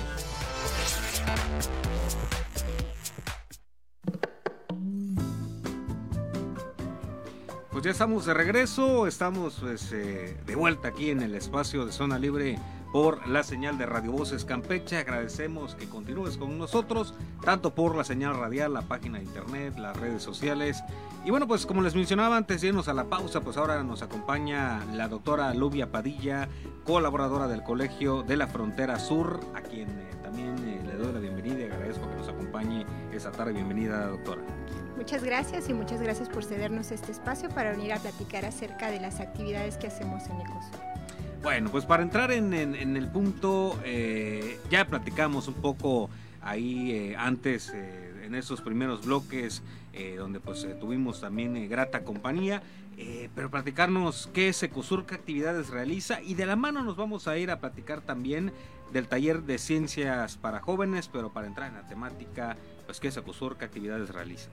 Pues 7.72 7.84
ya 7.84 7.90
estamos 7.90 8.28
de 8.28 8.36
regreso, 8.36 9.08
estamos 9.08 9.58
pues, 9.60 9.92
eh, 9.92 10.38
de 10.46 10.56
vuelta 10.56 10.90
aquí 10.90 11.10
en 11.10 11.24
el 11.24 11.34
espacio 11.34 11.88
de 11.88 11.92
Zona 11.94 12.20
Libre 12.20 12.60
por 12.96 13.28
la 13.28 13.44
señal 13.44 13.78
de 13.78 13.86
Radio 13.86 14.14
Voces 14.14 14.46
Campeche. 14.46 14.96
Agradecemos 14.96 15.76
que 15.76 15.86
continúes 15.86 16.38
con 16.38 16.58
nosotros, 16.58 17.14
tanto 17.44 17.76
por 17.76 17.94
la 17.94 18.06
señal 18.06 18.38
radial, 18.38 18.74
la 18.74 18.84
página 18.84 19.18
de 19.18 19.26
internet, 19.26 19.78
las 19.78 19.98
redes 19.98 20.24
sociales. 20.24 20.82
Y 21.26 21.30
bueno, 21.30 21.46
pues 21.46 21.66
como 21.66 21.82
les 21.82 21.94
mencionaba 21.94 22.38
antes 22.38 22.62
de 22.62 22.70
irnos 22.70 22.88
a 22.88 22.94
la 22.94 23.04
pausa, 23.04 23.42
pues 23.42 23.58
ahora 23.58 23.84
nos 23.84 24.02
acompaña 24.02 24.80
la 24.94 25.10
doctora 25.10 25.54
Lubia 25.54 25.92
Padilla, 25.92 26.48
colaboradora 26.86 27.50
del 27.50 27.64
Colegio 27.64 28.24
de 28.24 28.38
la 28.38 28.48
Frontera 28.48 28.98
Sur, 28.98 29.42
a 29.54 29.60
quien 29.60 29.90
eh, 29.90 30.12
también 30.24 30.56
eh, 30.60 30.82
le 30.88 30.96
doy 30.96 31.12
la 31.12 31.20
bienvenida 31.20 31.60
y 31.60 31.64
agradezco 31.64 32.10
que 32.10 32.16
nos 32.16 32.30
acompañe 32.30 32.86
esta 33.12 33.30
tarde. 33.30 33.52
Bienvenida, 33.52 34.08
doctora. 34.08 34.42
Muchas 34.96 35.22
gracias 35.22 35.68
y 35.68 35.74
muchas 35.74 36.02
gracias 36.02 36.30
por 36.30 36.46
cedernos 36.46 36.92
este 36.92 37.12
espacio 37.12 37.50
para 37.50 37.72
venir 37.72 37.92
a 37.92 37.98
platicar 37.98 38.46
acerca 38.46 38.90
de 38.90 39.02
las 39.02 39.20
actividades 39.20 39.76
que 39.76 39.88
hacemos 39.88 40.24
en 40.30 40.40
Ecosur. 40.40 41.05
Bueno, 41.46 41.70
pues 41.70 41.86
para 41.86 42.02
entrar 42.02 42.32
en, 42.32 42.56
el 42.56 43.08
punto, 43.08 43.80
eh, 43.86 44.60
ya 44.72 44.88
platicamos 44.88 45.48
un 45.48 45.54
poco 45.54 46.10
ahí 46.42 46.92
eh, 46.92 47.16
antes, 47.16 47.72
eh, 47.72 48.24
en 48.26 48.34
esos 48.34 48.62
primeros 48.62 49.06
bloques, 49.06 49.62
donde 50.18 50.40
pues 50.40 50.68
tuvimos 50.80 51.22
también 51.22 51.70
grata 51.70 52.04
compañía. 52.04 52.64
pero 53.36 53.52
platicarnos 53.52 54.28
qué 54.34 54.50
es 54.50 54.64
Ecosur, 54.64 55.06
qué 55.06 55.14
actividades 55.14 55.70
realiza 55.70 56.20
y 56.20 56.34
de 56.34 56.48
la 56.48 56.56
mano 56.56 56.84
nos 56.84 56.98
vamos 56.98 57.28
a 57.28 57.38
ir 57.38 57.52
a 57.52 57.60
platicar 57.60 58.02
también 58.02 58.52
del 58.92 59.08
taller 59.08 59.44
de 59.44 59.60
ciencias 59.60 60.38
para 60.38 60.62
jóvenes, 60.62 61.10
pero 61.14 61.32
para 61.32 61.46
entrar 61.46 61.70
en 61.70 61.76
la 61.76 61.88
temática, 61.88 62.58
pues 62.86 63.00
qué 63.00 63.10
es 63.10 63.18
Ecosur, 63.18 63.58
qué 63.58 63.66
actividades 63.66 64.10
realiza. 64.10 64.50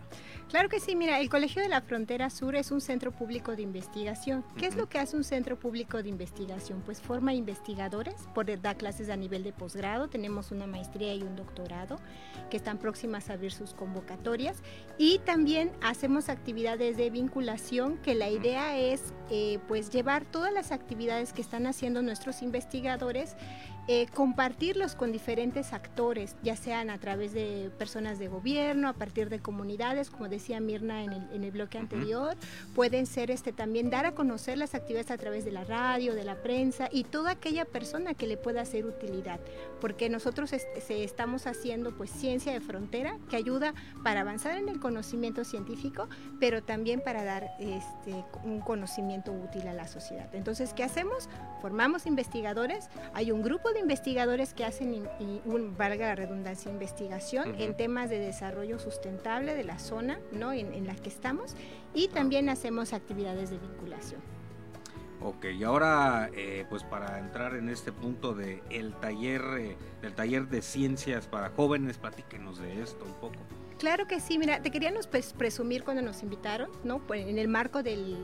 Claro 0.53 0.69
que 0.69 0.81
sí, 0.81 0.95
mira, 0.97 1.19
el 1.19 1.31
Colegio 1.31 1.63
de 1.63 1.71
la 1.71 1.81
Frontera 1.81 2.29
Sur 2.29 2.57
es 2.57 2.71
un 2.73 2.83
centro 2.83 3.11
público 3.11 3.57
de 3.57 3.63
investigación. 3.63 4.45
¿Qué 4.59 4.67
es 4.67 4.77
lo 4.77 4.87
que 4.87 4.99
hace 4.99 5.17
un 5.17 5.25
centro 5.25 5.59
público 5.59 6.03
de 6.03 6.11
investigación? 6.11 6.83
Pues 6.85 7.01
forma 7.01 7.33
investigadores, 7.33 8.17
por, 8.35 8.61
da 8.61 8.75
clases 8.75 9.09
a 9.09 9.17
nivel 9.17 9.45
de 9.45 9.55
posgrado, 9.55 10.11
tenemos 10.11 10.51
una 10.51 10.67
maestría 10.67 11.15
y 11.15 11.23
un 11.23 11.37
doctorado 11.37 11.97
que 12.51 12.59
están 12.59 12.77
próximas 12.77 13.31
a 13.31 13.33
abrir 13.33 13.51
sus 13.51 13.73
convocatorias 13.73 14.59
y 14.99 15.21
también 15.21 15.73
hacemos 15.81 16.29
actividades 16.29 16.99
de 16.99 17.09
vinculación 17.09 17.97
que 18.03 18.15
la 18.15 18.29
idea 18.29 18.77
es 18.77 19.15
eh, 19.31 19.59
pues 19.69 19.89
llevar 19.89 20.27
todas 20.27 20.53
las 20.53 20.71
actividades 20.71 21.33
que 21.33 21.41
están 21.41 21.67
haciendo 21.67 22.03
nuestros 22.03 22.43
investigadores 22.43 23.37
eh, 23.89 24.07
compartirlos 24.15 24.95
con 24.95 25.11
diferentes 25.11 25.73
actores, 25.73 26.37
ya 26.45 26.55
sean 26.55 26.89
a 26.89 26.99
través 26.99 27.33
de 27.33 27.69
personas 27.79 28.21
de 28.21 28.29
gobierno, 28.29 28.89
a 28.89 28.93
partir 28.93 29.29
de 29.29 29.41
comunidades, 29.41 30.09
como 30.09 30.29
decía 30.29 30.42
Mirna 30.61 31.05
en 31.05 31.45
el, 31.45 31.51
bloque 31.51 31.79
anterior, 31.79 32.37
pueden 32.75 33.07
ser 33.07 33.31
este, 33.31 33.53
también 33.53 33.91
dar 33.91 34.07
a 34.07 34.15
conocer 34.15 34.59
las 34.59 34.75
actividades 34.75 35.11
a 35.11 35.19
través 35.19 35.45
de 35.45 35.53
la 35.53 35.65
radio, 35.65 36.15
de 36.15 36.25
la 36.25 36.37
prensa 36.37 36.89
y 36.91 37.05
toda 37.05 37.33
aquella 37.33 37.65
persona 37.65 38.15
que 38.15 38.27
le 38.27 38.37
pueda 38.37 38.63
hacer 38.63 38.87
utilidad, 38.87 39.41
porque 39.81 40.09
nosotros 40.09 40.53
estamos 40.89 41.47
haciendo 41.47 41.97
pues 41.97 42.11
ciencia 42.11 42.53
de 42.53 42.61
frontera 42.61 43.19
que 43.29 43.37
ayuda 43.37 43.75
para 44.03 44.21
avanzar 44.23 44.57
en 44.57 44.69
el 44.69 44.81
conocimiento 44.81 45.45
científico, 45.45 46.09
pero 46.41 46.63
también 46.63 47.01
para 47.01 47.25
dar 47.25 47.51
este, 47.59 48.25
un 48.45 48.61
conocimiento 48.61 49.33
útil 49.33 49.67
a 49.69 49.73
la 49.73 49.87
sociedad. 49.87 50.29
Entonces, 50.35 50.73
¿qué 50.75 50.85
hacemos? 50.85 51.29
Formamos 51.61 52.07
investigadores, 52.07 52.89
hay 53.15 53.31
un 53.31 53.43
grupo 53.43 53.73
de 53.73 53.81
investigadores 53.81 54.55
que 54.55 54.65
hacen, 54.65 55.09
un, 55.45 55.77
valga 55.77 56.09
la 56.09 56.15
redundancia, 56.15 56.71
investigación 56.71 57.55
en 57.59 57.77
temas 57.77 58.11
de 58.11 58.19
desarrollo 58.19 58.79
sustentable 58.79 59.55
de 59.55 59.65
la 59.65 59.79
zona 59.79 60.19
¿no? 60.33 60.53
en, 60.53 60.87
la 60.87 60.95
que 60.95 61.09
estamos 61.09 61.55
y 61.95 62.09
también 62.09 62.49
hacemos 62.49 62.93
actividades 62.93 63.51
de 63.51 63.59
vinculación. 63.59 64.21
Ok, 65.21 65.47
y 65.57 65.63
ahora 65.63 66.31
eh, 66.35 66.67
pues 66.69 66.83
para 66.83 67.21
entrar 67.21 67.55
en 67.55 67.69
este 67.69 67.93
punto 67.93 68.35
de 68.35 68.61
el 68.71 68.93
taller, 68.95 69.43
eh, 69.59 69.77
del 70.01 70.15
taller 70.15 70.49
de 70.49 70.63
ciencias 70.63 71.29
para 71.29 71.51
jóvenes, 71.51 71.99
platíquenos 71.99 72.59
de 72.59 72.83
esto 72.83 73.05
un 73.05 73.15
poco. 73.15 73.37
Claro 73.79 74.07
que 74.07 74.21
sí, 74.21 74.39
mira, 74.39 74.63
te 74.63 74.71
queríamos 74.71 75.07
pues, 75.07 75.33
presumir 75.33 75.85
cuando 75.85 76.03
nos 76.03 76.23
invitaron, 76.23 76.71
¿no? 76.85 77.01
Pues, 77.01 77.27
en 77.27 77.39
el 77.39 77.49
marco 77.49 77.83
del, 77.83 78.17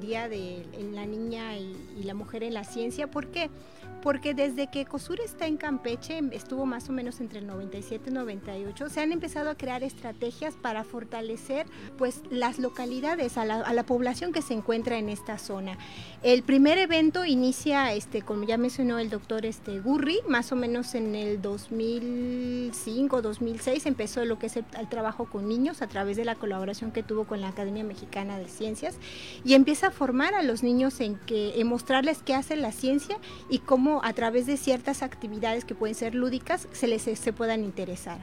Día 0.00 0.28
de 0.28 0.66
la 0.92 1.06
Niña 1.06 1.56
y, 1.56 1.76
y, 1.96 2.02
la 2.04 2.14
Mujer 2.14 2.42
en 2.42 2.54
la 2.54 2.64
Ciencia. 2.64 3.08
¿Por 3.08 3.28
qué? 3.28 3.48
porque 3.48 3.83
desde 4.04 4.66
que 4.66 4.84
COSUR 4.84 5.18
está 5.20 5.46
en 5.46 5.56
Campeche, 5.56 6.20
estuvo 6.32 6.66
más 6.66 6.90
o 6.90 6.92
menos 6.92 7.20
entre 7.20 7.38
el 7.38 7.46
97 7.46 8.10
y 8.10 8.12
98, 8.12 8.90
se 8.90 9.00
han 9.00 9.12
empezado 9.12 9.48
a 9.48 9.54
crear 9.54 9.82
estrategias 9.82 10.54
para 10.60 10.84
fortalecer 10.84 11.66
pues 11.96 12.20
las 12.30 12.58
localidades, 12.58 13.38
a 13.38 13.46
la, 13.46 13.82
población 13.84 14.32
que 14.32 14.42
se 14.42 14.52
encuentra 14.52 14.98
en 14.98 15.08
esta 15.08 15.38
zona. 15.38 15.78
El 16.22 16.42
primer 16.42 16.76
evento 16.76 17.24
inicia, 17.24 17.94
este, 17.94 18.20
como 18.20 18.44
ya 18.44 18.58
mencionó 18.58 18.98
el 18.98 19.08
doctor 19.08 19.46
este, 19.46 19.80
Gurri, 19.80 20.20
más 20.28 20.52
o 20.52 20.56
menos 20.56 20.94
en 20.94 21.14
el 21.14 21.40
2005, 21.40 23.22
2006 23.22 23.86
empezó 23.86 24.24
lo 24.26 24.38
que 24.38 24.46
es 24.46 24.56
el, 24.56 24.64
trabajo 24.90 25.24
con 25.24 25.48
niños 25.48 25.80
a 25.80 25.86
través 25.86 26.18
de 26.18 26.26
la 26.26 26.34
colaboración 26.34 26.92
que 26.92 27.02
tuvo 27.02 27.24
con 27.24 27.40
la 27.40 27.48
Academia 27.48 27.84
Mexicana 27.84 28.38
de 28.38 28.48
Ciencias 28.48 28.96
y 29.44 29.54
empieza 29.54 29.88
a 29.88 29.90
formar 29.90 30.34
a 30.34 30.42
los 30.42 30.62
niños 30.62 31.00
en 31.00 31.16
que 31.16 31.58
en 31.58 31.66
mostrarles 31.66 32.22
qué 32.22 32.34
hace 32.34 32.56
la 32.56 32.70
ciencia 32.70 33.18
y 33.48 33.60
cómo 33.60 33.93
a 34.02 34.12
través 34.12 34.46
de 34.46 34.56
ciertas 34.56 35.02
actividades 35.02 35.64
que 35.64 35.74
pueden 35.74 35.94
ser 35.94 36.14
lúdicas 36.14 36.68
se 36.72 36.86
les 36.86 37.02
se 37.02 37.32
puedan 37.32 37.62
interesar 37.64 38.18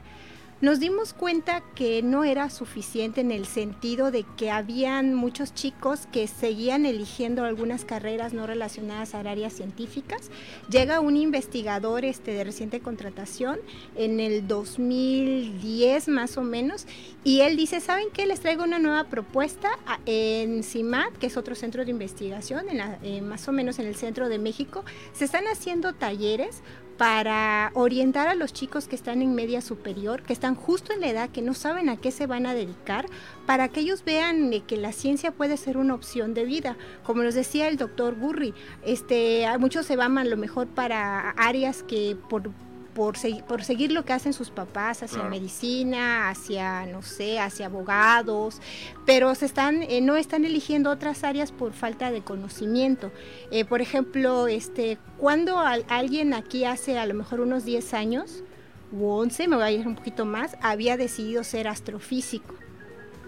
nos 0.62 0.80
dimos 0.80 1.14
cuenta 1.14 1.64
que 1.74 2.03
no 2.03 2.24
era 2.24 2.49
suficiente 2.51 3.22
en 3.22 3.32
el 3.32 3.45
sentido 3.45 4.12
de 4.12 4.24
que 4.38 4.51
habían 4.51 5.16
muchos 5.16 5.53
chicos 5.55 6.07
que 6.12 6.28
seguían 6.28 6.86
eligiendo 6.86 7.43
algunas 7.43 7.84
carreras 7.84 8.34
no 8.34 8.45
relacionadas 8.45 9.16
a 9.16 9.20
áreas 9.22 9.53
científicas. 9.53 10.30
Llega 10.70 10.99
un 10.99 11.18
investigador 11.18 12.05
este, 12.05 12.32
de 12.32 12.43
reciente 12.43 12.80
contratación 12.80 13.59
en 13.95 14.20
el 14.20 14.47
2010 14.47 16.07
más 16.09 16.38
o 16.38 16.43
menos 16.43 16.86
y 17.24 17.41
él 17.41 17.57
dice, 17.57 17.80
¿saben 17.80 18.07
qué? 18.14 18.28
Les 18.28 18.39
traigo 18.39 18.64
una 18.64 18.80
nueva 18.80 19.05
propuesta 19.05 19.70
en 20.05 20.64
CIMAT, 20.64 21.18
que 21.18 21.28
es 21.28 21.38
otro 21.38 21.55
centro 21.55 21.86
de 21.86 21.91
investigación, 21.91 22.66
eh, 23.03 23.22
más 23.22 23.47
o 23.47 23.51
menos 23.51 23.80
en 23.80 23.88
el 23.88 23.95
centro 23.95 24.30
de 24.30 24.38
México. 24.38 24.84
Se 25.14 25.26
están 25.26 25.45
haciendo 25.47 25.93
talleres 25.93 26.62
para 27.01 27.71
orientar 27.73 28.27
a 28.27 28.35
los 28.35 28.53
chicos 28.53 28.87
que 28.87 28.95
están 28.95 29.23
en 29.23 29.33
media 29.33 29.61
superior, 29.61 30.21
que 30.21 30.33
están 30.33 30.53
justo 30.53 30.93
en 30.93 31.01
la 31.01 31.07
edad, 31.07 31.29
que 31.31 31.41
no 31.41 31.55
saben 31.55 31.89
a 31.89 31.97
qué 31.97 32.11
se 32.11 32.27
van 32.27 32.45
a 32.45 32.53
dedicar, 32.53 33.07
para 33.47 33.69
que 33.69 33.79
ellos 33.79 34.03
vean 34.05 34.53
que 34.67 34.77
la 34.77 34.91
ciencia 34.91 35.31
puede 35.31 35.57
ser 35.57 35.77
una 35.77 35.95
opción 35.95 36.35
de 36.35 36.45
vida. 36.45 36.77
Como 37.03 37.23
nos 37.23 37.33
decía 37.33 37.69
el 37.69 37.77
doctor 37.77 38.13
Gurri, 38.19 38.53
este, 38.85 39.47
muchos 39.57 39.87
se 39.87 39.95
van 39.95 40.19
a 40.19 40.23
lo 40.23 40.37
mejor 40.37 40.67
para 40.67 41.31
áreas 41.31 41.81
que 41.81 42.15
por 42.29 42.51
por, 42.93 43.15
por 43.47 43.63
seguir 43.63 43.91
lo 43.91 44.05
que 44.05 44.13
hacen 44.13 44.33
sus 44.33 44.49
papás 44.49 45.03
hacia 45.03 45.23
medicina, 45.23 46.29
hacia, 46.29 46.85
no 46.85 47.01
sé, 47.01 47.39
hacia 47.39 47.67
abogados, 47.67 48.61
pero 49.05 49.33
se 49.35 49.45
están, 49.45 49.83
eh, 49.83 50.01
no 50.01 50.15
están 50.15 50.45
eligiendo 50.45 50.89
otras 50.89 51.23
áreas 51.23 51.51
por 51.51 51.73
falta 51.73 52.11
de 52.11 52.21
conocimiento. 52.21 53.11
Eh, 53.51 53.65
por 53.65 53.81
ejemplo, 53.81 54.47
este, 54.47 54.97
cuando 55.17 55.59
alguien 55.59 56.33
aquí 56.33 56.65
hace 56.65 56.97
a 56.97 57.05
lo 57.05 57.13
mejor 57.13 57.39
unos 57.39 57.65
10 57.65 57.93
años, 57.93 58.43
u 58.91 59.07
11, 59.07 59.47
me 59.47 59.55
voy 59.55 59.65
a 59.65 59.71
ir 59.71 59.87
un 59.87 59.95
poquito 59.95 60.25
más, 60.25 60.57
había 60.61 60.97
decidido 60.97 61.43
ser 61.43 61.67
astrofísico, 61.67 62.55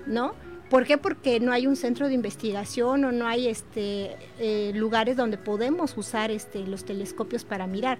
¿no? 0.05 0.33
¿Por 0.69 0.85
qué? 0.85 0.97
Porque 0.97 1.39
no 1.39 1.51
hay 1.51 1.67
un 1.67 1.75
centro 1.75 2.07
de 2.07 2.15
investigación 2.15 3.05
o 3.05 3.11
no 3.11 3.27
hay 3.27 3.47
este, 3.47 4.17
eh, 4.39 4.71
lugares 4.73 5.15
donde 5.15 5.37
podemos 5.37 5.95
usar 5.97 6.31
este, 6.31 6.65
los 6.65 6.83
telescopios 6.83 7.43
para 7.45 7.67
mirar 7.67 7.99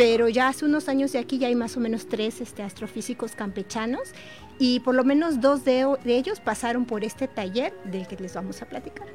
pero 0.00 0.30
ya 0.30 0.48
hace 0.48 0.64
unos 0.64 0.88
años 0.88 1.12
de 1.12 1.18
aquí 1.18 1.36
ya 1.36 1.48
hay 1.48 1.54
más 1.54 1.76
o 1.76 1.80
menos 1.80 2.08
tres 2.08 2.40
este, 2.40 2.62
astrofísicos 2.62 3.32
campechanos 3.32 4.14
y 4.58 4.80
por 4.80 4.94
lo 4.94 5.04
menos 5.04 5.42
dos 5.42 5.62
de, 5.66 5.86
ellos 6.06 6.40
pasaron 6.40 6.86
por 6.86 7.04
este 7.04 7.28
taller 7.28 7.74
del 7.84 8.08
que 8.08 8.16
les 8.16 8.34
vamos 8.34 8.62
a 8.62 8.66
platicar. 8.66 9.08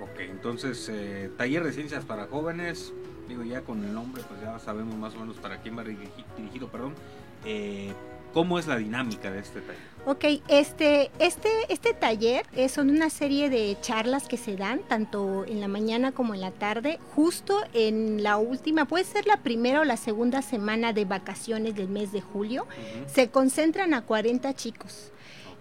Ok, 0.00 0.20
entonces 0.20 0.88
eh, 0.92 1.28
taller 1.36 1.64
de 1.64 1.72
ciencias 1.72 2.04
para 2.04 2.28
jóvenes, 2.28 2.92
digo 3.28 3.42
ya 3.42 3.62
con 3.62 3.82
el 3.82 3.92
nombre 3.92 4.22
pues 4.28 4.40
ya 4.40 4.60
sabemos 4.60 4.94
más 4.94 5.16
o 5.16 5.18
menos 5.18 5.38
para 5.38 5.60
quién 5.60 5.76
va 5.76 5.82
dirigido, 5.82 6.68
perdón. 6.68 6.94
Eh, 7.44 7.92
¿Cómo 8.32 8.60
es 8.60 8.68
la 8.68 8.76
dinámica 8.76 9.32
de 9.32 9.40
este 9.40 9.60
taller? 9.60 9.89
Ok, 10.06 10.24
este, 10.48 11.10
este, 11.18 11.50
este 11.68 11.92
taller 11.92 12.46
es, 12.56 12.72
son 12.72 12.88
una 12.88 13.10
serie 13.10 13.50
de 13.50 13.76
charlas 13.82 14.28
que 14.28 14.38
se 14.38 14.56
dan 14.56 14.80
tanto 14.88 15.44
en 15.44 15.60
la 15.60 15.68
mañana 15.68 16.12
como 16.12 16.34
en 16.34 16.40
la 16.40 16.52
tarde, 16.52 16.98
justo 17.14 17.60
en 17.74 18.22
la 18.22 18.38
última, 18.38 18.86
puede 18.86 19.04
ser 19.04 19.26
la 19.26 19.36
primera 19.36 19.80
o 19.82 19.84
la 19.84 19.98
segunda 19.98 20.40
semana 20.40 20.94
de 20.94 21.04
vacaciones 21.04 21.74
del 21.74 21.88
mes 21.88 22.12
de 22.12 22.22
julio. 22.22 22.66
Se 23.06 23.28
concentran 23.28 23.92
a 23.92 24.02
40 24.02 24.54
chicos. 24.54 25.12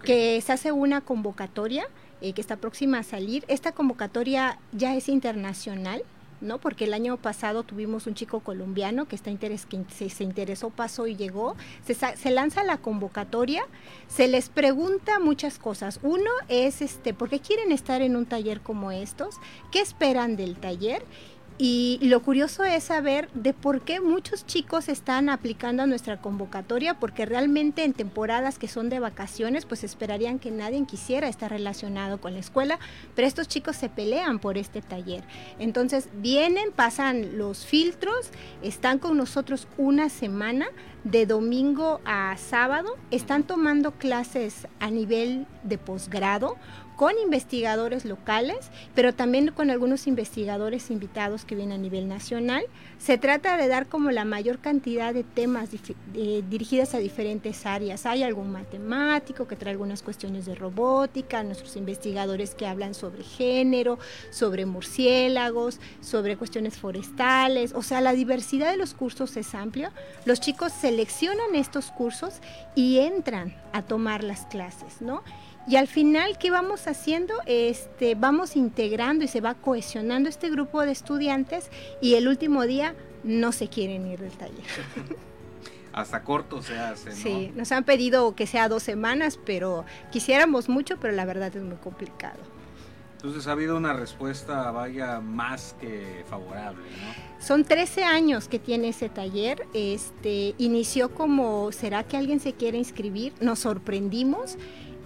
que 0.04 0.40
se 0.40 0.54
hace 0.54 0.72
una 0.72 1.02
convocatoria 1.02 1.86
eh, 2.22 2.32
que 2.32 2.40
está 2.40 2.56
próxima 2.56 3.00
a 3.00 3.04
salir. 3.04 3.44
Esta 3.50 3.74
convocatoria 3.74 4.58
ya 4.72 4.96
es 4.96 5.10
internacional, 5.10 6.04
¿no? 6.42 6.60
Porque 6.60 6.86
el 6.86 6.94
año 6.94 7.18
pasado 7.18 7.64
tuvimos 7.64 8.08
un 8.08 8.14
chico 8.14 8.40
colombiano 8.40 9.08
que, 9.08 9.16
está 9.16 9.30
interes 9.30 9.66
que 9.66 9.84
se, 9.90 10.24
interesó, 10.24 10.70
pasó 10.70 11.08
y 11.08 11.16
llegó. 11.16 11.56
Se, 11.86 11.94
se, 11.94 12.32
lanza 12.32 12.64
la 12.64 12.78
convocatoria, 12.78 13.66
se 14.08 14.28
les 14.28 14.50
pregunta 14.50 15.20
muchas 15.20 15.60
cosas. 15.60 16.00
Uno 16.04 16.30
es, 16.48 16.82
este, 16.82 17.14
¿por 17.14 17.30
qué 17.30 17.40
quieren 17.40 17.72
estar 17.72 18.02
en 18.02 18.16
un 18.16 18.26
taller 18.26 18.62
como 18.62 18.92
estos? 18.92 19.36
¿Qué 19.72 19.82
esperan 19.82 20.36
del 20.36 20.56
taller? 20.56 21.04
Y 21.62 22.00
lo 22.02 22.22
curioso 22.22 22.64
es 22.64 22.86
saber 22.86 23.30
de 23.34 23.54
por 23.54 23.82
qué 23.82 24.00
muchos 24.00 24.46
chicos 24.46 24.88
están 24.88 25.28
aplicando 25.28 25.84
a 25.84 25.88
nuestra 25.88 26.22
convocatoria, 26.22 26.94
porque 26.94 27.26
realmente 27.26 27.84
en 27.84 27.92
temporadas 27.92 28.58
que 28.58 28.70
son 28.70 28.88
de 28.88 29.02
vacaciones, 29.02 29.66
pues 29.66 29.84
esperarían 29.84 30.40
que 30.40 30.52
nadie 30.52 30.86
quisiera 30.86 31.28
estar 31.28 31.52
relacionado 31.52 32.22
con 32.22 32.32
la 32.32 32.40
escuela, 32.40 32.80
pero 33.14 33.28
estos 33.28 33.50
chicos 33.50 33.76
se 33.76 33.90
pelean 33.90 34.40
por 34.40 34.58
este 34.58 34.82
taller. 34.82 35.26
Entonces 35.60 36.08
vienen, 36.14 36.72
pasan 36.72 37.38
los 37.38 37.66
filtros, 37.66 38.30
están 38.62 38.98
con 38.98 39.18
nosotros 39.18 39.68
una 39.78 40.08
semana, 40.08 40.68
de 41.04 41.26
domingo 41.26 42.02
a 42.06 42.36
sábado, 42.38 42.98
están 43.12 43.44
tomando 43.44 43.92
clases 43.92 44.68
a 44.80 44.90
nivel 44.90 45.46
de 45.64 45.78
posgrado 45.78 46.58
con 47.00 47.18
investigadores 47.18 48.04
locales, 48.04 48.72
pero 48.94 49.14
también 49.14 49.52
con 49.52 49.70
algunos 49.70 50.06
investigadores 50.06 50.92
invitados 50.92 51.46
que 51.46 51.56
vienen 51.56 51.80
a 51.80 51.82
nivel 51.82 52.10
nacional. 52.10 52.66
Se 52.98 53.18
trata 53.18 53.56
de 53.56 53.70
dar 53.70 53.88
como 53.88 54.12
la 54.12 54.26
mayor 54.26 54.60
cantidad 54.60 55.14
de 55.14 55.24
temas 55.24 55.70
dirigidas 56.12 56.96
a 56.96 56.98
diferentes 56.98 57.66
áreas. 57.66 58.06
Hay 58.06 58.24
algún 58.24 58.52
matemático 58.52 59.48
que 59.48 59.56
trae 59.56 59.72
algunas 59.72 60.04
cuestiones 60.04 60.46
de 60.46 60.56
robótica, 60.56 61.42
nuestros 61.42 61.78
investigadores 61.78 62.54
que 62.54 62.68
hablan 62.68 62.94
sobre 62.94 63.24
género, 63.24 63.98
sobre 64.30 64.66
murciélagos, 64.66 65.80
sobre 66.02 66.36
cuestiones 66.36 66.76
forestales. 66.78 67.72
O 67.76 67.82
sea, 67.82 68.02
la 68.02 68.12
diversidad 68.12 68.72
de 68.72 68.78
los 68.78 68.94
cursos 68.94 69.38
es 69.38 69.56
amplia. 69.56 69.94
Los 70.26 70.42
chicos 70.42 70.74
seleccionan 70.74 71.56
estos 71.56 71.92
cursos 71.92 72.42
y 72.76 73.00
entran 73.00 73.56
a 73.72 73.84
tomar 73.84 74.22
las 74.22 74.46
clases, 74.48 75.00
¿no? 75.00 75.24
Y 75.68 75.76
al 75.76 75.88
final, 75.88 76.38
¿qué 76.38 76.52
vamos 76.52 76.88
haciendo? 76.88 77.34
Este, 77.46 78.16
vamos 78.16 78.56
integrando 78.56 79.24
y 79.24 79.28
se 79.28 79.42
va 79.42 79.54
cohesionando 79.54 80.30
este 80.30 80.50
grupo 80.50 80.82
de 80.84 80.92
estudiantes 80.92 81.70
y 82.02 82.16
el 82.16 82.28
último 82.28 82.66
día 82.66 82.96
no 83.24 83.52
se 83.52 83.68
quieren 83.68 84.08
ir 84.08 84.20
del 84.20 84.32
taller. 84.32 84.66
Hasta 85.94 86.24
corto 86.24 86.62
se 86.62 86.78
hace. 86.78 87.10
¿no? 87.10 87.16
Sí, 87.16 87.52
nos 87.56 87.72
han 87.72 87.84
pedido 87.84 88.36
que 88.36 88.48
sea 88.48 88.70
dos 88.70 88.84
semanas, 88.84 89.40
pero 89.46 89.86
quisiéramos 90.12 90.70
mucho, 90.70 90.98
pero 91.00 91.14
la 91.14 91.26
verdad 91.26 91.56
es 91.56 91.64
muy 91.64 91.78
complicado. 91.78 92.40
Entonces 93.18 93.48
ha 93.48 93.52
habido 93.52 93.76
una 93.76 93.92
respuesta, 93.92 94.72
vaya, 94.72 95.20
más 95.20 95.76
que 95.82 96.24
favorable, 96.30 96.82
¿no? 96.82 97.46
Son 97.46 97.66
13 97.66 98.06
años 98.06 98.48
que 98.48 98.60
tiene 98.60 98.90
ese 98.90 99.10
taller. 99.10 99.68
Este, 99.74 100.56
inició 100.58 101.14
como, 101.14 101.74
¿será 101.74 102.06
que 102.06 102.16
alguien 102.16 102.40
se 102.40 102.54
quiere 102.54 102.78
inscribir? 102.78 103.34
Nos 103.42 103.60
sorprendimos 103.60 104.58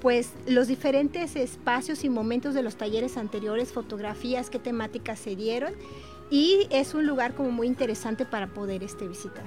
pues 0.00 0.32
los 0.46 0.68
diferentes 0.68 1.34
espacios 1.36 2.04
y 2.04 2.10
momentos 2.10 2.54
de 2.54 2.62
los 2.62 2.76
talleres 2.76 3.16
anteriores, 3.16 3.72
fotografías, 3.72 4.50
qué 4.50 4.58
temáticas 4.58 5.18
se 5.18 5.34
dieron 5.36 5.72
y 6.30 6.66
es 6.70 6.92
un 6.94 7.06
lugar 7.06 7.32
como 7.34 7.50
muy 7.50 7.66
interesante 7.66 8.26
para 8.26 8.48
poder 8.48 8.82
este 8.82 9.06
visitar. 9.06 9.44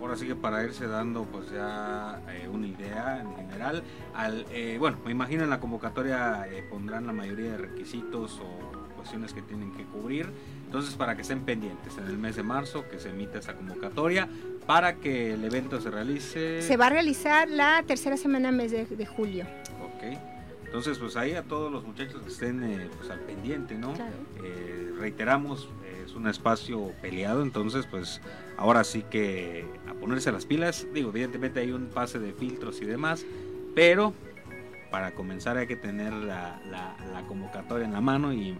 Ahora 0.00 0.16
sí 0.16 0.26
que 0.26 0.34
para 0.34 0.64
irse 0.64 0.86
dando 0.86 1.24
pues 1.24 1.50
ya 1.50 2.22
eh, 2.30 2.48
una 2.48 2.66
idea 2.66 3.20
en 3.20 3.36
general, 3.36 3.82
al, 4.14 4.46
eh, 4.50 4.78
bueno, 4.78 4.96
me 5.04 5.12
imagino 5.12 5.44
en 5.44 5.50
la 5.50 5.60
convocatoria 5.60 6.46
pondrán 6.70 7.06
la 7.06 7.12
mayoría 7.12 7.50
de 7.52 7.58
requisitos 7.58 8.40
o 8.40 8.79
cuestiones 9.00 9.32
que 9.32 9.40
tienen 9.40 9.72
que 9.72 9.84
cubrir. 9.84 10.30
Entonces, 10.66 10.94
para 10.94 11.16
que 11.16 11.22
estén 11.22 11.40
pendientes 11.40 11.96
en 11.96 12.04
el 12.04 12.18
mes 12.18 12.36
de 12.36 12.42
marzo 12.42 12.84
que 12.88 12.98
se 12.98 13.08
emite 13.08 13.38
esa 13.38 13.54
convocatoria 13.54 14.28
para 14.66 14.96
que 14.96 15.34
el 15.34 15.44
evento 15.44 15.80
se 15.80 15.90
realice. 15.90 16.62
Se 16.62 16.76
va 16.76 16.86
a 16.86 16.90
realizar 16.90 17.48
la 17.48 17.82
tercera 17.86 18.16
semana 18.16 18.52
mes 18.52 18.70
de, 18.70 19.06
julio. 19.06 19.46
Ok. 19.82 20.16
Entonces, 20.66 20.98
pues 20.98 21.16
ahí 21.16 21.32
a 21.32 21.42
todos 21.42 21.72
los 21.72 21.84
muchachos 21.84 22.22
que 22.22 22.28
estén 22.28 22.62
eh, 22.62 22.88
pues, 22.96 23.10
al 23.10 23.20
pendiente, 23.20 23.74
¿no? 23.74 23.94
Eh, 24.44 24.92
reiteramos, 24.98 25.68
es 26.04 26.12
un 26.14 26.28
espacio 26.28 26.92
peleado, 27.00 27.42
entonces, 27.42 27.86
pues 27.90 28.20
ahora 28.56 28.84
sí 28.84 29.02
que 29.10 29.64
a 29.88 29.94
ponerse 29.94 30.30
las 30.30 30.46
pilas. 30.46 30.86
Digo, 30.94 31.08
evidentemente 31.08 31.58
hay 31.58 31.72
un 31.72 31.86
pase 31.86 32.20
de 32.20 32.32
filtros 32.32 32.80
y 32.82 32.84
demás, 32.84 33.26
pero 33.74 34.14
para 34.92 35.14
comenzar 35.14 35.56
hay 35.56 35.66
que 35.66 35.76
tener 35.76 36.12
la, 36.12 36.60
la 36.70 37.22
convocatoria 37.26 37.86
en 37.86 37.92
la 37.92 38.00
mano 38.00 38.32
y 38.32 38.56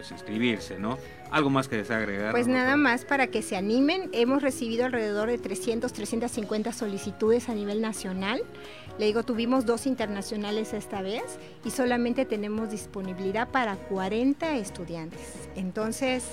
pues 0.00 0.12
inscribirse, 0.12 0.78
¿no? 0.78 0.96
Algo 1.30 1.50
más 1.50 1.68
que 1.68 1.76
desagregar. 1.76 2.32
Pues 2.32 2.46
nada 2.46 2.76
más 2.76 3.04
para 3.04 3.26
que 3.26 3.42
se 3.42 3.56
animen. 3.56 4.08
Hemos 4.12 4.42
recibido 4.42 4.86
alrededor 4.86 5.28
de 5.28 5.36
300, 5.36 5.92
350 5.92 6.72
solicitudes 6.72 7.50
a 7.50 7.54
nivel 7.54 7.82
nacional. 7.82 8.42
Le 8.98 9.06
digo, 9.06 9.24
tuvimos 9.24 9.66
dos 9.66 9.86
internacionales 9.86 10.72
esta 10.72 11.02
vez 11.02 11.22
y 11.66 11.70
solamente 11.70 12.24
tenemos 12.24 12.70
disponibilidad 12.70 13.48
para 13.48 13.76
40 13.76 14.56
estudiantes. 14.56 15.20
Entonces, 15.54 16.24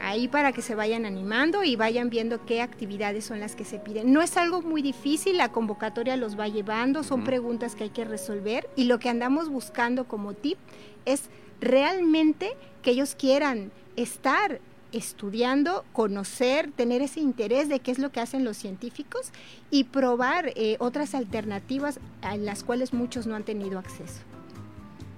ahí 0.00 0.28
para 0.28 0.52
que 0.52 0.62
se 0.62 0.76
vayan 0.76 1.06
animando 1.06 1.64
y 1.64 1.74
vayan 1.74 2.08
viendo 2.08 2.46
qué 2.46 2.62
actividades 2.62 3.24
son 3.24 3.40
las 3.40 3.56
que 3.56 3.64
se 3.64 3.80
piden. 3.80 4.12
No 4.12 4.22
es 4.22 4.36
algo 4.36 4.62
muy 4.62 4.80
difícil, 4.80 5.36
la 5.36 5.50
convocatoria 5.50 6.16
los 6.16 6.38
va 6.38 6.46
llevando, 6.46 7.02
son 7.02 7.24
preguntas 7.24 7.74
que 7.74 7.84
hay 7.84 7.90
que 7.90 8.04
resolver 8.04 8.70
y 8.76 8.84
lo 8.84 9.00
que 9.00 9.08
andamos 9.08 9.48
buscando 9.48 10.04
como 10.04 10.34
tip 10.34 10.56
es 11.04 11.28
realmente 11.60 12.56
que 12.82 12.92
ellos 12.92 13.14
quieran 13.14 13.70
estar 13.96 14.60
estudiando, 14.92 15.84
conocer, 15.92 16.72
tener 16.72 17.00
ese 17.02 17.20
interés 17.20 17.68
de 17.68 17.80
qué 17.80 17.92
es 17.92 17.98
lo 17.98 18.10
que 18.10 18.20
hacen 18.20 18.44
los 18.44 18.56
científicos 18.56 19.30
y 19.70 19.84
probar 19.84 20.52
eh, 20.56 20.76
otras 20.80 21.14
alternativas 21.14 22.00
a 22.22 22.36
las 22.36 22.64
cuales 22.64 22.92
muchos 22.92 23.26
no 23.26 23.36
han 23.36 23.44
tenido 23.44 23.78
acceso. 23.78 24.20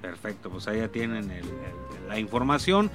Perfecto, 0.03 0.51
pues 0.51 0.67
ahí 0.69 0.79
ya 0.79 0.89
tienen 0.89 1.31
la 2.09 2.19
información. 2.19 2.91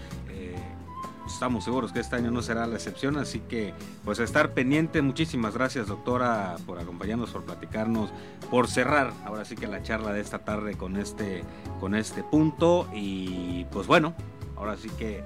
Estamos 1.28 1.66
seguros 1.66 1.92
que 1.92 2.00
este 2.00 2.16
año 2.16 2.32
no 2.32 2.42
será 2.42 2.66
la 2.66 2.76
excepción, 2.76 3.18
así 3.18 3.42
que 3.42 3.74
pues 4.06 4.20
estar 4.20 4.54
pendiente. 4.54 5.02
Muchísimas 5.02 5.54
gracias 5.54 5.88
doctora 5.88 6.56
por 6.66 6.80
acompañarnos, 6.80 7.32
por 7.32 7.44
platicarnos, 7.44 8.12
por 8.50 8.68
cerrar 8.68 9.12
ahora 9.26 9.46
sí 9.46 9.56
que 9.56 9.68
la 9.68 9.84
charla 9.84 10.14
de 10.14 10.22
esta 10.22 10.40
tarde 10.40 10.76
con 10.76 10.96
este, 10.96 11.44
con 11.80 11.96
este 11.96 12.24
punto 12.24 12.88
y 12.94 13.66
pues 13.72 13.88
bueno, 13.88 14.14
ahora 14.56 14.78
sí 14.78 14.90
que 14.98 15.24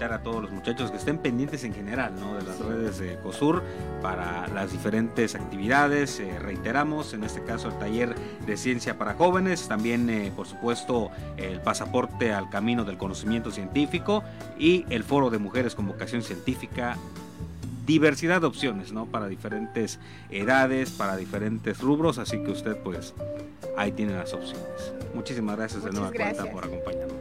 a 0.00 0.22
todos 0.22 0.42
los 0.42 0.50
muchachos 0.50 0.90
que 0.90 0.96
estén 0.96 1.18
pendientes 1.18 1.62
en 1.64 1.74
general 1.74 2.14
¿no? 2.18 2.34
de 2.34 2.42
las 2.42 2.58
redes 2.58 2.98
de 2.98 3.16
COSUR 3.16 3.62
para 4.00 4.48
las 4.48 4.72
diferentes 4.72 5.34
actividades. 5.34 6.20
Eh, 6.20 6.38
reiteramos, 6.38 7.12
en 7.12 7.22
este 7.22 7.42
caso 7.42 7.68
el 7.68 7.78
taller 7.78 8.14
de 8.46 8.56
ciencia 8.56 8.96
para 8.96 9.14
jóvenes, 9.14 9.68
también 9.68 10.08
eh, 10.08 10.32
por 10.34 10.46
supuesto 10.46 11.10
el 11.36 11.60
pasaporte 11.60 12.32
al 12.32 12.48
camino 12.48 12.84
del 12.84 12.96
conocimiento 12.96 13.50
científico 13.50 14.24
y 14.58 14.86
el 14.88 15.04
foro 15.04 15.28
de 15.28 15.38
mujeres 15.38 15.74
con 15.74 15.86
vocación 15.86 16.22
científica 16.22 16.96
diversidad 17.84 18.40
de 18.40 18.46
opciones, 18.46 18.92
¿no? 18.92 19.06
Para 19.06 19.28
diferentes 19.28 19.98
edades, 20.30 20.90
para 20.90 21.16
diferentes 21.16 21.80
rubros, 21.80 22.18
así 22.18 22.42
que 22.42 22.52
usted 22.52 22.76
pues 22.78 23.14
ahí 23.76 23.92
tiene 23.92 24.14
las 24.14 24.32
opciones. 24.32 24.94
Muchísimas 25.14 25.56
gracias 25.56 25.84
de 25.84 25.90
nueva 25.90 26.10
cuenta 26.12 26.46
por 26.46 26.64
acompañarnos. 26.64 27.19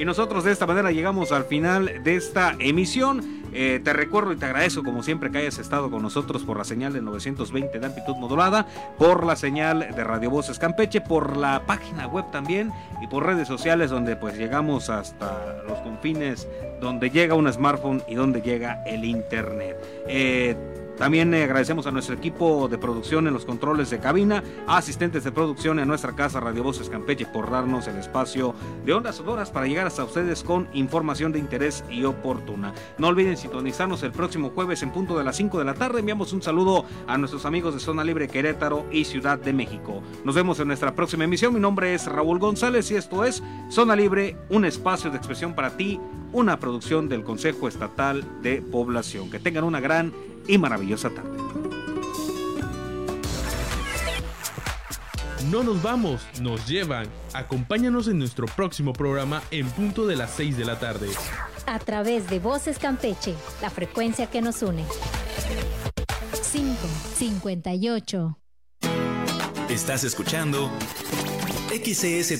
Y 0.00 0.06
nosotros 0.06 0.44
de 0.44 0.52
esta 0.52 0.66
manera 0.66 0.90
llegamos 0.92 1.30
al 1.30 1.44
final 1.44 2.02
de 2.02 2.16
esta 2.16 2.56
emisión. 2.58 3.42
Eh, 3.52 3.82
te 3.84 3.92
recuerdo 3.92 4.32
y 4.32 4.36
te 4.36 4.46
agradezco 4.46 4.82
como 4.82 5.02
siempre 5.02 5.30
que 5.30 5.36
hayas 5.36 5.58
estado 5.58 5.90
con 5.90 6.00
nosotros 6.00 6.42
por 6.42 6.56
la 6.56 6.64
señal 6.64 6.94
de 6.94 7.02
920 7.02 7.78
de 7.78 7.86
amplitud 7.86 8.16
modulada, 8.16 8.66
por 8.96 9.26
la 9.26 9.36
señal 9.36 9.80
de 9.94 10.02
Radio 10.02 10.30
Voces 10.30 10.58
Campeche, 10.58 11.02
por 11.02 11.36
la 11.36 11.66
página 11.66 12.06
web 12.06 12.24
también 12.30 12.72
y 13.02 13.08
por 13.08 13.26
redes 13.26 13.46
sociales 13.46 13.90
donde 13.90 14.16
pues 14.16 14.38
llegamos 14.38 14.88
hasta 14.88 15.62
los 15.68 15.78
confines 15.80 16.48
donde 16.80 17.10
llega 17.10 17.34
un 17.34 17.52
smartphone 17.52 18.02
y 18.08 18.14
donde 18.14 18.40
llega 18.40 18.82
el 18.86 19.04
internet. 19.04 19.76
Eh, 20.08 20.56
también 21.00 21.32
eh, 21.32 21.44
agradecemos 21.44 21.86
a 21.86 21.90
nuestro 21.92 22.14
equipo 22.14 22.68
de 22.68 22.76
producción 22.76 23.26
en 23.26 23.32
los 23.32 23.46
controles 23.46 23.88
de 23.88 24.00
cabina, 24.00 24.44
a 24.66 24.76
asistentes 24.76 25.24
de 25.24 25.32
producción 25.32 25.78
en 25.78 25.88
nuestra 25.88 26.14
casa 26.14 26.40
Radio 26.40 26.62
Voces 26.62 26.90
Campeche 26.90 27.24
por 27.24 27.50
darnos 27.50 27.88
el 27.88 27.96
espacio 27.96 28.54
de 28.84 28.92
ondas 28.92 29.16
sonoras 29.16 29.50
para 29.50 29.66
llegar 29.66 29.86
hasta 29.86 30.04
ustedes 30.04 30.42
con 30.42 30.68
información 30.74 31.32
de 31.32 31.38
interés 31.38 31.84
y 31.90 32.04
oportuna. 32.04 32.74
No 32.98 33.08
olviden 33.08 33.38
sintonizarnos 33.38 34.02
el 34.02 34.12
próximo 34.12 34.50
jueves 34.50 34.82
en 34.82 34.92
punto 34.92 35.16
de 35.16 35.24
las 35.24 35.36
5 35.36 35.58
de 35.58 35.64
la 35.64 35.72
tarde. 35.72 36.00
Enviamos 36.00 36.34
un 36.34 36.42
saludo 36.42 36.84
a 37.06 37.16
nuestros 37.16 37.46
amigos 37.46 37.72
de 37.72 37.80
Zona 37.80 38.04
Libre 38.04 38.28
Querétaro 38.28 38.84
y 38.92 39.06
Ciudad 39.06 39.38
de 39.38 39.54
México. 39.54 40.02
Nos 40.26 40.34
vemos 40.34 40.60
en 40.60 40.68
nuestra 40.68 40.94
próxima 40.94 41.24
emisión. 41.24 41.54
Mi 41.54 41.60
nombre 41.60 41.94
es 41.94 42.04
Raúl 42.04 42.38
González 42.38 42.90
y 42.90 42.96
esto 42.96 43.24
es 43.24 43.42
Zona 43.70 43.96
Libre, 43.96 44.36
un 44.50 44.66
espacio 44.66 45.10
de 45.10 45.16
expresión 45.16 45.54
para 45.54 45.78
ti, 45.78 45.98
una 46.32 46.60
producción 46.60 47.08
del 47.08 47.24
Consejo 47.24 47.68
Estatal 47.68 48.22
de 48.42 48.60
Población. 48.60 49.30
Que 49.30 49.38
tengan 49.38 49.64
una 49.64 49.80
gran 49.80 50.12
y 50.50 50.58
maravillosa 50.58 51.10
tarde. 51.10 51.30
No 55.50 55.62
nos 55.64 55.82
vamos, 55.82 56.20
nos 56.40 56.68
llevan. 56.68 57.06
Acompáñanos 57.32 58.08
en 58.08 58.18
nuestro 58.18 58.46
próximo 58.46 58.92
programa 58.92 59.42
en 59.50 59.68
punto 59.70 60.06
de 60.06 60.16
las 60.16 60.32
6 60.32 60.56
de 60.56 60.64
la 60.64 60.78
tarde. 60.78 61.08
A 61.66 61.78
través 61.78 62.28
de 62.28 62.38
Voces 62.38 62.78
Campeche, 62.78 63.34
la 63.62 63.70
frecuencia 63.70 64.28
que 64.28 64.42
nos 64.42 64.62
une. 64.62 64.84
558. 66.52 68.38
Estás 69.68 70.04
escuchando 70.04 70.70
XS 71.70 72.38